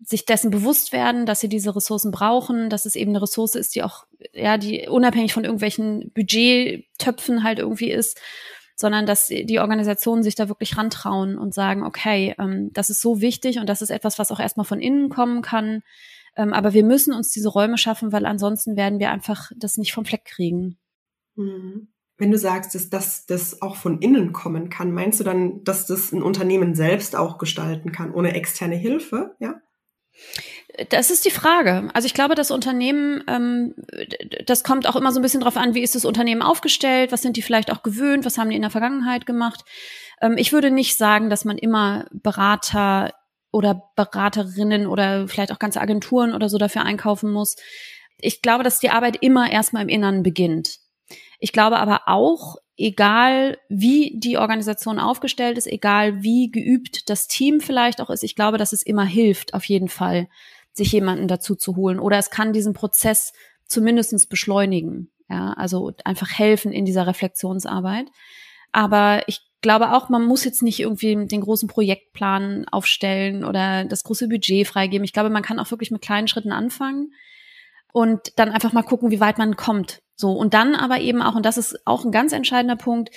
sich 0.04 0.26
dessen 0.26 0.52
bewusst 0.52 0.92
werden, 0.92 1.26
dass 1.26 1.40
sie 1.40 1.50
diese 1.50 1.76
Ressourcen 1.76 2.12
brauchen, 2.12 2.70
dass 2.70 2.86
es 2.86 2.96
eben 2.96 3.12
eine 3.12 3.22
Ressource 3.22 3.56
ist, 3.56 3.76
die 3.76 3.84
auch, 3.84 4.06
ja, 4.34 4.58
die 4.58 4.88
unabhängig 4.88 5.34
von 5.34 5.44
irgendwelchen 5.44 6.12
Budgettöpfen 6.14 7.44
halt 7.44 7.60
irgendwie 7.60 7.92
ist 7.92 8.20
sondern 8.80 9.08
dass 9.08 9.28
die 9.28 9.60
Organisationen 9.60 10.22
sich 10.22 10.36
da 10.36 10.50
wirklich 10.50 10.78
rantrauen 10.78 11.38
und 11.38 11.54
sagen, 11.54 11.84
okay, 11.84 12.36
ähm, 12.38 12.70
das 12.74 12.92
ist 12.92 13.02
so 13.02 13.22
wichtig 13.22 13.58
und 13.58 13.68
das 13.68 13.82
ist 13.82 13.90
etwas, 13.90 14.20
was 14.20 14.32
auch 14.32 14.40
erstmal 14.40 14.68
von 14.68 14.80
innen 14.80 15.10
kommen 15.10 15.42
kann. 15.42 15.82
Ähm, 16.36 16.54
aber 16.54 16.74
wir 16.74 16.84
müssen 16.84 17.14
uns 17.14 17.32
diese 17.32 17.50
Räume 17.50 17.80
schaffen, 17.80 18.12
weil 18.12 18.28
ansonsten 18.28 18.76
werden 18.78 19.00
wir 19.00 19.10
einfach 19.10 19.52
das 19.56 19.78
nicht 19.78 19.94
vom 19.94 20.06
Fleck 20.06 20.26
kriegen. 20.26 20.78
Mhm. 21.36 21.88
Wenn 22.20 22.32
du 22.32 22.38
sagst, 22.38 22.76
dass 22.76 22.90
das, 22.90 23.26
das 23.26 23.62
auch 23.62 23.76
von 23.76 24.00
innen 24.00 24.32
kommen 24.32 24.70
kann, 24.70 24.92
meinst 24.92 25.20
du 25.20 25.24
dann, 25.24 25.64
dass 25.64 25.86
das 25.88 26.12
ein 26.12 26.24
Unternehmen 26.24 26.74
selbst 26.74 27.16
auch 27.16 27.38
gestalten 27.40 27.92
kann, 27.92 28.14
ohne 28.14 28.34
externe 28.34 28.76
Hilfe? 28.76 29.36
Ja? 29.40 29.60
Das 30.90 31.10
ist 31.10 31.26
die 31.26 31.32
Frage. 31.32 31.90
Also 31.94 32.06
ich 32.06 32.14
glaube, 32.14 32.36
das 32.36 32.52
Unternehmen, 32.52 33.24
ähm, 33.28 33.74
das 34.46 34.64
kommt 34.64 34.88
auch 34.88 34.96
immer 34.96 35.12
so 35.12 35.20
ein 35.20 35.24
bisschen 35.24 35.42
drauf 35.42 35.58
an, 35.58 35.74
wie 35.74 35.82
ist 35.82 35.96
das 35.96 36.06
Unternehmen 36.06 36.42
aufgestellt, 36.42 37.12
was 37.12 37.22
sind 37.22 37.36
die 37.36 37.42
vielleicht 37.42 37.72
auch 37.72 37.82
gewöhnt, 37.82 38.26
was 38.26 38.38
haben 38.38 38.50
die 38.50 38.56
in 38.56 38.62
der 38.62 38.72
Vergangenheit 38.72 39.26
gemacht. 39.26 39.64
Ähm, 40.22 40.36
ich 40.38 40.54
würde 40.54 40.70
nicht 40.70 40.98
sagen, 40.98 41.30
dass 41.30 41.46
man 41.46 41.58
immer 41.58 42.06
Berater 42.12 43.14
oder 43.52 43.90
Beraterinnen 43.96 44.86
oder 44.88 45.28
vielleicht 45.28 45.52
auch 45.52 45.60
ganze 45.60 45.82
Agenturen 45.82 46.36
oder 46.36 46.50
so 46.50 46.58
dafür 46.58 46.84
einkaufen 46.84 47.32
muss. 47.32 47.56
Ich 48.20 48.42
glaube, 48.42 48.64
dass 48.64 48.80
die 48.80 48.90
Arbeit 48.90 49.18
immer 49.22 49.52
erstmal 49.52 49.84
im 49.84 49.90
Inneren 49.90 50.22
beginnt. 50.22 50.80
Ich 51.40 51.54
glaube 51.54 51.78
aber 51.78 52.02
auch, 52.06 52.58
egal 52.78 53.58
wie 53.70 54.14
die 54.18 54.38
Organisation 54.38 55.00
aufgestellt 55.00 55.58
ist, 55.58 55.68
egal 55.68 56.22
wie 56.22 56.52
geübt 56.52 57.10
das 57.10 57.28
Team 57.28 57.60
vielleicht 57.60 58.00
auch 58.00 58.10
ist, 58.10 58.24
ich 58.24 58.36
glaube, 58.36 58.58
dass 58.58 58.72
es 58.72 58.84
immer 58.84 59.06
hilft, 59.06 59.54
auf 59.54 59.66
jeden 59.66 59.90
Fall, 59.90 60.28
sich 60.74 60.92
jemanden 60.92 61.28
dazu 61.28 61.56
zu 61.56 61.76
holen. 61.76 62.00
Oder 62.00 62.20
es 62.20 62.30
kann 62.30 62.54
diesen 62.54 62.74
Prozess 62.74 63.34
zumindestens 63.66 64.28
beschleunigen. 64.28 65.10
Ja, 65.28 65.54
also 65.54 65.92
einfach 66.06 66.30
helfen 66.30 66.72
in 66.72 66.86
dieser 66.86 67.08
Reflexionsarbeit. 67.08 68.08
Aber 68.72 69.24
ich 69.28 69.42
glaube 69.62 69.94
auch, 69.94 70.10
man 70.10 70.26
muss 70.26 70.46
jetzt 70.46 70.62
nicht 70.62 70.80
irgendwie 70.80 71.26
den 71.26 71.42
großen 71.42 71.68
Projektplan 71.68 72.68
aufstellen 72.70 73.44
oder 73.44 73.86
das 73.86 74.04
große 74.04 74.28
Budget 74.28 74.68
freigeben. 74.68 75.04
Ich 75.04 75.14
glaube, 75.14 75.30
man 75.30 75.44
kann 75.44 75.60
auch 75.60 75.72
wirklich 75.72 75.92
mit 75.92 76.02
kleinen 76.02 76.28
Schritten 76.28 76.52
anfangen 76.52 77.12
und 77.92 78.34
dann 78.36 78.50
einfach 78.50 78.72
mal 78.72 78.84
gucken, 78.84 79.12
wie 79.12 79.20
weit 79.20 79.38
man 79.40 79.56
kommt. 79.56 80.00
So 80.18 80.32
und 80.32 80.54
dann 80.54 80.76
aber 80.76 81.00
eben 81.00 81.22
auch 81.22 81.36
und 81.36 81.46
das 81.46 81.58
ist 81.58 81.80
auch 81.86 82.04
ein 82.04 82.12
ganz 82.12 82.34
entscheidender 82.34 82.76
Punkt, 82.76 83.12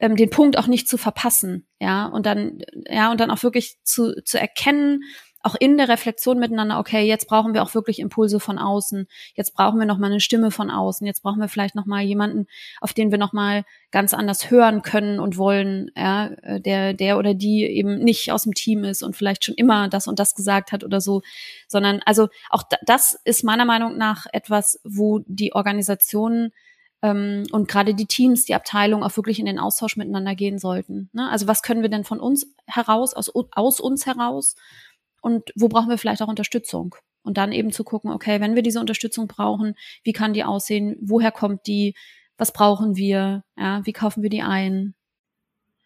ähm, 0.00 0.16
den 0.16 0.30
Punkt 0.30 0.58
auch 0.58 0.66
nicht 0.66 0.88
zu 0.88 0.98
verpassen, 0.98 1.68
ja 1.78 2.06
und 2.06 2.26
dann 2.26 2.60
ja 2.88 3.10
und 3.10 3.20
dann 3.20 3.30
auch 3.30 3.42
wirklich 3.42 3.76
zu 3.84 4.14
zu 4.24 4.40
erkennen, 4.40 5.02
auch 5.48 5.54
in 5.58 5.78
der 5.78 5.88
Reflexion 5.88 6.38
miteinander, 6.38 6.78
okay, 6.78 7.06
jetzt 7.06 7.26
brauchen 7.26 7.54
wir 7.54 7.62
auch 7.62 7.74
wirklich 7.74 8.00
Impulse 8.00 8.38
von 8.38 8.58
außen. 8.58 9.06
Jetzt 9.34 9.54
brauchen 9.54 9.78
wir 9.78 9.86
noch 9.86 9.96
mal 9.96 10.10
eine 10.10 10.20
Stimme 10.20 10.50
von 10.50 10.70
außen. 10.70 11.06
Jetzt 11.06 11.22
brauchen 11.22 11.40
wir 11.40 11.48
vielleicht 11.48 11.74
noch 11.74 11.86
mal 11.86 12.02
jemanden, 12.02 12.46
auf 12.82 12.92
den 12.92 13.10
wir 13.10 13.16
noch 13.16 13.32
mal 13.32 13.64
ganz 13.90 14.12
anders 14.12 14.50
hören 14.50 14.82
können 14.82 15.20
und 15.20 15.38
wollen, 15.38 15.90
ja, 15.96 16.26
äh, 16.42 16.60
der 16.60 16.92
der 16.92 17.16
oder 17.16 17.32
die 17.32 17.64
eben 17.64 17.98
nicht 17.98 18.30
aus 18.30 18.42
dem 18.42 18.52
Team 18.52 18.84
ist 18.84 19.02
und 19.02 19.16
vielleicht 19.16 19.42
schon 19.42 19.54
immer 19.54 19.88
das 19.88 20.06
und 20.06 20.18
das 20.18 20.34
gesagt 20.34 20.70
hat 20.70 20.84
oder 20.84 21.00
so, 21.00 21.22
sondern 21.66 22.02
also 22.04 22.28
auch 22.50 22.64
das 22.84 23.18
ist 23.24 23.42
meiner 23.42 23.64
Meinung 23.64 23.96
nach 23.96 24.26
etwas, 24.32 24.78
wo 24.84 25.20
die 25.26 25.54
Organisationen 25.54 26.52
ähm, 27.02 27.44
und 27.52 27.68
gerade 27.68 27.94
die 27.94 28.06
Teams, 28.06 28.44
die 28.44 28.54
Abteilung 28.54 29.02
auch 29.02 29.16
wirklich 29.16 29.38
in 29.38 29.46
den 29.46 29.58
Austausch 29.58 29.96
miteinander 29.96 30.34
gehen 30.34 30.58
sollten. 30.58 31.10
Ne? 31.12 31.28
Also 31.30 31.46
was 31.46 31.62
können 31.62 31.82
wir 31.82 31.88
denn 31.88 32.04
von 32.04 32.20
uns 32.20 32.46
heraus, 32.66 33.14
aus, 33.14 33.32
aus 33.52 33.80
uns 33.80 34.06
heraus 34.06 34.56
und 35.28 35.52
wo 35.54 35.68
brauchen 35.68 35.90
wir 35.90 35.98
vielleicht 35.98 36.22
auch 36.22 36.28
Unterstützung? 36.28 36.94
Und 37.22 37.36
dann 37.36 37.52
eben 37.52 37.72
zu 37.72 37.84
gucken, 37.84 38.10
okay, 38.10 38.40
wenn 38.40 38.54
wir 38.54 38.62
diese 38.62 38.80
Unterstützung 38.80 39.28
brauchen, 39.28 39.74
wie 40.02 40.12
kann 40.12 40.32
die 40.32 40.44
aussehen? 40.44 40.96
Woher 41.00 41.30
kommt 41.30 41.66
die? 41.66 41.94
Was 42.38 42.52
brauchen 42.52 42.96
wir? 42.96 43.44
Ja, 43.56 43.84
wie 43.84 43.92
kaufen 43.92 44.22
wir 44.22 44.30
die 44.30 44.40
ein? 44.40 44.94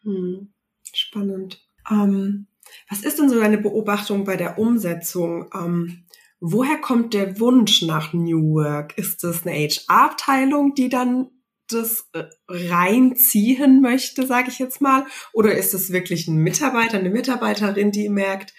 Hm, 0.02 0.52
spannend. 0.92 1.60
Ähm, 1.90 2.46
was 2.88 3.02
ist 3.02 3.18
denn 3.18 3.28
so 3.28 3.40
deine 3.40 3.58
Beobachtung 3.58 4.24
bei 4.24 4.36
der 4.36 4.58
Umsetzung? 4.58 5.50
Ähm, 5.52 6.04
woher 6.38 6.78
kommt 6.78 7.14
der 7.14 7.40
Wunsch 7.40 7.82
nach 7.82 8.12
New 8.12 8.54
Work? 8.54 8.96
Ist 8.96 9.24
es 9.24 9.44
eine 9.44 9.56
HR-Abteilung, 9.56 10.74
die 10.74 10.88
dann 10.88 11.30
das 11.68 12.08
äh, 12.12 12.24
reinziehen 12.48 13.80
möchte, 13.80 14.26
sage 14.26 14.50
ich 14.50 14.58
jetzt 14.58 14.80
mal? 14.80 15.06
Oder 15.32 15.54
ist 15.54 15.74
es 15.74 15.92
wirklich 15.92 16.28
ein 16.28 16.36
Mitarbeiter, 16.36 16.98
eine 16.98 17.10
Mitarbeiterin, 17.10 17.90
die 17.90 18.08
merkt, 18.08 18.54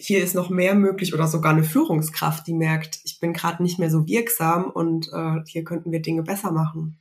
hier 0.00 0.22
ist 0.22 0.34
noch 0.34 0.50
mehr 0.50 0.74
möglich 0.74 1.14
oder 1.14 1.26
sogar 1.26 1.52
eine 1.52 1.64
Führungskraft, 1.64 2.46
die 2.46 2.54
merkt, 2.54 3.00
ich 3.04 3.20
bin 3.20 3.32
gerade 3.32 3.62
nicht 3.62 3.78
mehr 3.78 3.90
so 3.90 4.06
wirksam 4.06 4.70
und 4.70 5.08
äh, 5.12 5.40
hier 5.46 5.64
könnten 5.64 5.92
wir 5.92 6.00
Dinge 6.00 6.22
besser 6.22 6.52
machen. 6.52 6.98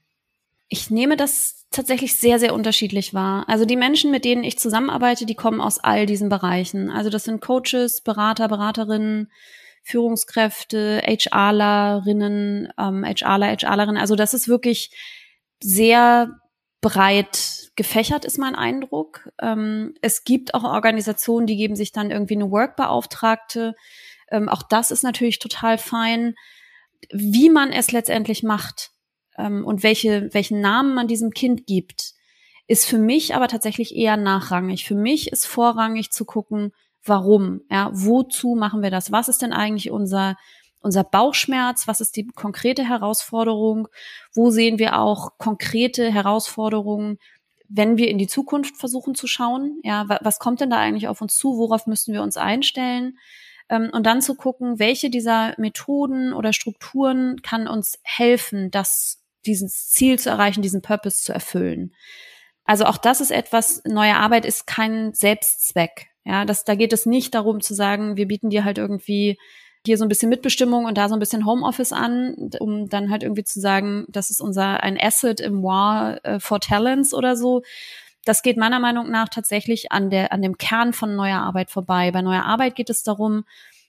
Ich 0.67 0.91
nehme 0.91 1.17
das 1.17 1.65
tatsächlich 1.71 2.15
sehr, 2.15 2.39
sehr 2.39 2.53
unterschiedlich 2.53 3.13
wahr. 3.13 3.45
Also 3.47 3.65
die 3.65 3.75
Menschen, 3.75 4.11
mit 4.11 4.25
denen 4.25 4.43
ich 4.43 4.59
zusammenarbeite, 4.59 5.25
die 5.25 5.35
kommen 5.35 5.61
aus 5.61 5.79
all 5.79 6.05
diesen 6.05 6.29
Bereichen. 6.29 6.91
Also 6.91 7.09
das 7.09 7.23
sind 7.23 7.41
Coaches, 7.41 8.01
Berater, 8.01 8.47
Beraterinnen, 8.47 9.31
Führungskräfte, 9.83 11.01
HRlerinnen, 11.07 12.69
ähm, 12.77 13.03
HRler, 13.03 13.55
HRlerinnen. 13.57 13.97
Also 13.97 14.15
das 14.15 14.33
ist 14.33 14.47
wirklich 14.47 14.91
sehr 15.61 16.39
breit 16.81 17.71
gefächert, 17.75 18.25
ist 18.25 18.37
mein 18.37 18.55
Eindruck. 18.55 19.29
Ähm, 19.41 19.95
es 20.01 20.23
gibt 20.23 20.53
auch 20.53 20.63
Organisationen, 20.63 21.47
die 21.47 21.57
geben 21.57 21.75
sich 21.75 21.91
dann 21.91 22.11
irgendwie 22.11 22.35
eine 22.35 22.51
Workbeauftragte. 22.51 23.75
Ähm, 24.31 24.49
auch 24.49 24.63
das 24.63 24.91
ist 24.91 25.03
natürlich 25.03 25.39
total 25.39 25.77
fein. 25.77 26.35
Wie 27.11 27.49
man 27.49 27.71
es 27.71 27.91
letztendlich 27.91 28.43
macht 28.43 28.91
ähm, 29.37 29.65
und 29.65 29.83
welche, 29.83 30.33
welchen 30.33 30.61
Namen 30.61 30.93
man 30.93 31.07
diesem 31.07 31.31
Kind 31.31 31.65
gibt, 31.67 32.13
ist 32.67 32.85
für 32.85 32.99
mich 32.99 33.35
aber 33.35 33.47
tatsächlich 33.47 33.95
eher 33.95 34.15
nachrangig. 34.15 34.85
Für 34.85 34.95
mich 34.95 35.31
ist 35.31 35.47
vorrangig 35.47 36.11
zu 36.11 36.23
gucken, 36.23 36.71
warum, 37.03 37.61
ja, 37.71 37.89
wozu 37.93 38.55
machen 38.55 38.83
wir 38.83 38.91
das? 38.91 39.11
Was 39.11 39.27
ist 39.27 39.41
denn 39.41 39.53
eigentlich 39.53 39.89
unser 39.91 40.37
unser 40.81 41.03
Bauchschmerz, 41.03 41.87
was 41.87 42.01
ist 42.01 42.15
die 42.15 42.27
konkrete 42.27 42.87
Herausforderung, 42.87 43.87
wo 44.33 44.49
sehen 44.49 44.79
wir 44.79 44.99
auch 44.99 45.37
konkrete 45.37 46.11
Herausforderungen, 46.11 47.17
wenn 47.67 47.97
wir 47.97 48.09
in 48.09 48.17
die 48.17 48.27
Zukunft 48.27 48.77
versuchen 48.77 49.13
zu 49.13 49.27
schauen, 49.27 49.79
ja, 49.83 50.05
was 50.21 50.39
kommt 50.39 50.59
denn 50.59 50.71
da 50.71 50.77
eigentlich 50.77 51.07
auf 51.07 51.21
uns 51.21 51.37
zu, 51.37 51.57
worauf 51.57 51.85
müssen 51.85 52.13
wir 52.13 52.23
uns 52.23 52.35
einstellen? 52.35 53.17
Ähm, 53.69 53.89
und 53.93 54.05
dann 54.05 54.21
zu 54.21 54.35
gucken, 54.35 54.79
welche 54.79 55.09
dieser 55.09 55.53
Methoden 55.57 56.33
oder 56.33 56.51
Strukturen 56.51 57.41
kann 57.43 57.67
uns 57.67 57.99
helfen, 58.03 58.71
das, 58.71 59.21
dieses 59.45 59.89
Ziel 59.89 60.17
zu 60.17 60.29
erreichen, 60.29 60.63
diesen 60.63 60.81
Purpose 60.81 61.23
zu 61.23 61.31
erfüllen. 61.31 61.93
Also 62.65 62.85
auch 62.85 62.97
das 62.97 63.21
ist 63.21 63.31
etwas, 63.31 63.81
neue 63.85 64.15
Arbeit 64.15 64.45
ist 64.45 64.65
kein 64.67 65.13
Selbstzweck. 65.13 66.07
Ja, 66.25 66.45
das, 66.45 66.65
da 66.65 66.75
geht 66.75 66.93
es 66.93 67.05
nicht 67.05 67.33
darum 67.33 67.61
zu 67.61 67.73
sagen, 67.73 68.17
wir 68.17 68.27
bieten 68.27 68.49
dir 68.49 68.63
halt 68.63 68.77
irgendwie 68.77 69.37
hier 69.85 69.97
so 69.97 70.05
ein 70.05 70.09
bisschen 70.09 70.29
Mitbestimmung 70.29 70.85
und 70.85 70.97
da 70.97 71.07
so 71.07 71.15
ein 71.15 71.19
bisschen 71.19 71.45
Homeoffice 71.45 71.93
an, 71.93 72.51
um 72.59 72.89
dann 72.89 73.09
halt 73.09 73.23
irgendwie 73.23 73.43
zu 73.43 73.59
sagen, 73.59 74.05
das 74.09 74.29
ist 74.29 74.41
unser 74.41 74.83
ein 74.83 74.99
Asset 74.99 75.39
im 75.39 75.63
War 75.63 76.23
äh, 76.25 76.39
for 76.39 76.59
Talents 76.59 77.13
oder 77.13 77.35
so. 77.35 77.61
Das 78.25 78.41
geht 78.41 78.57
meiner 78.57 78.79
Meinung 78.79 79.09
nach 79.09 79.29
tatsächlich 79.29 79.91
an 79.91 80.09
der 80.09 80.33
an 80.33 80.41
dem 80.41 80.57
Kern 80.57 80.91
von 80.93 81.15
neuer 81.15 81.39
Arbeit 81.39 81.71
vorbei. 81.71 82.11
Bei 82.11 82.21
neuer 82.21 82.43
Arbeit 82.43 82.75
geht 82.75 82.89
es 82.89 83.03
darum, 83.03 83.45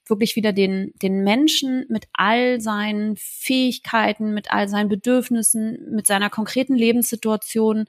wirklich 0.07 0.37
wieder 0.37 0.53
den 0.53 0.92
den 1.03 1.24
Menschen 1.24 1.87
mit 1.88 2.07
all 2.12 2.61
seinen 2.61 3.16
Fähigkeiten, 3.16 4.33
mit 4.33 4.53
all 4.53 4.68
seinen 4.68 4.88
Bedürfnissen, 4.88 5.88
mit 5.92 6.07
seiner 6.07 6.31
konkreten 6.31 6.76
Lebenssituation, 6.76 7.87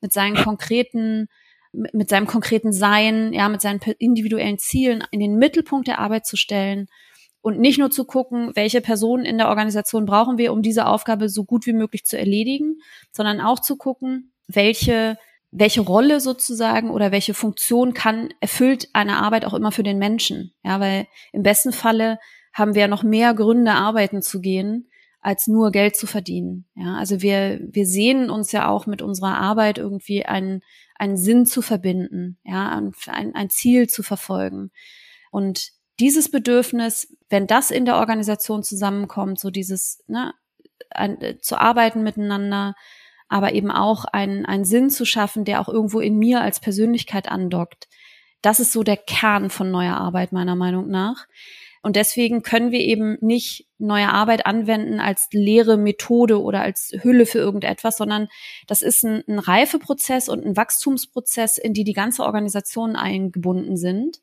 mit 0.00 0.12
seinen 0.12 0.36
konkreten 0.36 1.28
mit 1.72 2.08
seinem 2.08 2.26
konkreten 2.26 2.72
Sein, 2.72 3.32
ja, 3.32 3.48
mit 3.48 3.60
seinen 3.60 3.80
individuellen 3.98 4.58
Zielen 4.58 5.02
in 5.10 5.20
den 5.20 5.38
Mittelpunkt 5.38 5.88
der 5.88 5.98
Arbeit 5.98 6.26
zu 6.26 6.36
stellen 6.36 6.88
und 7.44 7.60
nicht 7.60 7.78
nur 7.78 7.90
zu 7.90 8.06
gucken, 8.06 8.52
welche 8.54 8.80
Personen 8.80 9.26
in 9.26 9.36
der 9.36 9.50
Organisation 9.50 10.06
brauchen 10.06 10.38
wir, 10.38 10.50
um 10.50 10.62
diese 10.62 10.86
Aufgabe 10.86 11.28
so 11.28 11.44
gut 11.44 11.66
wie 11.66 11.74
möglich 11.74 12.06
zu 12.06 12.18
erledigen, 12.18 12.78
sondern 13.12 13.42
auch 13.42 13.60
zu 13.60 13.76
gucken, 13.76 14.32
welche 14.48 15.18
welche 15.56 15.82
Rolle 15.82 16.20
sozusagen 16.20 16.90
oder 16.90 17.12
welche 17.12 17.34
Funktion 17.34 17.92
kann 17.92 18.30
erfüllt 18.40 18.88
eine 18.94 19.18
Arbeit 19.18 19.44
auch 19.44 19.52
immer 19.52 19.72
für 19.72 19.82
den 19.82 19.98
Menschen. 19.98 20.52
Ja, 20.64 20.80
weil 20.80 21.06
im 21.32 21.42
besten 21.42 21.72
Falle 21.72 22.18
haben 22.54 22.74
wir 22.74 22.80
ja 22.80 22.88
noch 22.88 23.02
mehr 23.02 23.34
Gründe, 23.34 23.72
arbeiten 23.72 24.22
zu 24.22 24.40
gehen, 24.40 24.88
als 25.20 25.46
nur 25.46 25.70
Geld 25.70 25.96
zu 25.96 26.06
verdienen. 26.06 26.64
Ja, 26.74 26.96
also 26.96 27.20
wir, 27.20 27.60
wir 27.60 27.86
sehen 27.86 28.30
uns 28.30 28.52
ja 28.52 28.68
auch 28.68 28.86
mit 28.86 29.02
unserer 29.02 29.36
Arbeit 29.36 29.76
irgendwie 29.76 30.24
einen, 30.24 30.62
einen 30.96 31.18
Sinn 31.18 31.44
zu 31.44 31.60
verbinden, 31.60 32.38
ja, 32.42 32.70
ein, 33.06 33.34
ein 33.34 33.50
Ziel 33.50 33.86
zu 33.88 34.02
verfolgen. 34.02 34.70
Und 35.30 35.73
dieses 36.00 36.30
Bedürfnis, 36.30 37.16
wenn 37.28 37.46
das 37.46 37.70
in 37.70 37.84
der 37.84 37.96
Organisation 37.96 38.62
zusammenkommt, 38.62 39.38
so 39.38 39.50
dieses, 39.50 40.02
ne, 40.06 40.34
ein, 40.90 41.20
äh, 41.20 41.38
zu 41.40 41.56
arbeiten 41.56 42.02
miteinander, 42.02 42.74
aber 43.28 43.52
eben 43.52 43.70
auch 43.70 44.04
einen, 44.04 44.44
einen 44.46 44.64
Sinn 44.64 44.90
zu 44.90 45.04
schaffen, 45.04 45.44
der 45.44 45.60
auch 45.60 45.68
irgendwo 45.68 46.00
in 46.00 46.18
mir 46.18 46.40
als 46.40 46.60
Persönlichkeit 46.60 47.28
andockt. 47.28 47.88
Das 48.42 48.60
ist 48.60 48.72
so 48.72 48.82
der 48.82 48.98
Kern 48.98 49.50
von 49.50 49.70
neuer 49.70 49.96
Arbeit 49.96 50.32
meiner 50.32 50.54
Meinung 50.54 50.88
nach. 50.88 51.26
Und 51.82 51.96
deswegen 51.96 52.42
können 52.42 52.70
wir 52.70 52.80
eben 52.80 53.18
nicht 53.20 53.68
neue 53.78 54.08
Arbeit 54.08 54.46
anwenden 54.46 55.00
als 55.00 55.28
leere 55.32 55.76
Methode 55.76 56.40
oder 56.40 56.62
als 56.62 56.94
Hülle 57.02 57.26
für 57.26 57.38
irgendetwas, 57.38 57.98
sondern 57.98 58.28
das 58.66 58.80
ist 58.80 59.04
ein, 59.04 59.22
ein 59.28 59.38
Reifeprozess 59.38 60.30
und 60.30 60.46
ein 60.46 60.56
Wachstumsprozess, 60.56 61.58
in 61.58 61.74
die 61.74 61.84
die 61.84 61.92
ganze 61.92 62.22
Organisation 62.22 62.96
eingebunden 62.96 63.76
sind. 63.76 64.22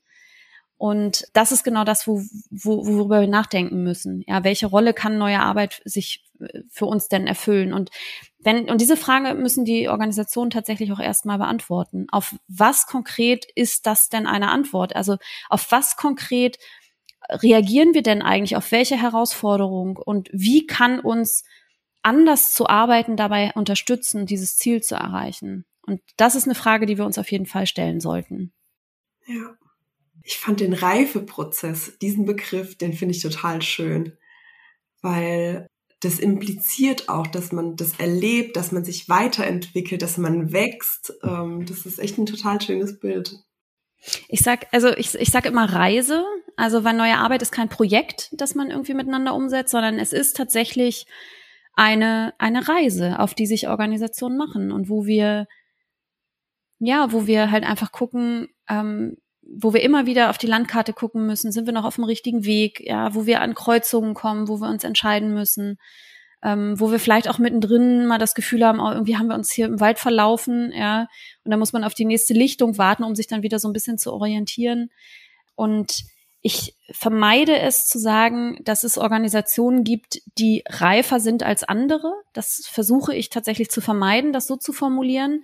Und 0.81 1.27
das 1.33 1.51
ist 1.51 1.63
genau 1.63 1.83
das, 1.83 2.07
wo, 2.07 2.23
wo, 2.49 2.87
worüber 2.87 3.21
wir 3.21 3.27
nachdenken 3.27 3.83
müssen. 3.83 4.23
Ja, 4.25 4.43
welche 4.43 4.65
Rolle 4.65 4.95
kann 4.95 5.19
neue 5.19 5.39
Arbeit 5.39 5.79
sich 5.85 6.25
äh, 6.39 6.61
für 6.71 6.87
uns 6.87 7.07
denn 7.07 7.27
erfüllen? 7.27 7.71
Und 7.71 7.91
wenn, 8.39 8.67
und 8.67 8.81
diese 8.81 8.97
Frage 8.97 9.35
müssen 9.35 9.63
die 9.63 9.89
Organisationen 9.89 10.49
tatsächlich 10.49 10.91
auch 10.91 10.99
erstmal 10.99 11.37
beantworten. 11.37 12.07
Auf 12.11 12.35
was 12.47 12.87
konkret 12.87 13.45
ist 13.53 13.85
das 13.85 14.09
denn 14.09 14.25
eine 14.25 14.49
Antwort? 14.49 14.95
Also 14.95 15.17
auf 15.51 15.71
was 15.71 15.97
konkret 15.97 16.57
reagieren 17.29 17.93
wir 17.93 18.01
denn 18.01 18.23
eigentlich? 18.23 18.55
Auf 18.55 18.71
welche 18.71 18.99
Herausforderung? 18.99 19.97
Und 19.97 20.31
wie 20.33 20.65
kann 20.65 20.99
uns 20.99 21.43
anders 22.01 22.55
zu 22.55 22.65
arbeiten 22.65 23.17
dabei 23.17 23.51
unterstützen, 23.53 24.25
dieses 24.25 24.57
Ziel 24.57 24.81
zu 24.81 24.95
erreichen? 24.95 25.63
Und 25.85 26.01
das 26.17 26.33
ist 26.33 26.45
eine 26.45 26.55
Frage, 26.55 26.87
die 26.87 26.97
wir 26.97 27.05
uns 27.05 27.19
auf 27.19 27.31
jeden 27.31 27.45
Fall 27.45 27.67
stellen 27.67 27.99
sollten. 27.99 28.51
Ja. 29.27 29.55
Ich 30.23 30.37
fand 30.37 30.59
den 30.59 30.73
Reifeprozess, 30.73 31.97
diesen 31.99 32.25
Begriff, 32.25 32.77
den 32.77 32.93
finde 32.93 33.15
ich 33.15 33.21
total 33.21 33.61
schön, 33.61 34.17
weil 35.01 35.67
das 36.01 36.19
impliziert 36.19 37.09
auch, 37.09 37.27
dass 37.27 37.51
man 37.51 37.75
das 37.75 37.99
erlebt, 37.99 38.57
dass 38.57 38.71
man 38.71 38.83
sich 38.83 39.07
weiterentwickelt, 39.07 40.01
dass 40.01 40.17
man 40.17 40.51
wächst. 40.51 41.13
Ähm, 41.23 41.65
das 41.65 41.85
ist 41.85 41.99
echt 41.99 42.17
ein 42.17 42.25
total 42.25 42.59
schönes 42.59 42.99
Bild. 42.99 43.35
Ich 44.27 44.41
sag, 44.41 44.67
also 44.71 44.89
ich, 44.89 45.13
ich 45.15 45.29
sag 45.29 45.45
immer 45.45 45.71
Reise. 45.71 46.25
Also 46.57 46.83
weil 46.83 46.95
neue 46.95 47.17
Arbeit 47.17 47.41
ist 47.41 47.51
kein 47.51 47.69
Projekt, 47.69 48.29
das 48.33 48.55
man 48.55 48.71
irgendwie 48.71 48.93
miteinander 48.93 49.33
umsetzt, 49.33 49.71
sondern 49.71 49.97
es 49.99 50.11
ist 50.11 50.35
tatsächlich 50.35 51.05
eine, 51.73 52.33
eine 52.37 52.67
Reise, 52.67 53.19
auf 53.19 53.33
die 53.33 53.45
sich 53.45 53.67
Organisationen 53.69 54.37
machen 54.37 54.71
und 54.71 54.89
wo 54.89 55.05
wir, 55.05 55.47
ja, 56.79 57.11
wo 57.11 57.27
wir 57.27 57.51
halt 57.51 57.63
einfach 57.63 57.91
gucken, 57.91 58.49
ähm, 58.67 59.17
wo 59.53 59.73
wir 59.73 59.81
immer 59.81 60.05
wieder 60.05 60.29
auf 60.29 60.37
die 60.37 60.47
Landkarte 60.47 60.93
gucken 60.93 61.25
müssen, 61.25 61.51
sind 61.51 61.65
wir 61.65 61.73
noch 61.73 61.85
auf 61.85 61.95
dem 61.95 62.03
richtigen 62.03 62.45
Weg, 62.45 62.81
ja, 62.81 63.13
wo 63.13 63.25
wir 63.25 63.41
an 63.41 63.55
Kreuzungen 63.55 64.13
kommen, 64.13 64.47
wo 64.47 64.57
wir 64.59 64.69
uns 64.69 64.83
entscheiden 64.83 65.33
müssen, 65.33 65.77
ähm, 66.43 66.79
wo 66.79 66.91
wir 66.91 66.99
vielleicht 66.99 67.29
auch 67.29 67.37
mittendrin 67.37 68.05
mal 68.05 68.17
das 68.17 68.35
Gefühl 68.35 68.65
haben, 68.65 68.79
oh, 68.79 68.91
irgendwie 68.91 69.17
haben 69.17 69.27
wir 69.27 69.35
uns 69.35 69.51
hier 69.51 69.65
im 69.65 69.79
Wald 69.79 69.99
verlaufen, 69.99 70.71
ja, 70.73 71.07
und 71.43 71.51
da 71.51 71.57
muss 71.57 71.73
man 71.73 71.83
auf 71.83 71.93
die 71.93 72.05
nächste 72.05 72.33
Lichtung 72.33 72.77
warten, 72.77 73.03
um 73.03 73.15
sich 73.15 73.27
dann 73.27 73.43
wieder 73.43 73.59
so 73.59 73.67
ein 73.67 73.73
bisschen 73.73 73.97
zu 73.97 74.13
orientieren. 74.13 74.89
Und 75.55 76.03
ich 76.41 76.75
vermeide 76.91 77.59
es 77.59 77.85
zu 77.85 77.99
sagen, 77.99 78.57
dass 78.63 78.83
es 78.83 78.97
Organisationen 78.97 79.83
gibt, 79.83 80.21
die 80.39 80.63
reifer 80.67 81.19
sind 81.19 81.43
als 81.43 81.63
andere. 81.63 82.13
Das 82.33 82.63
versuche 82.65 83.15
ich 83.15 83.29
tatsächlich 83.29 83.69
zu 83.69 83.79
vermeiden, 83.79 84.33
das 84.33 84.47
so 84.47 84.55
zu 84.55 84.73
formulieren. 84.73 85.43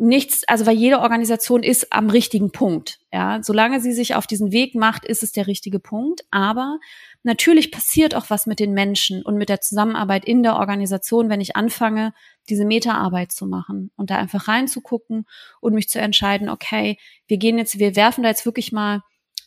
Nichts, 0.00 0.44
also 0.46 0.64
weil 0.64 0.76
jede 0.76 1.00
Organisation 1.00 1.64
ist 1.64 1.92
am 1.92 2.08
richtigen 2.08 2.52
Punkt. 2.52 3.00
Ja, 3.12 3.42
solange 3.42 3.80
sie 3.80 3.92
sich 3.92 4.14
auf 4.14 4.28
diesen 4.28 4.52
Weg 4.52 4.76
macht, 4.76 5.04
ist 5.04 5.24
es 5.24 5.32
der 5.32 5.48
richtige 5.48 5.80
Punkt. 5.80 6.24
Aber 6.30 6.78
natürlich 7.24 7.72
passiert 7.72 8.14
auch 8.14 8.30
was 8.30 8.46
mit 8.46 8.60
den 8.60 8.74
Menschen 8.74 9.22
und 9.22 9.36
mit 9.36 9.48
der 9.48 9.60
Zusammenarbeit 9.60 10.24
in 10.24 10.44
der 10.44 10.54
Organisation, 10.54 11.30
wenn 11.30 11.40
ich 11.40 11.56
anfange, 11.56 12.14
diese 12.48 12.64
Metaarbeit 12.64 13.32
zu 13.32 13.46
machen 13.46 13.90
und 13.96 14.10
da 14.10 14.18
einfach 14.18 14.46
reinzugucken 14.46 15.26
und 15.60 15.74
mich 15.74 15.88
zu 15.88 15.98
entscheiden, 15.98 16.48
okay, 16.48 16.98
wir 17.26 17.38
gehen 17.38 17.58
jetzt, 17.58 17.80
wir 17.80 17.96
werfen 17.96 18.22
da 18.22 18.28
jetzt 18.28 18.46
wirklich 18.46 18.70
mal 18.70 19.02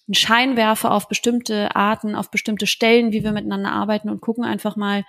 einen 0.08 0.16
Scheinwerfer 0.16 0.92
auf 0.92 1.08
bestimmte 1.08 1.76
Arten, 1.76 2.16
auf 2.16 2.30
bestimmte 2.30 2.68
Stellen, 2.68 3.14
wie 3.14 3.24
wir 3.24 3.32
miteinander 3.32 3.72
arbeiten 3.72 4.10
und 4.10 4.20
gucken 4.20 4.44
einfach 4.44 4.76
mal, 4.76 5.06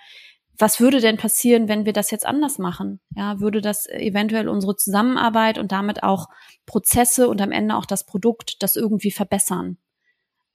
was 0.63 0.79
würde 0.79 1.01
denn 1.01 1.17
passieren, 1.17 1.67
wenn 1.67 1.87
wir 1.87 1.93
das 1.93 2.13
jetzt 2.13 2.25
anders 2.25 2.59
machen? 2.59 3.01
Ja, 3.17 3.41
würde 3.41 3.61
das 3.61 3.89
eventuell 3.89 4.49
unsere 4.49 4.77
Zusammenarbeit 4.77 5.59
und 5.59 5.73
damit 5.73 6.05
auch 6.05 6.29
Prozesse 6.67 7.29
und 7.29 7.41
am 7.41 7.51
Ende 7.51 7.75
auch 7.75 7.85
das 7.85 8.07
Produkt 8.07 8.63
das 8.63 8.77
irgendwie 8.77 9.11
verbessern? 9.11 9.79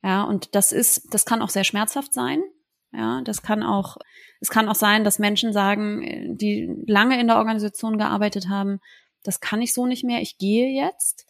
Ja, 0.02 0.24
und 0.24 0.56
das 0.56 0.72
ist, 0.72 1.14
das 1.14 1.26
kann 1.26 1.42
auch 1.42 1.50
sehr 1.50 1.66
schmerzhaft 1.66 2.14
sein. 2.14 2.42
Ja, 2.94 3.22
das 3.26 3.42
kann 3.42 3.64
auch, 3.64 3.98
es 4.40 4.50
kann 4.50 4.70
auch 4.70 4.76
sein, 4.76 5.04
dass 5.04 5.20
Menschen 5.20 5.52
sagen, 5.52 6.38
die 6.38 6.74
lange 6.88 7.20
in 7.20 7.28
der 7.28 7.36
Organisation 7.36 7.98
gearbeitet 7.98 8.48
haben, 8.48 8.80
das 9.24 9.42
kann 9.42 9.62
ich 9.62 9.74
so 9.74 9.88
nicht 9.88 10.06
mehr, 10.06 10.22
ich 10.22 10.38
gehe 10.38 10.70
jetzt. 10.70 11.26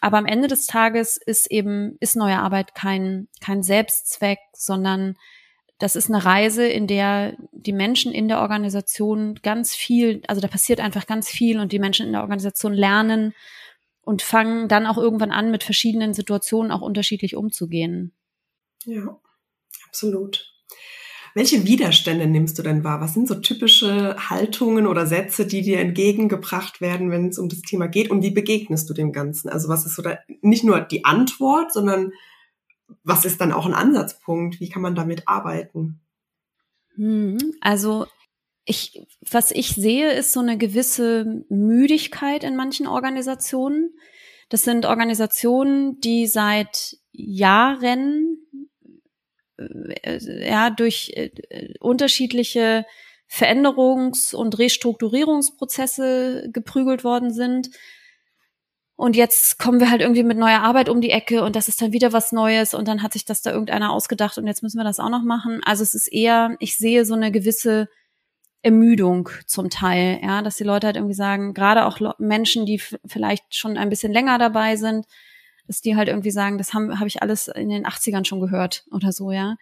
Aber 0.00 0.18
am 0.18 0.26
Ende 0.26 0.48
des 0.48 0.66
Tages 0.66 1.18
ist 1.24 1.48
eben, 1.52 1.96
ist 2.00 2.16
neue 2.16 2.40
Arbeit 2.40 2.74
kein, 2.74 3.28
kein 3.40 3.62
Selbstzweck, 3.62 4.40
sondern 4.54 5.14
das 5.78 5.94
ist 5.94 6.10
eine 6.10 6.24
Reise, 6.24 6.66
in 6.66 6.86
der 6.86 7.36
die 7.52 7.72
Menschen 7.72 8.12
in 8.12 8.28
der 8.28 8.40
Organisation 8.40 9.36
ganz 9.42 9.74
viel, 9.74 10.22
also 10.26 10.40
da 10.40 10.48
passiert 10.48 10.80
einfach 10.80 11.06
ganz 11.06 11.28
viel 11.28 11.60
und 11.60 11.72
die 11.72 11.78
Menschen 11.78 12.06
in 12.06 12.12
der 12.12 12.22
Organisation 12.22 12.72
lernen 12.72 13.34
und 14.02 14.22
fangen 14.22 14.68
dann 14.68 14.86
auch 14.86 14.98
irgendwann 14.98 15.30
an, 15.30 15.50
mit 15.50 15.62
verschiedenen 15.62 16.14
Situationen 16.14 16.72
auch 16.72 16.80
unterschiedlich 16.80 17.36
umzugehen. 17.36 18.12
Ja, 18.84 19.20
absolut. 19.86 20.52
Welche 21.34 21.64
Widerstände 21.66 22.26
nimmst 22.26 22.58
du 22.58 22.62
denn 22.62 22.82
wahr? 22.82 23.00
Was 23.00 23.14
sind 23.14 23.28
so 23.28 23.36
typische 23.36 24.16
Haltungen 24.30 24.86
oder 24.86 25.06
Sätze, 25.06 25.46
die 25.46 25.62
dir 25.62 25.78
entgegengebracht 25.78 26.80
werden, 26.80 27.10
wenn 27.10 27.28
es 27.28 27.38
um 27.38 27.48
das 27.48 27.60
Thema 27.60 27.86
geht? 27.86 28.10
Und 28.10 28.22
wie 28.22 28.30
begegnest 28.32 28.90
du 28.90 28.94
dem 28.94 29.12
Ganzen? 29.12 29.48
Also 29.48 29.68
was 29.68 29.86
ist 29.86 29.94
so 29.94 30.02
da, 30.02 30.18
nicht 30.40 30.64
nur 30.64 30.80
die 30.80 31.04
Antwort, 31.04 31.72
sondern 31.72 32.12
was 33.04 33.24
ist 33.24 33.40
dann 33.40 33.52
auch 33.52 33.66
ein 33.66 33.74
Ansatzpunkt? 33.74 34.60
Wie 34.60 34.68
kann 34.68 34.82
man 34.82 34.94
damit 34.94 35.28
arbeiten? 35.28 36.00
Hm, 36.94 37.38
also 37.60 38.06
ich, 38.64 39.06
was 39.30 39.50
ich 39.50 39.70
sehe, 39.70 40.12
ist 40.12 40.32
so 40.32 40.40
eine 40.40 40.58
gewisse 40.58 41.44
Müdigkeit 41.48 42.44
in 42.44 42.56
manchen 42.56 42.86
Organisationen. 42.86 43.94
Das 44.50 44.62
sind 44.62 44.84
Organisationen, 44.84 46.00
die 46.00 46.26
seit 46.26 46.98
Jahren 47.12 48.38
äh, 49.56 50.46
ja 50.46 50.70
durch 50.70 51.12
äh, 51.14 51.30
unterschiedliche 51.80 52.84
Veränderungs- 53.30 54.34
und 54.34 54.58
Restrukturierungsprozesse 54.58 56.48
geprügelt 56.52 57.04
worden 57.04 57.32
sind. 57.32 57.70
Und 58.98 59.14
jetzt 59.14 59.60
kommen 59.60 59.78
wir 59.78 59.92
halt 59.92 60.00
irgendwie 60.00 60.24
mit 60.24 60.38
neuer 60.38 60.58
Arbeit 60.58 60.88
um 60.88 61.00
die 61.00 61.12
Ecke 61.12 61.44
und 61.44 61.54
das 61.54 61.68
ist 61.68 61.80
dann 61.80 61.92
wieder 61.92 62.12
was 62.12 62.32
Neues 62.32 62.74
und 62.74 62.88
dann 62.88 63.00
hat 63.00 63.12
sich 63.12 63.24
das 63.24 63.42
da 63.42 63.52
irgendeiner 63.52 63.92
ausgedacht 63.92 64.38
und 64.38 64.48
jetzt 64.48 64.64
müssen 64.64 64.76
wir 64.76 64.82
das 64.82 64.98
auch 64.98 65.08
noch 65.08 65.22
machen. 65.22 65.60
Also 65.64 65.84
es 65.84 65.94
ist 65.94 66.08
eher, 66.08 66.56
ich 66.58 66.76
sehe 66.76 67.04
so 67.04 67.14
eine 67.14 67.30
gewisse 67.30 67.88
Ermüdung 68.62 69.28
zum 69.46 69.70
Teil, 69.70 70.18
ja, 70.20 70.42
dass 70.42 70.56
die 70.56 70.64
Leute 70.64 70.88
halt 70.88 70.96
irgendwie 70.96 71.14
sagen, 71.14 71.54
gerade 71.54 71.86
auch 71.86 72.00
Menschen, 72.18 72.66
die 72.66 72.82
vielleicht 73.06 73.54
schon 73.54 73.76
ein 73.76 73.88
bisschen 73.88 74.12
länger 74.12 74.36
dabei 74.36 74.74
sind, 74.74 75.06
dass 75.68 75.80
die 75.80 75.94
halt 75.94 76.08
irgendwie 76.08 76.32
sagen, 76.32 76.58
das 76.58 76.74
habe 76.74 76.98
hab 76.98 77.06
ich 77.06 77.22
alles 77.22 77.46
in 77.46 77.68
den 77.68 77.86
80ern 77.86 78.24
schon 78.24 78.40
gehört 78.40 78.84
oder 78.90 79.12
so, 79.12 79.30
ja. 79.30 79.58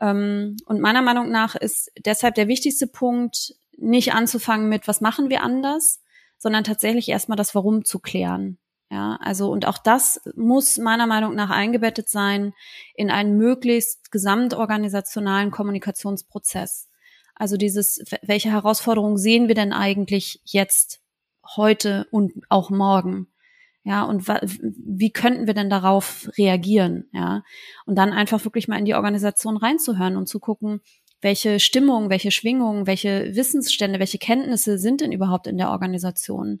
Ähm, 0.00 0.56
und 0.66 0.80
meiner 0.80 1.02
Meinung 1.02 1.30
nach 1.30 1.54
ist 1.54 1.92
deshalb 2.04 2.34
der 2.34 2.48
wichtigste 2.48 2.88
Punkt, 2.88 3.54
nicht 3.76 4.14
anzufangen 4.14 4.68
mit, 4.68 4.88
was 4.88 5.00
machen 5.00 5.30
wir 5.30 5.44
anders, 5.44 6.00
sondern 6.38 6.64
tatsächlich 6.64 7.08
erstmal 7.08 7.36
das 7.36 7.54
Warum 7.54 7.84
zu 7.84 8.00
klären. 8.00 8.58
Ja, 8.94 9.18
also 9.20 9.50
und 9.50 9.66
auch 9.66 9.78
das 9.78 10.20
muss 10.36 10.78
meiner 10.78 11.08
Meinung 11.08 11.34
nach 11.34 11.50
eingebettet 11.50 12.08
sein 12.08 12.52
in 12.94 13.10
einen 13.10 13.36
möglichst 13.36 14.12
gesamtorganisationalen 14.12 15.50
Kommunikationsprozess. 15.50 16.88
Also 17.34 17.56
dieses, 17.56 18.04
welche 18.22 18.52
Herausforderungen 18.52 19.16
sehen 19.16 19.48
wir 19.48 19.56
denn 19.56 19.72
eigentlich 19.72 20.40
jetzt, 20.44 21.00
heute 21.56 22.06
und 22.12 22.34
auch 22.48 22.70
morgen? 22.70 23.26
Ja, 23.82 24.04
und 24.04 24.28
wie 24.28 25.10
könnten 25.10 25.48
wir 25.48 25.54
denn 25.54 25.70
darauf 25.70 26.30
reagieren? 26.38 27.08
Ja, 27.12 27.42
und 27.86 27.96
dann 27.96 28.12
einfach 28.12 28.44
wirklich 28.44 28.68
mal 28.68 28.78
in 28.78 28.84
die 28.84 28.94
Organisation 28.94 29.56
reinzuhören 29.56 30.16
und 30.16 30.28
zu 30.28 30.38
gucken, 30.38 30.82
welche 31.20 31.58
Stimmung, 31.58 32.10
welche 32.10 32.30
Schwingungen, 32.30 32.86
welche 32.86 33.34
Wissensstände, 33.34 33.98
welche 33.98 34.18
Kenntnisse 34.18 34.78
sind 34.78 35.00
denn 35.00 35.10
überhaupt 35.10 35.48
in 35.48 35.58
der 35.58 35.70
Organisation? 35.70 36.60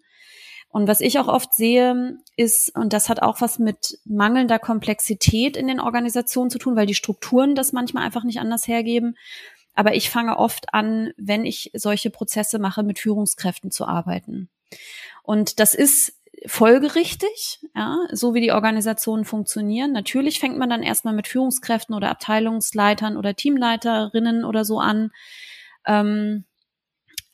Und 0.74 0.88
was 0.88 1.00
ich 1.00 1.20
auch 1.20 1.28
oft 1.28 1.54
sehe, 1.54 2.18
ist, 2.36 2.74
und 2.74 2.92
das 2.92 3.08
hat 3.08 3.22
auch 3.22 3.40
was 3.40 3.60
mit 3.60 3.96
mangelnder 4.04 4.58
Komplexität 4.58 5.56
in 5.56 5.68
den 5.68 5.78
Organisationen 5.78 6.50
zu 6.50 6.58
tun, 6.58 6.74
weil 6.74 6.86
die 6.86 6.96
Strukturen 6.96 7.54
das 7.54 7.72
manchmal 7.72 8.02
einfach 8.02 8.24
nicht 8.24 8.40
anders 8.40 8.66
hergeben. 8.66 9.16
Aber 9.76 9.94
ich 9.94 10.10
fange 10.10 10.36
oft 10.36 10.74
an, 10.74 11.12
wenn 11.16 11.46
ich 11.46 11.70
solche 11.74 12.10
Prozesse 12.10 12.58
mache, 12.58 12.82
mit 12.82 12.98
Führungskräften 12.98 13.70
zu 13.70 13.86
arbeiten. 13.86 14.48
Und 15.22 15.60
das 15.60 15.74
ist 15.74 16.14
folgerichtig, 16.44 17.60
ja, 17.76 17.96
so 18.10 18.34
wie 18.34 18.40
die 18.40 18.50
Organisationen 18.50 19.24
funktionieren. 19.24 19.92
Natürlich 19.92 20.40
fängt 20.40 20.58
man 20.58 20.70
dann 20.70 20.82
erstmal 20.82 21.14
mit 21.14 21.28
Führungskräften 21.28 21.94
oder 21.94 22.10
Abteilungsleitern 22.10 23.16
oder 23.16 23.36
Teamleiterinnen 23.36 24.44
oder 24.44 24.64
so 24.64 24.80
an. 24.80 25.12
Ähm, 25.86 26.42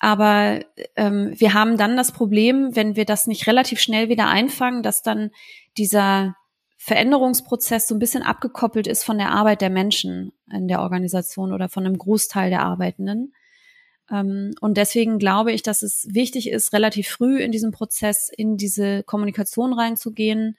aber 0.01 0.61
ähm, 0.97 1.35
wir 1.37 1.53
haben 1.53 1.77
dann 1.77 1.97
das 1.97 2.11
Problem, 2.11 2.75
wenn 2.75 2.97
wir 2.97 3.05
das 3.05 3.27
nicht 3.27 3.47
relativ 3.47 3.81
schnell 3.81 4.09
wieder 4.09 4.29
einfangen, 4.29 4.83
dass 4.83 5.03
dann 5.03 5.31
dieser 5.77 6.35
Veränderungsprozess 6.79 7.87
so 7.87 7.95
ein 7.95 7.99
bisschen 7.99 8.23
abgekoppelt 8.23 8.87
ist 8.87 9.05
von 9.05 9.19
der 9.19 9.31
Arbeit 9.31 9.61
der 9.61 9.69
Menschen 9.69 10.33
in 10.51 10.67
der 10.67 10.81
Organisation 10.81 11.53
oder 11.53 11.69
von 11.69 11.85
einem 11.85 11.99
Großteil 11.99 12.49
der 12.49 12.63
Arbeitenden. 12.63 13.35
Ähm, 14.11 14.53
und 14.63 14.79
deswegen 14.79 15.19
glaube 15.19 15.53
ich, 15.53 15.63
dass 15.63 15.83
es 15.83 16.09
wichtig 16.11 16.49
ist, 16.49 16.73
relativ 16.73 17.07
früh 17.09 17.39
in 17.39 17.53
diesem 17.53 17.71
Prozess 17.71 18.31
in 18.35 18.57
diese 18.57 19.03
Kommunikation 19.03 19.75
reinzugehen 19.75 20.57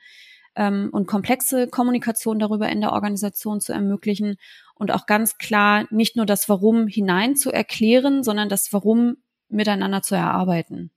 ähm, 0.55 0.89
und 0.91 1.07
komplexe 1.07 1.67
Kommunikation 1.67 2.37
darüber 2.37 2.69
in 2.69 2.81
der 2.81 2.91
Organisation 2.91 3.59
zu 3.59 3.73
ermöglichen 3.73 4.35
und 4.75 4.91
auch 4.91 5.07
ganz 5.07 5.39
klar 5.39 5.87
nicht 5.89 6.15
nur 6.15 6.27
das 6.27 6.47
Warum 6.47 6.87
hinein 6.87 7.35
zu 7.35 7.51
erklären, 7.51 8.23
sondern 8.23 8.47
das 8.47 8.71
Warum 8.71 9.17
miteinander 9.51 10.01
zu 10.01 10.15
erarbeiten. 10.15 10.91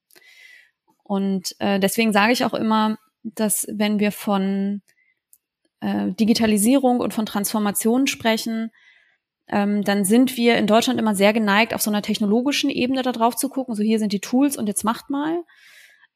Und 1.03 1.55
äh, 1.59 1.79
deswegen 1.79 2.13
sage 2.13 2.33
ich 2.33 2.45
auch 2.45 2.55
immer, 2.55 2.99
dass 3.23 3.67
wenn 3.71 3.99
wir 3.99 4.13
von 4.13 4.83
äh, 5.81 6.13
Digitalisierung 6.13 7.01
und 7.01 7.15
von 7.15 7.27
Transformation 7.27 8.07
sprechen, 8.07 8.71
ähm, 9.49 9.83
dann 9.83 10.05
sind 10.05 10.37
wir 10.37 10.57
in 10.57 10.67
Deutschland 10.67 10.99
immer 10.99 11.15
sehr 11.15 11.33
geneigt, 11.33 11.75
auf 11.75 11.83
so 11.83 11.91
einer 11.91 12.03
technologischen 12.03 12.71
Ebene 12.71 13.03
da 13.03 13.13
drauf 13.13 13.37
zu 13.37 13.49
gucken. 13.49 13.75
So 13.75 13.83
hier 13.83 13.99
sind 13.99 14.13
die 14.13 14.21
Tools 14.21 14.57
und 14.57 14.67
jetzt 14.67 14.85
macht 14.85 15.11
mal. 15.11 15.45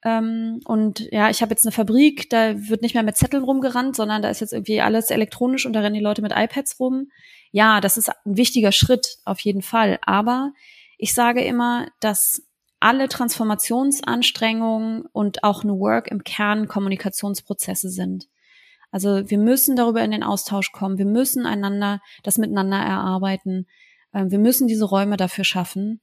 Ähm, 0.05 0.61
und 0.65 1.01
ja, 1.13 1.29
ich 1.29 1.43
habe 1.43 1.51
jetzt 1.51 1.67
eine 1.67 1.73
Fabrik, 1.73 2.31
da 2.31 2.55
wird 2.69 2.83
nicht 2.83 2.95
mehr 2.95 3.03
mit 3.03 3.17
Zetteln 3.17 3.43
rumgerannt, 3.43 3.97
sondern 3.97 4.23
da 4.23 4.31
ist 4.31 4.41
jetzt 4.41 4.53
irgendwie 4.53 4.81
alles 4.81 5.11
elektronisch 5.11 5.67
und 5.67 5.73
da 5.73 5.81
rennen 5.81 5.95
die 5.95 6.01
Leute 6.01 6.23
mit 6.23 6.33
iPads 6.35 6.79
rum. 6.81 7.11
Ja, 7.51 7.81
das 7.81 7.97
ist 7.97 8.09
ein 8.09 8.37
wichtiger 8.37 8.73
Schritt 8.73 9.19
auf 9.25 9.41
jeden 9.41 9.63
Fall. 9.63 9.99
Aber 10.03 10.53
ich 10.99 11.15
sage 11.15 11.43
immer, 11.43 11.89
dass 12.01 12.43
alle 12.81 13.09
Transformationsanstrengungen 13.09 15.07
und 15.13 15.43
auch 15.43 15.65
New 15.65 15.79
Work 15.81 16.09
im 16.09 16.23
Kern 16.23 16.69
Kommunikationsprozesse 16.69 17.89
sind. 17.91 18.29
Also 18.91 19.29
wir 19.31 19.39
müssen 19.39 19.77
darüber 19.77 20.03
in 20.03 20.11
den 20.11 20.23
Austausch 20.23 20.73
kommen. 20.73 20.99
Wir 20.99 21.07
müssen 21.07 21.47
einander 21.47 22.01
das 22.23 22.39
miteinander 22.39 22.79
erarbeiten. 22.79 23.67
Ähm, 24.13 24.31
wir 24.31 24.39
müssen 24.39 24.67
diese 24.67 24.85
Räume 24.85 25.17
dafür 25.17 25.45
schaffen. 25.45 26.01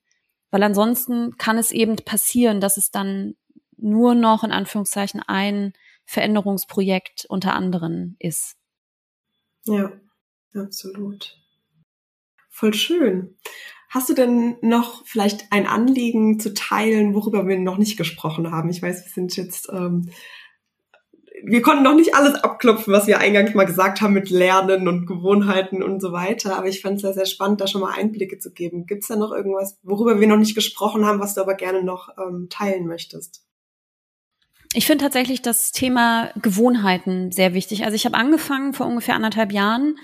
Weil 0.51 0.63
ansonsten 0.63 1.38
kann 1.38 1.58
es 1.58 1.71
eben 1.71 1.95
passieren, 1.97 2.62
dass 2.62 2.77
es 2.77 2.91
dann 2.91 3.36
nur 3.77 4.15
noch 4.15 4.43
in 4.43 4.51
Anführungszeichen 4.51 5.21
ein 5.21 5.73
Veränderungsprojekt 6.05 7.25
unter 7.27 7.53
anderen 7.53 8.15
ist. 8.19 8.55
Ja, 9.65 9.91
absolut. 10.53 11.38
Voll 12.49 12.73
schön. 12.73 13.38
Hast 13.89 14.10
du 14.10 14.13
denn 14.13 14.58
noch 14.62 15.06
vielleicht 15.06 15.52
ein 15.52 15.67
Anliegen 15.67 16.39
zu 16.39 16.54
teilen, 16.54 17.13
worüber 17.13 17.48
wir 17.48 17.60
noch 17.60 17.78
nicht 17.78 17.98
gesprochen 17.98 18.52
haben? 18.52 18.69
Ich 18.69 18.82
weiß, 18.82 19.06
wir 19.06 19.12
sind 19.12 19.36
jetzt, 19.38 19.69
ähm, 19.71 20.10
wir 21.43 21.62
konnten 21.62 21.84
noch 21.84 21.95
nicht 21.95 22.15
alles 22.15 22.36
abklopfen, 22.36 22.91
was 22.93 23.08
wir 23.08 23.19
eingangs 23.19 23.54
mal 23.54 23.65
gesagt 23.65 24.02
haben 24.02 24.13
mit 24.13 24.30
Lernen 24.30 24.88
und 24.88 25.06
Gewohnheiten 25.06 25.84
und 25.84 26.02
so 26.02 26.12
weiter. 26.12 26.58
Aber 26.58 26.67
ich 26.67 26.82
fand 26.82 26.95
es 26.95 27.02
sehr, 27.02 27.13
sehr 27.13 27.26
spannend, 27.26 27.62
da 27.62 27.67
schon 27.67 27.82
mal 27.82 27.93
Einblicke 27.93 28.39
zu 28.39 28.52
geben. 28.52 28.86
Gibt 28.86 29.04
es 29.04 29.08
da 29.08 29.15
noch 29.15 29.32
irgendwas, 29.32 29.78
worüber 29.84 30.19
wir 30.19 30.28
noch 30.28 30.38
nicht 30.38 30.56
gesprochen 30.56 31.06
haben, 31.06 31.19
was 31.19 31.36
du 31.36 31.41
aber 31.41 31.56
gerne 31.56 31.84
noch 31.84 32.10
ähm, 32.17 32.48
teilen 32.50 32.88
möchtest? 32.88 33.45
Ich 34.74 34.88
finde 34.88 35.06
tatsächlich 35.06 35.41
das 35.41 35.71
Thema 35.71 36.32
Gewohnheiten 36.41 37.32
sehr 37.32 37.54
wichtig. 37.54 37.86
Also 37.86 37.95
ich 37.95 38.06
habe 38.06 38.17
angefangen 38.17 38.74
vor 38.74 38.88
ungefähr 38.88 39.15
anderthalb 39.15 39.54
Jahren 39.54 39.95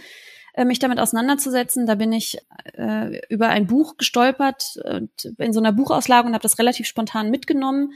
mich 0.65 0.79
damit 0.79 0.99
auseinanderzusetzen. 0.99 1.85
Da 1.85 1.95
bin 1.95 2.11
ich 2.11 2.37
äh, 2.77 3.19
über 3.29 3.49
ein 3.49 3.67
Buch 3.67 3.97
gestolpert 3.97 4.77
äh, 4.83 5.01
in 5.37 5.53
so 5.53 5.59
einer 5.59 5.71
Buchauslage 5.71 6.27
und 6.27 6.33
habe 6.33 6.43
das 6.43 6.59
relativ 6.59 6.87
spontan 6.87 7.29
mitgenommen. 7.29 7.93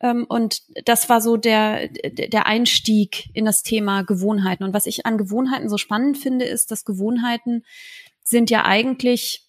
Ähm, 0.00 0.26
und 0.28 0.62
das 0.84 1.08
war 1.08 1.20
so 1.20 1.36
der, 1.36 1.88
der 1.88 2.46
Einstieg 2.46 3.30
in 3.34 3.44
das 3.44 3.62
Thema 3.62 4.02
Gewohnheiten. 4.02 4.64
Und 4.64 4.74
was 4.74 4.86
ich 4.86 5.06
an 5.06 5.18
Gewohnheiten 5.18 5.68
so 5.68 5.78
spannend 5.78 6.18
finde, 6.18 6.44
ist, 6.44 6.70
dass 6.70 6.84
Gewohnheiten 6.84 7.64
sind 8.22 8.50
ja 8.50 8.64
eigentlich 8.64 9.46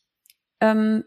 ähm, 0.62 1.04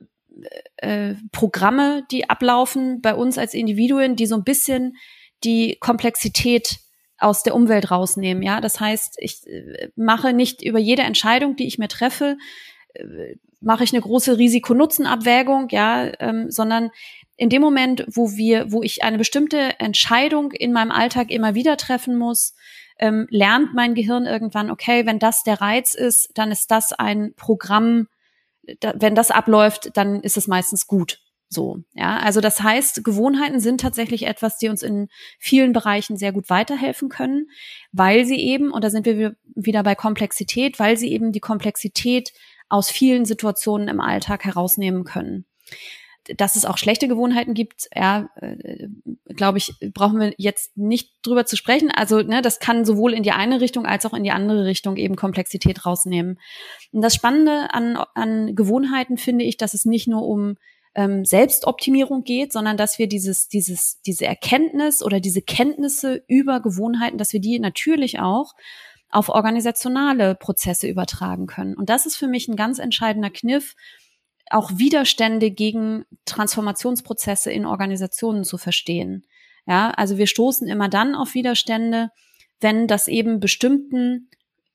äh, 0.76 1.14
Programme, 1.32 2.04
die 2.10 2.28
ablaufen 2.28 3.00
bei 3.00 3.14
uns 3.14 3.38
als 3.38 3.54
Individuen, 3.54 4.16
die 4.16 4.26
so 4.26 4.36
ein 4.36 4.44
bisschen 4.44 4.96
die 5.44 5.76
Komplexität 5.80 6.78
aus 7.22 7.42
der 7.42 7.54
Umwelt 7.54 7.90
rausnehmen. 7.90 8.42
Ja, 8.42 8.60
das 8.60 8.80
heißt, 8.80 9.16
ich 9.18 9.46
äh, 9.46 9.90
mache 9.96 10.32
nicht 10.32 10.62
über 10.62 10.78
jede 10.78 11.02
Entscheidung, 11.02 11.56
die 11.56 11.66
ich 11.66 11.78
mir 11.78 11.88
treffe, 11.88 12.36
äh, 12.94 13.36
mache 13.60 13.84
ich 13.84 13.92
eine 13.92 14.02
große 14.02 14.38
Risiko-Nutzen-Abwägung, 14.38 15.68
ja, 15.70 16.10
ähm, 16.18 16.50
sondern 16.50 16.90
in 17.36 17.48
dem 17.48 17.62
Moment, 17.62 18.04
wo 18.08 18.32
wir, 18.32 18.72
wo 18.72 18.82
ich 18.82 19.04
eine 19.04 19.18
bestimmte 19.18 19.78
Entscheidung 19.80 20.52
in 20.52 20.72
meinem 20.72 20.90
Alltag 20.90 21.30
immer 21.30 21.54
wieder 21.54 21.76
treffen 21.76 22.16
muss, 22.16 22.54
ähm, 22.98 23.26
lernt 23.30 23.74
mein 23.74 23.94
Gehirn 23.94 24.26
irgendwann, 24.26 24.70
okay, 24.70 25.06
wenn 25.06 25.18
das 25.18 25.42
der 25.42 25.60
Reiz 25.60 25.94
ist, 25.94 26.30
dann 26.34 26.50
ist 26.50 26.70
das 26.70 26.92
ein 26.92 27.34
Programm, 27.34 28.08
da, 28.80 28.94
wenn 28.96 29.14
das 29.14 29.30
abläuft, 29.30 29.90
dann 29.94 30.20
ist 30.20 30.36
es 30.36 30.46
meistens 30.46 30.86
gut. 30.86 31.20
So, 31.52 31.80
ja, 31.92 32.16
also 32.16 32.40
das 32.40 32.62
heißt, 32.62 33.04
Gewohnheiten 33.04 33.60
sind 33.60 33.82
tatsächlich 33.82 34.26
etwas, 34.26 34.56
die 34.56 34.70
uns 34.70 34.82
in 34.82 35.08
vielen 35.38 35.74
Bereichen 35.74 36.16
sehr 36.16 36.32
gut 36.32 36.48
weiterhelfen 36.48 37.10
können, 37.10 37.50
weil 37.92 38.24
sie 38.24 38.40
eben, 38.40 38.72
und 38.72 38.82
da 38.82 38.88
sind 38.88 39.04
wir 39.04 39.36
wieder 39.54 39.82
bei 39.82 39.94
Komplexität, 39.94 40.78
weil 40.78 40.96
sie 40.96 41.12
eben 41.12 41.30
die 41.30 41.40
Komplexität 41.40 42.32
aus 42.70 42.90
vielen 42.90 43.26
Situationen 43.26 43.88
im 43.88 44.00
Alltag 44.00 44.46
herausnehmen 44.46 45.04
können. 45.04 45.44
Dass 46.38 46.56
es 46.56 46.64
auch 46.64 46.78
schlechte 46.78 47.06
Gewohnheiten 47.06 47.52
gibt, 47.52 47.86
ja, 47.94 48.30
äh, 48.36 48.88
glaube 49.26 49.58
ich, 49.58 49.74
brauchen 49.92 50.20
wir 50.20 50.32
jetzt 50.38 50.74
nicht 50.78 51.10
drüber 51.20 51.44
zu 51.44 51.58
sprechen. 51.58 51.90
Also, 51.90 52.22
ne, 52.22 52.40
das 52.40 52.60
kann 52.60 52.86
sowohl 52.86 53.12
in 53.12 53.24
die 53.24 53.32
eine 53.32 53.60
Richtung 53.60 53.84
als 53.84 54.06
auch 54.06 54.14
in 54.14 54.24
die 54.24 54.30
andere 54.30 54.64
Richtung 54.64 54.96
eben 54.96 55.16
Komplexität 55.16 55.84
rausnehmen. 55.84 56.38
Und 56.92 57.02
das 57.02 57.14
Spannende 57.14 57.74
an, 57.74 57.98
an 58.14 58.54
Gewohnheiten 58.56 59.18
finde 59.18 59.44
ich, 59.44 59.58
dass 59.58 59.74
es 59.74 59.84
nicht 59.84 60.08
nur 60.08 60.26
um 60.26 60.56
ähm, 60.94 61.24
Selbstoptimierung 61.24 62.24
geht, 62.24 62.52
sondern 62.52 62.76
dass 62.76 62.98
wir 62.98 63.08
dieses, 63.08 63.48
dieses, 63.48 64.00
diese 64.02 64.26
Erkenntnis 64.26 65.02
oder 65.02 65.20
diese 65.20 65.42
Kenntnisse 65.42 66.22
über 66.28 66.60
Gewohnheiten, 66.60 67.18
dass 67.18 67.32
wir 67.32 67.40
die 67.40 67.58
natürlich 67.58 68.20
auch 68.20 68.52
auf 69.10 69.28
organisationale 69.28 70.34
Prozesse 70.34 70.88
übertragen 70.88 71.46
können. 71.46 71.74
Und 71.74 71.90
das 71.90 72.06
ist 72.06 72.16
für 72.16 72.28
mich 72.28 72.48
ein 72.48 72.56
ganz 72.56 72.78
entscheidender 72.78 73.30
Kniff, 73.30 73.74
auch 74.50 74.70
Widerstände 74.74 75.50
gegen 75.50 76.04
Transformationsprozesse 76.24 77.50
in 77.52 77.66
Organisationen 77.66 78.44
zu 78.44 78.58
verstehen. 78.58 79.24
Ja, 79.66 79.90
also 79.90 80.18
wir 80.18 80.26
stoßen 80.26 80.66
immer 80.66 80.88
dann 80.88 81.14
auf 81.14 81.34
Widerstände, 81.34 82.10
wenn 82.60 82.86
das 82.86 83.08
eben 83.08 83.40
bestimmten 83.40 84.28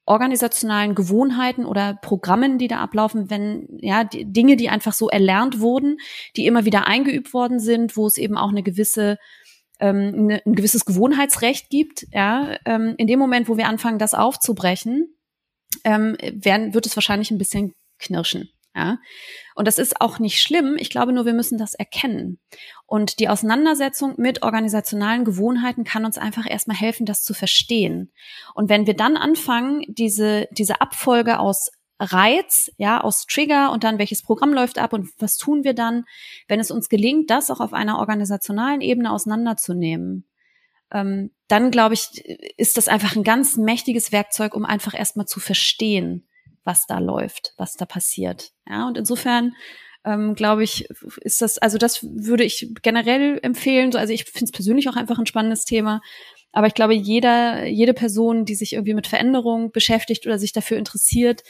organisationalen 0.08 0.96
Gewohnheiten 0.96 1.66
oder 1.66 1.94
Programmen, 2.02 2.58
die 2.58 2.68
da 2.68 2.80
ablaufen, 2.80 3.30
wenn 3.30 3.68
ja 3.82 4.04
die 4.04 4.26
Dinge, 4.26 4.56
die 4.56 4.70
einfach 4.70 4.94
so 4.94 5.10
erlernt 5.10 5.60
wurden, 5.60 5.98
die 6.36 6.46
immer 6.46 6.66
wieder 6.66 6.88
eingeübt 6.88 7.34
worden 7.34 7.60
sind, 7.60 7.98
wo 7.98 8.08
es 8.08 8.18
eben 8.18 8.38
auch 8.38 8.50
eine 8.50 8.64
gewisse 8.64 9.18
ähm, 9.80 10.14
eine, 10.16 10.42
ein 10.46 10.56
gewisses 10.56 10.86
Gewohnheitsrecht 10.86 11.70
gibt, 11.70 12.08
ja, 12.12 12.58
ähm, 12.66 12.96
in 12.98 13.06
dem 13.06 13.20
Moment, 13.20 13.48
wo 13.48 13.58
wir 13.58 13.68
anfangen, 13.68 14.00
das 14.00 14.14
aufzubrechen, 14.14 15.16
ähm, 15.84 16.18
werden, 16.22 16.74
wird 16.74 16.86
es 16.86 16.96
wahrscheinlich 16.96 17.30
ein 17.30 17.38
bisschen 17.38 17.74
knirschen. 18.00 18.50
Ja? 18.78 19.00
Und 19.56 19.68
das 19.68 19.80
ist 19.80 20.00
auch 20.00 20.20
nicht 20.20 20.40
schlimm. 20.40 20.76
Ich 20.78 20.92
glaube 20.92 21.12
nur, 21.12 21.26
wir 21.26 21.34
müssen 21.34 21.58
das 21.58 21.74
erkennen. 21.74 22.40
Und 22.86 23.20
die 23.20 23.28
Auseinandersetzung 23.28 24.14
mit 24.18 24.44
organisationalen 24.44 25.26
Gewohnheiten 25.26 25.84
kann 25.84 26.06
uns 26.06 26.20
einfach 26.20 26.48
erstmal 26.48 26.78
helfen, 26.78 27.08
das 27.08 27.24
zu 27.24 27.34
verstehen. 27.34 28.12
Und 28.54 28.70
wenn 28.70 28.86
wir 28.86 28.96
dann 28.96 29.18
anfangen, 29.18 29.84
diese, 29.88 30.48
diese 30.52 30.80
Abfolge 30.80 31.40
aus 31.40 31.72
Reiz, 32.00 32.72
ja, 32.78 33.02
aus 33.02 33.26
Trigger 33.26 33.72
und 33.72 33.84
dann 33.84 33.98
welches 33.98 34.22
Programm 34.22 34.54
läuft 34.54 34.78
ab 34.78 34.94
und 34.94 35.10
was 35.18 35.38
tun 35.38 35.64
wir 35.64 35.74
dann, 35.74 36.06
wenn 36.48 36.60
es 36.60 36.70
uns 36.70 36.90
gelingt, 36.90 37.32
das 37.32 37.50
auch 37.50 37.60
auf 37.60 37.74
einer 37.74 37.98
organisationalen 37.98 38.82
Ebene 38.82 39.12
auseinanderzunehmen, 39.12 40.28
ähm, 40.92 41.32
dann 41.48 41.72
glaube 41.72 41.96
ich, 41.96 42.24
ist 42.58 42.78
das 42.78 42.88
einfach 42.88 43.16
ein 43.16 43.24
ganz 43.24 43.58
mächtiges 43.58 44.12
Werkzeug, 44.12 44.54
um 44.54 44.64
einfach 44.64 44.94
erstmal 44.94 45.26
zu 45.26 45.40
verstehen, 45.40 46.28
was 46.68 46.86
da 46.86 47.00
läuft, 47.00 47.54
was 47.58 47.76
da 47.76 47.86
passiert. 47.86 48.52
Ja, 48.70 48.88
und 48.88 48.98
insofern 48.98 49.56
ähm, 50.06 50.36
glaube 50.36 50.64
ich, 50.64 50.88
ist 51.22 51.42
das, 51.42 51.58
also 51.58 51.78
das 51.78 52.04
würde 52.04 52.44
ich 52.44 52.74
generell 52.84 53.40
empfehlen. 53.42 53.96
Also 53.96 54.14
ich 54.14 54.26
finde 54.26 54.46
es 54.46 54.52
persönlich 54.52 54.88
auch 54.90 54.96
einfach 54.96 55.18
ein 55.18 55.26
spannendes 55.26 55.66
Thema. 55.66 56.02
Aber 56.52 56.68
ich 56.68 56.74
glaube, 56.74 56.94
jeder, 56.94 57.66
jede 57.66 57.94
Person, 57.94 58.46
die 58.46 58.56
sich 58.56 58.74
irgendwie 58.74 58.94
mit 58.94 59.08
Veränderung 59.08 59.72
beschäftigt 59.72 60.26
oder 60.26 60.40
sich 60.40 60.54
dafür 60.54 60.78
interessiert, 60.78 61.44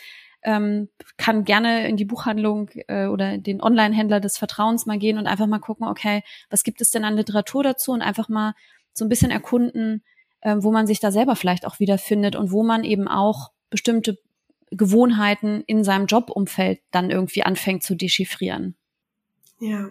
ähm, 0.43 0.89
kann 1.17 1.43
gerne 1.43 1.87
in 1.87 1.97
die 1.97 2.05
Buchhandlung 2.05 2.69
äh, 2.87 3.07
oder 3.07 3.37
den 3.37 3.61
Online-Händler 3.61 4.19
des 4.19 4.37
Vertrauens 4.37 4.85
mal 4.85 4.99
gehen 4.99 5.17
und 5.17 5.27
einfach 5.27 5.47
mal 5.47 5.59
gucken, 5.59 5.87
okay, 5.87 6.21
was 6.49 6.63
gibt 6.63 6.79
es 6.81 6.91
denn 6.91 7.05
an 7.05 7.15
Literatur 7.15 7.63
dazu 7.63 7.91
und 7.91 8.01
einfach 8.01 8.29
mal 8.29 8.53
so 8.93 9.03
ein 9.03 9.09
bisschen 9.09 9.31
erkunden, 9.31 10.03
äh, 10.41 10.55
wo 10.59 10.71
man 10.71 10.87
sich 10.87 10.99
da 10.99 11.11
selber 11.11 11.35
vielleicht 11.35 11.65
auch 11.65 11.79
wiederfindet 11.79 12.35
und 12.35 12.51
wo 12.51 12.63
man 12.63 12.83
eben 12.83 13.07
auch 13.07 13.49
bestimmte 13.69 14.17
Gewohnheiten 14.71 15.63
in 15.67 15.83
seinem 15.83 16.07
Jobumfeld 16.07 16.79
dann 16.91 17.09
irgendwie 17.09 17.43
anfängt 17.43 17.83
zu 17.83 17.95
dechiffrieren. 17.95 18.75
Ja. 19.59 19.89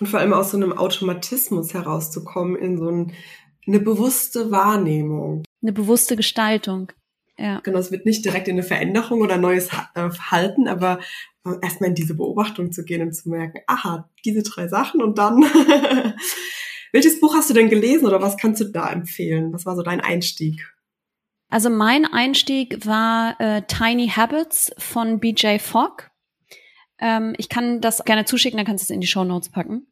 Und 0.00 0.08
vor 0.08 0.20
allem 0.20 0.32
aus 0.32 0.50
so 0.50 0.56
einem 0.56 0.72
Automatismus 0.72 1.74
herauszukommen 1.74 2.56
in 2.56 2.78
so 2.78 2.90
ein, 2.90 3.12
eine 3.66 3.80
bewusste 3.80 4.50
Wahrnehmung. 4.50 5.44
Eine 5.62 5.72
bewusste 5.72 6.16
Gestaltung. 6.16 6.92
Ja. 7.38 7.60
Genau, 7.60 7.78
es 7.78 7.90
wird 7.90 8.06
nicht 8.06 8.24
direkt 8.24 8.48
in 8.48 8.54
eine 8.54 8.62
Veränderung 8.62 9.20
oder 9.20 9.36
neues 9.36 9.68
äh, 9.94 10.10
Verhalten, 10.10 10.68
aber 10.68 11.00
äh, 11.44 11.52
erstmal 11.62 11.90
in 11.90 11.94
diese 11.94 12.14
Beobachtung 12.14 12.72
zu 12.72 12.84
gehen 12.84 13.02
und 13.02 13.12
zu 13.12 13.28
merken, 13.28 13.60
aha, 13.66 14.08
diese 14.24 14.42
drei 14.42 14.68
Sachen 14.68 15.02
und 15.02 15.18
dann. 15.18 15.42
Welches 16.92 17.20
Buch 17.20 17.34
hast 17.34 17.50
du 17.50 17.54
denn 17.54 17.68
gelesen 17.68 18.06
oder 18.06 18.22
was 18.22 18.38
kannst 18.38 18.62
du 18.62 18.64
da 18.64 18.90
empfehlen? 18.90 19.52
Was 19.52 19.66
war 19.66 19.76
so 19.76 19.82
dein 19.82 20.00
Einstieg? 20.00 20.66
Also 21.56 21.70
mein 21.70 22.04
Einstieg 22.04 22.84
war 22.84 23.40
äh, 23.40 23.62
Tiny 23.62 24.08
Habits 24.08 24.74
von 24.76 25.20
BJ 25.20 25.56
Fogg. 25.56 26.10
Ähm, 26.98 27.34
ich 27.38 27.48
kann 27.48 27.80
das 27.80 28.04
gerne 28.04 28.26
zuschicken, 28.26 28.58
dann 28.58 28.66
kannst 28.66 28.82
du 28.82 28.92
es 28.92 28.94
in 28.94 29.00
die 29.00 29.06
Show 29.06 29.24
Notes 29.24 29.48
packen. 29.48 29.86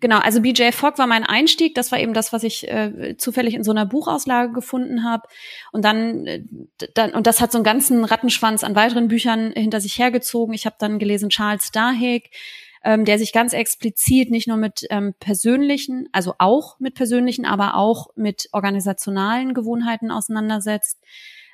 Genau, 0.00 0.16
also 0.16 0.40
BJ 0.40 0.70
Fogg 0.72 0.96
war 0.96 1.06
mein 1.06 1.24
Einstieg. 1.24 1.74
Das 1.74 1.92
war 1.92 2.00
eben 2.00 2.14
das, 2.14 2.32
was 2.32 2.42
ich 2.42 2.68
äh, 2.68 3.18
zufällig 3.18 3.52
in 3.52 3.64
so 3.64 3.70
einer 3.70 3.84
Buchauslage 3.84 4.50
gefunden 4.50 5.04
habe. 5.04 5.28
Und 5.72 5.84
dann, 5.84 6.26
äh, 6.26 6.44
dann, 6.94 7.12
und 7.12 7.26
das 7.26 7.42
hat 7.42 7.52
so 7.52 7.58
einen 7.58 7.64
ganzen 7.64 8.06
Rattenschwanz 8.06 8.64
an 8.64 8.74
weiteren 8.74 9.08
Büchern 9.08 9.52
hinter 9.52 9.82
sich 9.82 9.98
hergezogen. 9.98 10.54
Ich 10.54 10.64
habe 10.64 10.76
dann 10.78 10.98
gelesen 10.98 11.28
Charles 11.28 11.70
Duhigg, 11.70 12.30
ähm, 12.84 13.04
der 13.04 13.18
sich 13.18 13.32
ganz 13.32 13.52
explizit 13.52 14.30
nicht 14.30 14.48
nur 14.48 14.56
mit 14.56 14.86
ähm, 14.90 15.14
persönlichen, 15.18 16.08
also 16.12 16.34
auch 16.38 16.78
mit 16.78 16.94
persönlichen, 16.94 17.44
aber 17.44 17.76
auch 17.76 18.08
mit 18.16 18.48
organisationalen 18.52 19.54
Gewohnheiten 19.54 20.10
auseinandersetzt. 20.10 20.98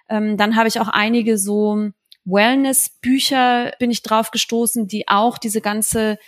Ähm, 0.08 0.36
dann 0.36 0.56
habe 0.56 0.68
ich 0.68 0.80
auch 0.80 0.88
einige 0.88 1.38
so 1.38 1.90
Wellness-Bücher 2.24 3.72
bin 3.78 3.90
ich 3.90 4.02
drauf 4.02 4.30
gestoßen, 4.30 4.88
die 4.88 5.08
auch 5.08 5.38
diese 5.38 5.60
ganze 5.60 6.18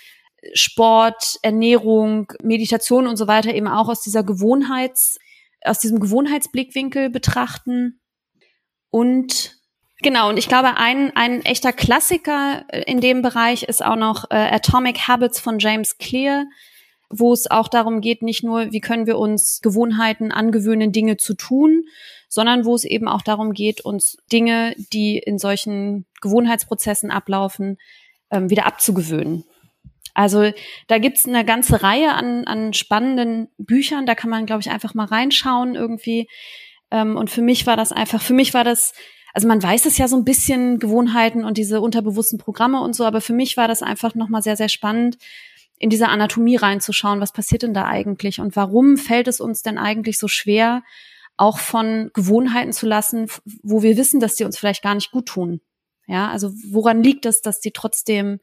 Sport, 0.53 1.38
Ernährung, 1.42 2.32
Meditation 2.42 3.07
und 3.07 3.16
so 3.16 3.26
weiter 3.26 3.55
eben 3.55 3.68
auch 3.68 3.88
aus 3.88 4.03
dieser 4.03 4.22
Gewohnheits, 4.22 5.18
aus 5.62 5.78
diesem 5.78 5.99
Gewohnheitsblickwinkel 5.99 7.11
betrachten. 7.11 8.01
Und 8.90 9.55
Genau, 10.03 10.28
und 10.28 10.36
ich 10.36 10.49
glaube, 10.49 10.76
ein, 10.76 11.14
ein 11.16 11.44
echter 11.44 11.72
Klassiker 11.72 12.64
äh, 12.68 12.82
in 12.82 13.01
dem 13.01 13.22
Bereich 13.22 13.62
ist 13.62 13.84
auch 13.84 13.97
noch 13.97 14.30
äh, 14.30 14.34
Atomic 14.34 15.09
Habits 15.09 15.40
von 15.40 15.59
James 15.59 15.97
Clear, 15.99 16.44
wo 17.09 17.32
es 17.32 17.51
auch 17.51 17.68
darum 17.68 18.01
geht, 18.01 18.22
nicht 18.22 18.42
nur, 18.42 18.72
wie 18.72 18.80
können 18.80 19.07
wir 19.07 19.18
uns 19.18 19.61
Gewohnheiten 19.62 20.32
angewöhnen, 20.32 20.92
Dinge 20.92 21.16
zu 21.16 21.34
tun, 21.34 21.84
sondern 22.28 22.64
wo 22.64 22.74
es 22.74 22.84
eben 22.84 23.09
auch 23.09 23.22
darum 23.22 23.53
geht, 23.53 23.80
uns 23.80 24.18
Dinge, 24.32 24.74
die 24.92 25.18
in 25.18 25.38
solchen 25.38 26.05
Gewohnheitsprozessen 26.20 27.11
ablaufen, 27.11 27.78
ähm, 28.30 28.51
wieder 28.51 28.66
abzugewöhnen. 28.66 29.44
Also 30.14 30.51
da 30.88 30.99
gibt's 30.99 31.26
eine 31.26 31.44
ganze 31.44 31.82
Reihe 31.82 32.12
an, 32.14 32.44
an 32.44 32.72
spannenden 32.72 33.49
Büchern, 33.59 34.07
da 34.07 34.14
kann 34.14 34.30
man, 34.30 34.47
glaube 34.47 34.62
ich, 34.62 34.70
einfach 34.70 34.94
mal 34.94 35.07
reinschauen 35.07 35.74
irgendwie. 35.74 36.28
Ähm, 36.90 37.16
und 37.16 37.30
für 37.30 37.42
mich 37.42 37.66
war 37.66 37.76
das 37.76 37.92
einfach, 37.92 38.20
für 38.20 38.34
mich 38.34 38.53
war 38.53 38.64
das, 38.64 38.92
also 39.37 39.49
man 39.49 39.62
weiß 39.62 39.84
es 39.84 39.99
ja 39.99 40.09
so 40.09 40.16
ein 40.16 40.24
bisschen, 40.24 40.78
Gewohnheiten 40.78 41.45
und 41.45 41.59
diese 41.59 41.82
unterbewussten 41.82 42.39
Programme 42.39 42.80
und 42.80 42.97
so, 42.97 43.05
aber 43.05 43.20
für 43.20 43.34
mich 43.34 43.59
war 43.59 43.68
das 43.68 43.82
einfach 43.82 44.14
nochmal 44.14 44.41
sehr, 44.41 44.57
sehr 44.57 44.70
spannend, 44.70 45.18
in 45.78 45.91
diese 45.91 46.09
Anatomie 46.09 46.57
reinzuschauen, 46.57 47.20
was 47.20 47.34
passiert 47.34 47.61
denn 47.61 47.74
da 47.74 47.84
eigentlich 47.84 48.41
und 48.41 48.57
warum 48.57 48.97
fällt 48.97 49.28
es 49.28 49.43
uns 49.43 49.61
denn 49.61 49.76
eigentlich 49.76 50.18
so 50.18 50.26
schwer, 50.26 50.82
auch 51.37 51.59
von 51.59 52.11
Gewohnheiten 52.14 52.72
zu 52.72 52.87
lassen, 52.87 53.28
wo 53.62 53.82
wir 53.82 53.99
wissen, 53.99 54.20
dass 54.20 54.37
die 54.37 54.45
uns 54.45 54.57
vielleicht 54.57 54.82
gar 54.82 54.95
nicht 54.95 55.11
gut 55.11 55.26
tun. 55.26 55.61
Ja, 56.07 56.30
also 56.30 56.51
woran 56.70 57.03
liegt 57.03 57.26
es, 57.26 57.43
dass 57.43 57.61
die 57.61 57.72
trotzdem 57.72 58.41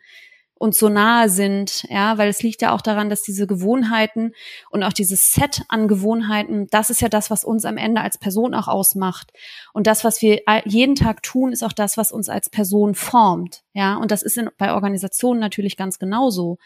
uns 0.64 0.80
so 0.80 0.88
nahe 0.88 1.30
sind, 1.30 1.84
ja, 1.90 2.18
weil 2.18 2.30
es 2.30 2.42
liegt 2.42 2.62
ja 2.62 2.74
auch 2.74 2.82
daran, 2.82 3.10
dass 3.10 3.22
diese 3.22 3.46
Gewohnheiten 3.46 4.32
und 4.70 4.82
auch 4.84 4.94
dieses 4.94 5.34
Set 5.34 5.64
an 5.68 5.88
Gewohnheiten, 5.90 6.68
das 6.72 6.90
ist 6.90 7.02
ja 7.02 7.10
das, 7.10 7.30
was 7.30 7.44
uns 7.44 7.66
am 7.66 7.78
Ende 7.78 8.02
als 8.02 8.18
Person 8.18 8.54
auch 8.54 8.70
ausmacht. 8.70 9.34
Und 9.74 9.88
das, 9.88 10.04
was 10.04 10.22
wir 10.22 10.42
jeden 10.64 10.96
Tag 10.96 11.22
tun, 11.22 11.52
ist 11.52 11.64
auch 11.64 11.74
das, 11.74 11.98
was 11.98 12.12
uns 12.12 12.30
als 12.30 12.50
Person 12.50 12.96
formt, 12.96 13.64
ja. 13.74 13.96
Und 13.98 14.12
das 14.12 14.24
ist 14.24 14.38
in, 14.38 14.50
bei 14.58 14.74
Organisationen 14.74 15.40
natürlich 15.40 15.76
ganz 15.76 16.00
genauso, 16.00 16.58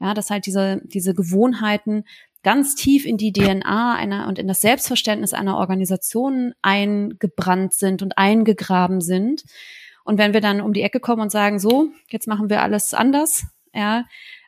ja, 0.00 0.12
dass 0.12 0.30
halt 0.30 0.46
diese 0.46 0.80
diese 0.84 1.14
Gewohnheiten 1.14 2.04
ganz 2.42 2.74
tief 2.74 3.06
in 3.06 3.16
die 3.16 3.32
DNA 3.32 3.94
einer 3.94 4.28
und 4.28 4.38
in 4.38 4.48
das 4.48 4.60
Selbstverständnis 4.60 5.32
einer 5.32 5.56
Organisation 5.56 6.54
eingebrannt 6.60 7.72
sind 7.72 8.02
und 8.02 8.18
eingegraben 8.18 9.00
sind. 9.00 9.44
Und 10.04 10.18
wenn 10.18 10.34
wir 10.34 10.40
dann 10.40 10.60
um 10.60 10.72
die 10.72 10.82
Ecke 10.82 11.00
kommen 11.00 11.22
und 11.22 11.32
sagen, 11.32 11.58
so, 11.58 11.88
jetzt 12.08 12.28
machen 12.28 12.50
wir 12.50 12.62
alles 12.62 12.94
anders, 12.94 13.44
ja, 13.72 14.04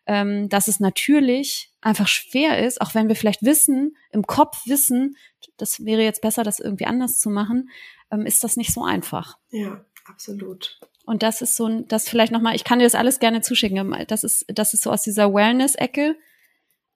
ähm, 0.06 0.48
dass 0.48 0.68
es 0.68 0.78
natürlich 0.78 1.72
einfach 1.80 2.06
schwer 2.06 2.64
ist, 2.64 2.80
auch 2.80 2.94
wenn 2.94 3.08
wir 3.08 3.16
vielleicht 3.16 3.42
wissen, 3.42 3.96
im 4.12 4.26
Kopf 4.26 4.66
wissen, 4.66 5.16
das 5.56 5.84
wäre 5.84 6.02
jetzt 6.02 6.22
besser, 6.22 6.44
das 6.44 6.60
irgendwie 6.60 6.86
anders 6.86 7.18
zu 7.18 7.30
machen, 7.30 7.70
ähm, 8.10 8.26
ist 8.26 8.44
das 8.44 8.56
nicht 8.56 8.72
so 8.72 8.84
einfach. 8.84 9.38
Ja, 9.50 9.84
absolut. 10.04 10.78
Und 11.04 11.22
das 11.22 11.40
ist 11.40 11.56
so 11.56 11.66
ein, 11.66 11.88
das 11.88 12.08
vielleicht 12.08 12.32
nochmal, 12.32 12.54
ich 12.54 12.64
kann 12.64 12.78
dir 12.78 12.84
das 12.84 12.94
alles 12.94 13.18
gerne 13.18 13.40
zuschicken. 13.40 14.04
Das 14.08 14.24
ist, 14.24 14.44
das 14.48 14.74
ist 14.74 14.82
so 14.82 14.90
aus 14.90 15.02
dieser 15.02 15.32
Wellness-Ecke. 15.32 16.16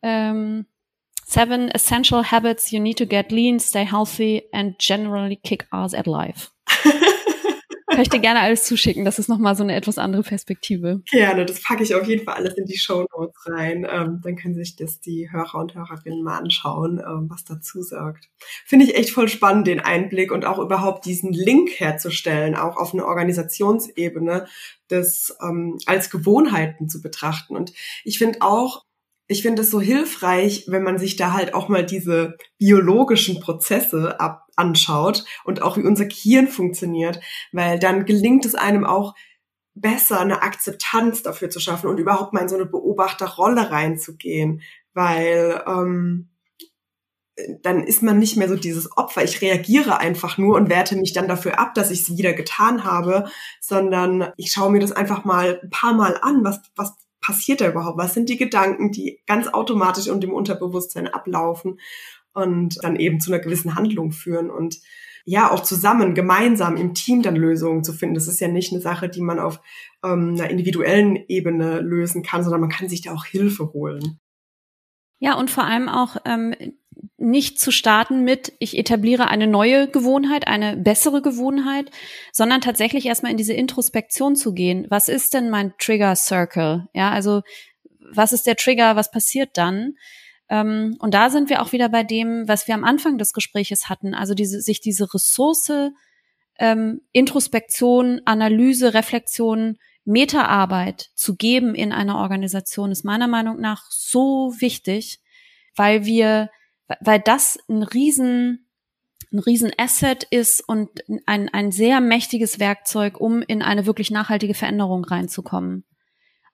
Ähm, 0.03 0.67
seven 1.25 1.69
essential 1.71 2.25
habits 2.25 2.71
you 2.71 2.81
need 2.81 2.99
to 2.99 3.07
get 3.07 3.31
lean, 3.31 3.61
stay 3.61 3.85
healthy 3.85 4.43
and 4.53 4.79
generally 4.79 5.37
kick 5.37 5.67
ass 5.71 5.95
at 5.95 6.07
life. 6.07 6.51
Kann 8.01 8.05
ich 8.05 8.09
dir 8.09 8.21
gerne 8.21 8.41
alles 8.41 8.65
zuschicken. 8.65 9.05
Das 9.05 9.19
ist 9.19 9.29
nochmal 9.29 9.55
so 9.55 9.63
eine 9.63 9.75
etwas 9.75 9.99
andere 9.99 10.23
Perspektive. 10.23 11.03
Gerne, 11.11 11.45
das 11.45 11.63
packe 11.63 11.83
ich 11.83 11.95
auf 11.95 12.09
jeden 12.09 12.25
Fall 12.25 12.37
alles 12.37 12.55
in 12.55 12.65
die 12.65 12.79
Show 12.79 13.05
Notes 13.15 13.37
rein. 13.45 13.87
Ähm, 13.87 14.23
dann 14.23 14.37
können 14.37 14.55
sich 14.55 14.75
das 14.75 15.01
die 15.01 15.31
Hörer 15.31 15.57
und 15.57 15.75
Hörerinnen 15.75 16.23
mal 16.23 16.39
anschauen, 16.39 16.99
ähm, 16.99 17.27
was 17.29 17.45
dazu 17.45 17.83
sagt. 17.83 18.31
Finde 18.65 18.87
ich 18.87 18.95
echt 18.97 19.11
voll 19.11 19.29
spannend, 19.29 19.67
den 19.67 19.81
Einblick 19.81 20.33
und 20.33 20.47
auch 20.47 20.59
überhaupt 20.59 21.05
diesen 21.05 21.35
Link 21.35 21.79
herzustellen, 21.79 22.57
auch 22.57 22.79
auf 22.79 22.95
einer 22.95 23.05
Organisationsebene, 23.05 24.47
das 24.89 25.37
ähm, 25.43 25.77
als 25.85 26.09
Gewohnheiten 26.09 26.89
zu 26.89 27.03
betrachten. 27.03 27.55
Und 27.55 27.75
ich 28.05 28.17
finde 28.17 28.39
auch, 28.41 28.83
ich 29.31 29.43
finde 29.43 29.63
es 29.63 29.71
so 29.71 29.81
hilfreich, 29.81 30.65
wenn 30.67 30.83
man 30.83 30.99
sich 30.99 31.15
da 31.15 31.33
halt 31.33 31.55
auch 31.55 31.69
mal 31.69 31.87
diese 31.87 32.37
biologischen 32.59 33.39
Prozesse 33.39 34.19
ab 34.19 34.47
anschaut 34.57 35.25
und 35.45 35.63
auch 35.63 35.77
wie 35.77 35.85
unser 35.85 36.07
Gehirn 36.07 36.49
funktioniert, 36.49 37.21
weil 37.53 37.79
dann 37.79 38.07
gelingt 38.07 38.45
es 38.45 38.57
einem 38.57 38.85
auch 38.85 39.15
besser, 39.75 40.21
eine 40.21 40.43
Akzeptanz 40.43 41.23
dafür 41.23 41.49
zu 41.49 41.61
schaffen 41.61 41.89
und 41.89 41.99
überhaupt 41.99 42.33
mal 42.33 42.41
in 42.41 42.49
so 42.49 42.57
eine 42.57 42.67
Beobachterrolle 42.67 43.71
reinzugehen, 43.71 44.63
weil 44.95 45.63
ähm, 45.65 46.31
dann 47.63 47.85
ist 47.85 48.03
man 48.03 48.19
nicht 48.19 48.37
mehr 48.37 48.49
so 48.49 48.57
dieses 48.57 48.97
Opfer. 48.97 49.23
Ich 49.23 49.41
reagiere 49.41 49.99
einfach 49.99 50.39
nur 50.39 50.57
und 50.57 50.69
werte 50.69 50.97
mich 50.97 51.13
dann 51.13 51.29
dafür 51.29 51.61
ab, 51.61 51.75
dass 51.75 51.93
ich 51.93 52.01
es 52.01 52.19
wieder 52.19 52.33
getan 52.33 52.83
habe, 52.83 53.31
sondern 53.61 54.33
ich 54.37 54.51
schaue 54.51 54.73
mir 54.73 54.81
das 54.81 54.91
einfach 54.91 55.25
mal 55.25 55.61
ein 55.63 55.71
paar 55.71 55.95
Mal 55.95 56.19
an, 56.21 56.43
was, 56.43 56.61
was 56.75 56.97
passiert 57.31 57.61
da 57.61 57.69
überhaupt? 57.69 57.97
Was 57.97 58.15
sind 58.15 58.29
die 58.29 58.37
Gedanken, 58.37 58.91
die 58.91 59.21
ganz 59.27 59.47
automatisch 59.47 60.09
und 60.09 60.25
im 60.25 60.33
Unterbewusstsein 60.33 61.07
ablaufen 61.07 61.79
und 62.33 62.83
dann 62.83 62.97
eben 62.97 63.21
zu 63.21 63.33
einer 63.33 63.41
gewissen 63.41 63.77
Handlung 63.77 64.11
führen 64.11 64.51
und 64.51 64.79
ja, 65.25 65.51
auch 65.51 65.61
zusammen, 65.61 66.15
gemeinsam 66.15 66.77
im 66.77 66.95
Team 66.95 67.23
dann 67.23 67.37
Lösungen 67.37 67.85
zu 67.85 67.93
finden. 67.93 68.15
Das 68.15 68.27
ist 68.27 68.41
ja 68.41 68.49
nicht 68.49 68.73
eine 68.73 68.81
Sache, 68.81 69.09
die 69.09 69.21
man 69.21 69.39
auf 69.39 69.61
ähm, 70.03 70.35
einer 70.35 70.51
individuellen 70.51 71.17
Ebene 71.29 71.81
lösen 71.81 72.23
kann, 72.23 72.43
sondern 72.43 72.63
man 72.63 72.71
kann 72.71 72.89
sich 72.89 73.03
da 73.03 73.13
auch 73.13 73.27
Hilfe 73.27 73.73
holen. 73.73 74.19
Ja, 75.21 75.39
und 75.39 75.51
vor 75.51 75.65
allem 75.65 75.89
auch 75.89 76.17
ähm, 76.25 76.55
nicht 77.17 77.59
zu 77.59 77.71
starten 77.71 78.25
mit, 78.25 78.53
ich 78.59 78.77
etabliere 78.77 79.29
eine 79.29 79.47
neue 79.47 79.89
Gewohnheit, 79.89 80.47
eine 80.47 80.77
bessere 80.77 81.23
Gewohnheit, 81.23 81.91
sondern 82.33 82.61
tatsächlich 82.61 83.07
erstmal 83.07 83.33
in 83.33 83.39
diese 83.39 83.55
Introspektion 83.55 84.37
zu 84.37 84.53
gehen. 84.53 84.87
Was 84.91 85.09
ist 85.09 85.35
denn 85.35 85.51
mein 85.51 85.75
Trigger 85.79 86.17
Circle? 86.17 86.89
Ja, 86.95 87.11
also 87.11 87.43
was 88.13 88.33
ist 88.33 88.47
der 88.47 88.57
Trigger? 88.57 88.97
Was 88.97 89.11
passiert 89.11 89.51
dann? 89.55 89.95
Ähm, 90.49 90.97
und 90.99 91.15
da 91.15 91.31
sind 91.31 91.49
wir 91.49 91.63
auch 91.63 91.73
wieder 91.73 91.89
bei 91.89 92.03
dem, 92.03 92.49
was 92.49 92.67
wir 92.67 92.75
am 92.75 92.85
Anfang 92.85 93.19
des 93.19 93.33
Gespräches 93.33 93.89
hatten. 93.89 94.15
Also 94.15 94.35
diese, 94.35 94.61
sich 94.61 94.81
diese 94.81 95.13
Ressource, 95.15 95.73
ähm, 96.59 97.01
Introspektion, 97.13 98.21
Analyse, 98.25 98.95
Reflexion, 98.95 99.79
Metaarbeit 100.05 101.11
zu 101.15 101.37
geben 101.37 101.75
in 101.75 101.93
einer 101.93 102.17
Organisation 102.17 102.91
ist 102.91 103.05
meiner 103.05 103.29
Meinung 103.29 103.61
nach 103.61 103.85
so 103.91 104.55
wichtig, 104.59 105.21
weil 105.77 106.05
wir 106.05 106.51
weil 107.01 107.21
das 107.21 107.59
ein 107.69 107.83
riesen 107.83 108.67
ein 109.33 109.39
riesen 109.39 109.71
Asset 109.77 110.25
ist 110.25 110.61
und 110.67 110.91
ein, 111.27 111.49
ein 111.49 111.71
sehr 111.71 112.01
mächtiges 112.01 112.59
Werkzeug, 112.59 113.21
um 113.21 113.43
in 113.43 113.63
eine 113.63 113.87
wirklich 113.87 114.11
nachhaltige 114.11 114.55
Veränderung 114.55 115.05
reinzukommen. 115.05 115.85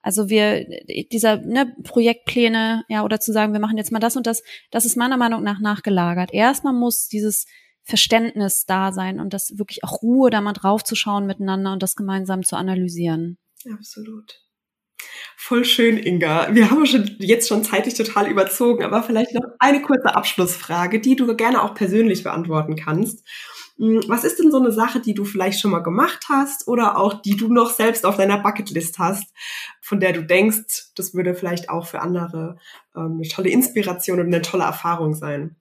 Also 0.01 0.29
wir, 0.29 0.65
dieser 1.11 1.37
ne, 1.37 1.75
Projektpläne, 1.83 2.85
ja, 2.87 3.03
oder 3.03 3.19
zu 3.19 3.33
sagen, 3.33 3.53
wir 3.53 3.59
machen 3.59 3.77
jetzt 3.77 3.91
mal 3.91 3.99
das 3.99 4.15
und 4.15 4.27
das, 4.27 4.43
das 4.69 4.85
ist 4.85 4.95
meiner 4.95 5.17
Meinung 5.17 5.43
nach 5.43 5.59
nachgelagert. 5.59 6.33
Erstmal 6.33 6.73
muss 6.73 7.07
dieses 7.07 7.45
Verständnis 7.83 8.65
da 8.65 8.91
sein 8.91 9.19
und 9.19 9.33
das 9.33 9.57
wirklich 9.57 9.83
auch 9.83 10.01
Ruhe, 10.01 10.29
da 10.29 10.39
mal 10.41 10.53
drauf 10.53 10.83
zu 10.83 10.95
schauen 10.95 11.25
miteinander 11.25 11.73
und 11.73 11.81
das 11.81 11.95
gemeinsam 11.95 12.43
zu 12.43 12.55
analysieren. 12.55 13.37
Absolut. 13.73 14.46
Voll 15.47 15.63
schön, 15.63 15.95
Inga. 15.95 16.53
Wir 16.53 16.69
haben 16.69 16.85
schon 16.85 17.15
jetzt 17.19 17.47
schon 17.47 17.63
zeitlich 17.63 17.93
total 17.93 18.29
überzogen, 18.29 18.83
aber 18.83 19.01
vielleicht 19.01 19.33
noch 19.33 19.45
eine 19.59 19.81
kurze 19.81 20.13
Abschlussfrage, 20.13 20.99
die 20.99 21.15
du 21.15 21.33
gerne 21.37 21.63
auch 21.63 21.73
persönlich 21.73 22.21
beantworten 22.21 22.75
kannst. 22.75 23.25
Hm, 23.77 24.01
was 24.09 24.25
ist 24.25 24.39
denn 24.39 24.51
so 24.51 24.57
eine 24.57 24.73
Sache, 24.73 24.99
die 24.99 25.13
du 25.13 25.23
vielleicht 25.23 25.61
schon 25.61 25.71
mal 25.71 25.79
gemacht 25.79 26.25
hast 26.27 26.67
oder 26.67 26.97
auch 26.97 27.21
die 27.21 27.37
du 27.37 27.47
noch 27.47 27.69
selbst 27.69 28.05
auf 28.05 28.17
deiner 28.17 28.39
Bucketlist 28.39 28.99
hast, 28.99 29.33
von 29.79 30.01
der 30.01 30.11
du 30.11 30.21
denkst, 30.21 30.91
das 30.97 31.13
würde 31.13 31.33
vielleicht 31.33 31.69
auch 31.69 31.87
für 31.87 32.01
andere 32.01 32.57
ähm, 32.93 33.13
eine 33.13 33.27
tolle 33.29 33.49
Inspiration 33.49 34.19
und 34.19 34.27
eine 34.27 34.41
tolle 34.41 34.65
Erfahrung 34.65 35.13
sein? 35.13 35.55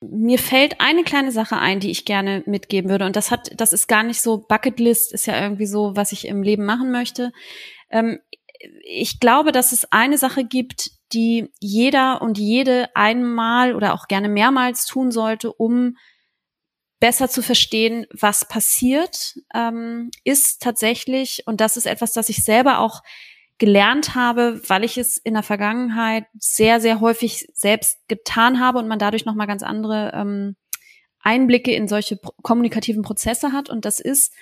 Mir 0.00 0.38
fällt 0.38 0.80
eine 0.80 1.04
kleine 1.04 1.32
Sache 1.32 1.58
ein, 1.58 1.80
die 1.80 1.90
ich 1.90 2.06
gerne 2.06 2.44
mitgeben 2.46 2.90
würde. 2.90 3.04
Und 3.04 3.14
das 3.14 3.30
hat, 3.30 3.50
das 3.60 3.74
ist 3.74 3.88
gar 3.88 4.04
nicht 4.04 4.22
so 4.22 4.38
Bucketlist, 4.38 5.12
ist 5.12 5.26
ja 5.26 5.38
irgendwie 5.38 5.66
so, 5.66 5.94
was 5.96 6.12
ich 6.12 6.26
im 6.26 6.42
Leben 6.42 6.64
machen 6.64 6.90
möchte. 6.90 7.30
Ähm, 7.90 8.20
ich 8.82 9.20
glaube, 9.20 9.52
dass 9.52 9.72
es 9.72 9.90
eine 9.92 10.18
Sache 10.18 10.44
gibt, 10.44 10.90
die 11.12 11.50
jeder 11.60 12.20
und 12.22 12.38
jede 12.38 12.94
einmal 12.94 13.74
oder 13.74 13.94
auch 13.94 14.08
gerne 14.08 14.28
mehrmals 14.28 14.86
tun 14.86 15.10
sollte, 15.10 15.52
um 15.52 15.96
besser 17.00 17.28
zu 17.28 17.42
verstehen, 17.42 18.06
was 18.12 18.46
passiert, 18.46 19.36
ähm, 19.54 20.10
ist 20.24 20.60
tatsächlich, 20.62 21.44
und 21.46 21.60
das 21.60 21.76
ist 21.76 21.86
etwas, 21.86 22.12
das 22.12 22.28
ich 22.28 22.44
selber 22.44 22.80
auch 22.80 23.02
gelernt 23.58 24.14
habe, 24.14 24.60
weil 24.68 24.84
ich 24.84 24.98
es 24.98 25.16
in 25.16 25.34
der 25.34 25.42
Vergangenheit 25.42 26.26
sehr, 26.38 26.80
sehr 26.80 27.00
häufig 27.00 27.48
selbst 27.54 27.98
getan 28.08 28.60
habe 28.60 28.78
und 28.78 28.88
man 28.88 28.98
dadurch 28.98 29.24
nochmal 29.24 29.46
ganz 29.46 29.62
andere 29.62 30.12
ähm, 30.14 30.56
Einblicke 31.20 31.72
in 31.72 31.88
solche 31.88 32.18
kommunikativen 32.42 33.02
Prozesse 33.02 33.52
hat. 33.52 33.68
Und 33.68 33.84
das 33.84 34.00
ist, 34.00 34.32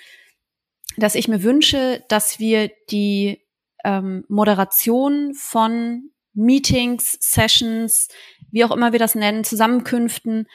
dass 0.97 1.15
ich 1.15 1.27
mir 1.27 1.43
wünsche, 1.43 2.03
dass 2.09 2.39
wir 2.39 2.71
die 2.89 3.46
ähm, 3.87 4.25
Moderation 4.27 5.33
von 5.33 6.11
Meetings, 6.33 7.17
Sessions, 7.21 8.09
wie 8.51 8.65
auch 8.65 8.71
immer 8.71 8.91
wir 8.91 8.99
das 8.99 9.15
nennen, 9.15 9.45
Zusammenkünften, 9.45 10.45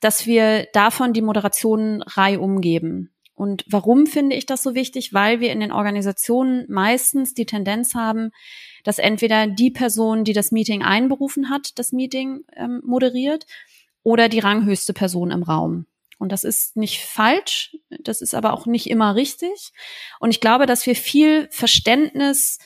dass 0.00 0.26
wir 0.26 0.68
davon 0.74 1.14
die 1.14 1.22
Moderation 1.22 2.02
rei 2.02 2.38
umgeben. 2.38 3.10
Und 3.34 3.64
warum 3.68 4.06
finde 4.06 4.36
ich 4.36 4.46
das 4.46 4.62
so 4.62 4.74
wichtig? 4.74 5.12
Weil 5.14 5.40
wir 5.40 5.50
in 5.50 5.60
den 5.60 5.72
Organisationen 5.72 6.66
meistens 6.68 7.34
die 7.34 7.46
Tendenz 7.46 7.94
haben, 7.94 8.30
dass 8.84 8.98
entweder 8.98 9.46
die 9.48 9.70
Person, 9.70 10.22
die 10.22 10.34
das 10.34 10.52
Meeting 10.52 10.82
einberufen 10.82 11.48
hat, 11.50 11.78
das 11.78 11.90
Meeting 11.90 12.44
ähm, 12.54 12.82
moderiert 12.84 13.46
oder 14.02 14.28
die 14.28 14.40
ranghöchste 14.40 14.92
Person 14.92 15.30
im 15.30 15.42
Raum. 15.42 15.86
Und 16.24 16.32
das 16.32 16.42
ist 16.42 16.74
nicht 16.74 17.04
falsch, 17.04 17.76
das 18.00 18.22
ist 18.22 18.34
aber 18.34 18.54
auch 18.54 18.64
nicht 18.64 18.88
immer 18.88 19.14
richtig. 19.14 19.72
Und 20.20 20.30
ich 20.30 20.40
glaube, 20.40 20.64
dass 20.64 20.86
wir 20.86 20.96
viel 20.96 21.48
Verständnis 21.50 22.58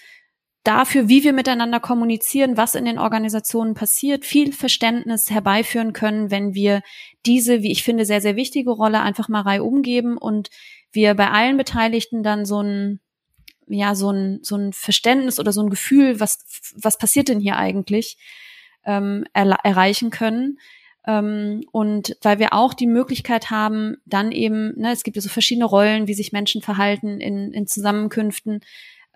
dafür, 0.62 1.08
wie 1.08 1.24
wir 1.24 1.32
miteinander 1.32 1.80
kommunizieren, 1.80 2.56
was 2.56 2.76
in 2.76 2.84
den 2.84 3.00
Organisationen 3.00 3.74
passiert, 3.74 4.24
viel 4.24 4.52
Verständnis 4.52 5.28
herbeiführen 5.28 5.92
können, 5.92 6.30
wenn 6.30 6.54
wir 6.54 6.82
diese, 7.26 7.64
wie 7.64 7.72
ich 7.72 7.82
finde, 7.82 8.04
sehr, 8.04 8.20
sehr 8.20 8.36
wichtige 8.36 8.70
Rolle 8.70 9.00
einfach 9.00 9.28
mal 9.28 9.40
reihum 9.40 9.82
geben 9.82 10.16
und 10.16 10.50
wir 10.92 11.14
bei 11.14 11.28
allen 11.28 11.56
Beteiligten 11.56 12.22
dann 12.22 12.46
so 12.46 12.62
ein, 12.62 13.00
ja, 13.66 13.96
so 13.96 14.12
ein, 14.12 14.38
so 14.42 14.54
ein 14.54 14.72
Verständnis 14.72 15.40
oder 15.40 15.52
so 15.52 15.62
ein 15.62 15.70
Gefühl, 15.70 16.20
was, 16.20 16.38
was 16.76 16.96
passiert 16.96 17.26
denn 17.26 17.40
hier 17.40 17.56
eigentlich, 17.56 18.18
ähm, 18.84 19.24
er, 19.32 19.50
erreichen 19.64 20.10
können. 20.10 20.58
Ähm, 21.08 21.64
und 21.72 22.16
weil 22.20 22.38
wir 22.38 22.52
auch 22.52 22.74
die 22.74 22.86
Möglichkeit 22.86 23.50
haben, 23.50 23.96
dann 24.04 24.30
eben, 24.30 24.78
ne, 24.78 24.92
es 24.92 25.02
gibt 25.02 25.16
ja 25.16 25.22
so 25.22 25.30
verschiedene 25.30 25.64
Rollen, 25.64 26.06
wie 26.06 26.14
sich 26.14 26.32
Menschen 26.32 26.60
verhalten 26.60 27.20
in, 27.20 27.50
in 27.52 27.66
Zusammenkünften, 27.66 28.60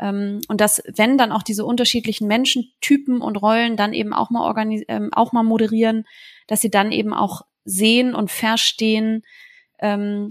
ähm, 0.00 0.40
und 0.48 0.62
dass, 0.62 0.82
wenn 0.96 1.18
dann 1.18 1.32
auch 1.32 1.42
diese 1.42 1.66
unterschiedlichen 1.66 2.26
Menschentypen 2.26 3.20
und 3.20 3.36
Rollen 3.36 3.76
dann 3.76 3.92
eben 3.92 4.14
auch 4.14 4.30
mal 4.30 4.42
organis 4.42 4.82
ähm, 4.88 5.10
auch 5.12 5.32
mal 5.32 5.42
moderieren, 5.42 6.06
dass 6.46 6.62
sie 6.62 6.70
dann 6.70 6.92
eben 6.92 7.12
auch 7.12 7.42
sehen 7.64 8.14
und 8.14 8.30
verstehen, 8.30 9.22
ähm, 9.78 10.30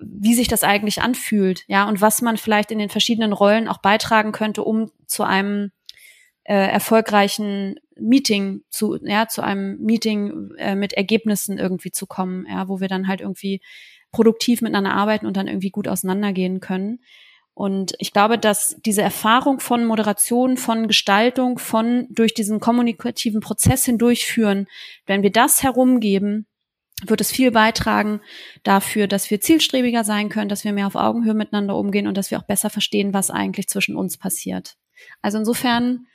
wie 0.00 0.34
sich 0.34 0.48
das 0.48 0.64
eigentlich 0.64 1.00
anfühlt, 1.00 1.62
ja, 1.68 1.88
und 1.88 2.00
was 2.00 2.22
man 2.22 2.36
vielleicht 2.36 2.72
in 2.72 2.78
den 2.78 2.88
verschiedenen 2.88 3.32
Rollen 3.32 3.68
auch 3.68 3.78
beitragen 3.78 4.32
könnte, 4.32 4.64
um 4.64 4.90
zu 5.06 5.22
einem 5.22 5.70
äh, 6.44 6.54
erfolgreichen 6.54 7.76
Meeting 7.96 8.62
zu, 8.68 8.98
ja, 9.02 9.28
zu 9.28 9.42
einem 9.42 9.78
Meeting 9.78 10.50
äh, 10.58 10.74
mit 10.74 10.92
Ergebnissen 10.94 11.58
irgendwie 11.58 11.92
zu 11.92 12.06
kommen, 12.06 12.46
ja, 12.48 12.68
wo 12.68 12.80
wir 12.80 12.88
dann 12.88 13.08
halt 13.08 13.20
irgendwie 13.20 13.60
produktiv 14.10 14.60
miteinander 14.60 14.92
arbeiten 14.92 15.26
und 15.26 15.36
dann 15.36 15.48
irgendwie 15.48 15.70
gut 15.70 15.88
auseinandergehen 15.88 16.60
können. 16.60 17.00
Und 17.54 17.94
ich 17.98 18.12
glaube, 18.12 18.38
dass 18.38 18.76
diese 18.84 19.02
Erfahrung 19.02 19.60
von 19.60 19.84
Moderation, 19.84 20.56
von 20.56 20.88
Gestaltung, 20.88 21.58
von 21.58 22.06
durch 22.10 22.32
diesen 22.32 22.60
kommunikativen 22.60 23.40
Prozess 23.40 23.84
hindurchführen, 23.84 24.68
wenn 25.06 25.22
wir 25.22 25.30
das 25.30 25.62
herumgeben, 25.62 26.46
wird 27.04 27.20
es 27.20 27.32
viel 27.32 27.50
beitragen 27.50 28.20
dafür, 28.62 29.06
dass 29.06 29.30
wir 29.30 29.40
zielstrebiger 29.40 30.04
sein 30.04 30.28
können, 30.28 30.48
dass 30.48 30.64
wir 30.64 30.72
mehr 30.72 30.86
auf 30.86 30.94
Augenhöhe 30.94 31.34
miteinander 31.34 31.76
umgehen 31.76 32.06
und 32.06 32.16
dass 32.16 32.30
wir 32.30 32.38
auch 32.38 32.46
besser 32.46 32.70
verstehen, 32.70 33.12
was 33.12 33.30
eigentlich 33.30 33.68
zwischen 33.68 33.96
uns 33.96 34.16
passiert. 34.16 34.76
Also 35.20 35.38
insofern, 35.38 36.06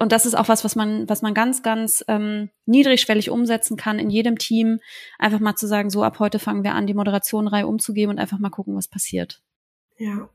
und 0.00 0.12
das 0.12 0.26
ist 0.26 0.34
auch 0.34 0.48
was, 0.48 0.64
was 0.64 0.76
man, 0.76 1.08
was 1.08 1.22
man 1.22 1.34
ganz, 1.34 1.62
ganz 1.62 2.04
ähm, 2.08 2.50
niedrigschwellig 2.66 3.30
umsetzen 3.30 3.76
kann 3.76 3.98
in 3.98 4.10
jedem 4.10 4.38
Team, 4.38 4.80
einfach 5.18 5.40
mal 5.40 5.56
zu 5.56 5.66
sagen, 5.66 5.90
so 5.90 6.02
ab 6.02 6.18
heute 6.18 6.38
fangen 6.38 6.64
wir 6.64 6.74
an, 6.74 6.86
die 6.86 6.94
Moderationreihe 6.94 7.66
umzugeben 7.66 8.12
und 8.12 8.18
einfach 8.18 8.38
mal 8.38 8.50
gucken, 8.50 8.76
was 8.76 8.88
passiert. 8.88 9.42
Ja, 9.98 10.28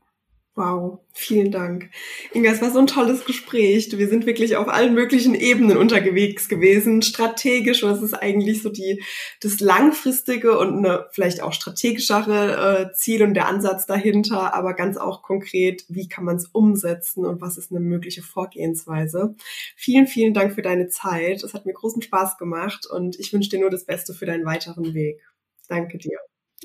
Wow, 0.54 1.00
vielen 1.14 1.50
Dank. 1.50 1.88
Inga, 2.34 2.50
es 2.52 2.60
war 2.60 2.70
so 2.70 2.78
ein 2.78 2.86
tolles 2.86 3.24
Gespräch. 3.24 3.88
Wir 3.96 4.08
sind 4.08 4.26
wirklich 4.26 4.56
auf 4.56 4.68
allen 4.68 4.92
möglichen 4.92 5.34
Ebenen 5.34 5.78
unterwegs 5.78 6.46
gewesen. 6.46 7.00
Strategisch, 7.00 7.82
was 7.82 8.02
ist 8.02 8.12
eigentlich 8.12 8.60
so 8.60 8.68
die, 8.68 9.02
das 9.40 9.60
langfristige 9.60 10.58
und 10.58 10.76
eine 10.76 11.06
vielleicht 11.12 11.40
auch 11.42 11.54
strategischere 11.54 12.90
äh, 12.90 12.94
Ziel 12.94 13.22
und 13.22 13.32
der 13.32 13.48
Ansatz 13.48 13.86
dahinter, 13.86 14.54
aber 14.54 14.74
ganz 14.74 14.98
auch 14.98 15.22
konkret, 15.22 15.86
wie 15.88 16.06
kann 16.06 16.24
man 16.24 16.36
es 16.36 16.48
umsetzen 16.48 17.24
und 17.24 17.40
was 17.40 17.56
ist 17.56 17.70
eine 17.70 17.80
mögliche 17.80 18.22
Vorgehensweise. 18.22 19.34
Vielen, 19.74 20.06
vielen 20.06 20.34
Dank 20.34 20.54
für 20.54 20.62
deine 20.62 20.88
Zeit. 20.88 21.42
Es 21.42 21.54
hat 21.54 21.64
mir 21.64 21.72
großen 21.72 22.02
Spaß 22.02 22.36
gemacht 22.36 22.86
und 22.86 23.18
ich 23.18 23.32
wünsche 23.32 23.48
dir 23.48 23.60
nur 23.60 23.70
das 23.70 23.86
Beste 23.86 24.12
für 24.12 24.26
deinen 24.26 24.44
weiteren 24.44 24.92
Weg. 24.92 25.22
Danke 25.66 25.96
dir. 25.96 26.18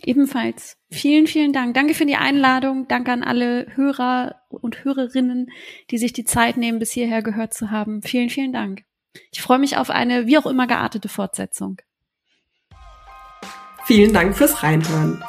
Ebenfalls. 0.03 0.77
Vielen, 0.89 1.27
vielen 1.27 1.53
Dank. 1.53 1.73
Danke 1.73 1.93
für 1.93 2.05
die 2.05 2.15
Einladung. 2.15 2.87
Danke 2.87 3.11
an 3.11 3.23
alle 3.23 3.67
Hörer 3.75 4.41
und 4.49 4.83
Hörerinnen, 4.83 5.47
die 5.91 5.97
sich 5.97 6.13
die 6.13 6.25
Zeit 6.25 6.57
nehmen, 6.57 6.79
bis 6.79 6.91
hierher 6.91 7.21
gehört 7.21 7.53
zu 7.53 7.71
haben. 7.71 8.01
Vielen, 8.01 8.29
vielen 8.29 8.53
Dank. 8.53 8.83
Ich 9.31 9.41
freue 9.41 9.59
mich 9.59 9.77
auf 9.77 9.89
eine 9.89 10.27
wie 10.27 10.37
auch 10.37 10.45
immer 10.45 10.67
geartete 10.67 11.09
Fortsetzung. 11.09 11.77
Vielen 13.85 14.11
Dank 14.11 14.35
fürs 14.35 14.63
Reinhören. 14.63 15.23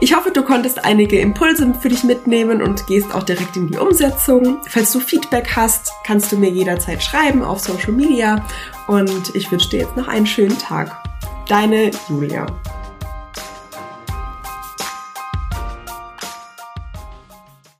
Ich 0.00 0.16
hoffe, 0.16 0.32
du 0.32 0.42
konntest 0.42 0.84
einige 0.84 1.20
Impulse 1.20 1.72
für 1.74 1.88
dich 1.88 2.02
mitnehmen 2.02 2.60
und 2.60 2.86
gehst 2.88 3.14
auch 3.14 3.22
direkt 3.22 3.56
in 3.56 3.68
die 3.68 3.78
Umsetzung. 3.78 4.58
Falls 4.66 4.92
du 4.92 4.98
Feedback 4.98 5.54
hast, 5.54 5.92
kannst 6.04 6.32
du 6.32 6.36
mir 6.36 6.50
jederzeit 6.50 7.02
schreiben 7.02 7.44
auf 7.44 7.60
Social 7.60 7.92
Media 7.92 8.44
und 8.88 9.34
ich 9.36 9.52
wünsche 9.52 9.68
dir 9.68 9.80
jetzt 9.80 9.96
noch 9.96 10.08
einen 10.08 10.26
schönen 10.26 10.58
Tag. 10.58 11.04
Deine 11.46 11.92
Julia. 12.08 12.46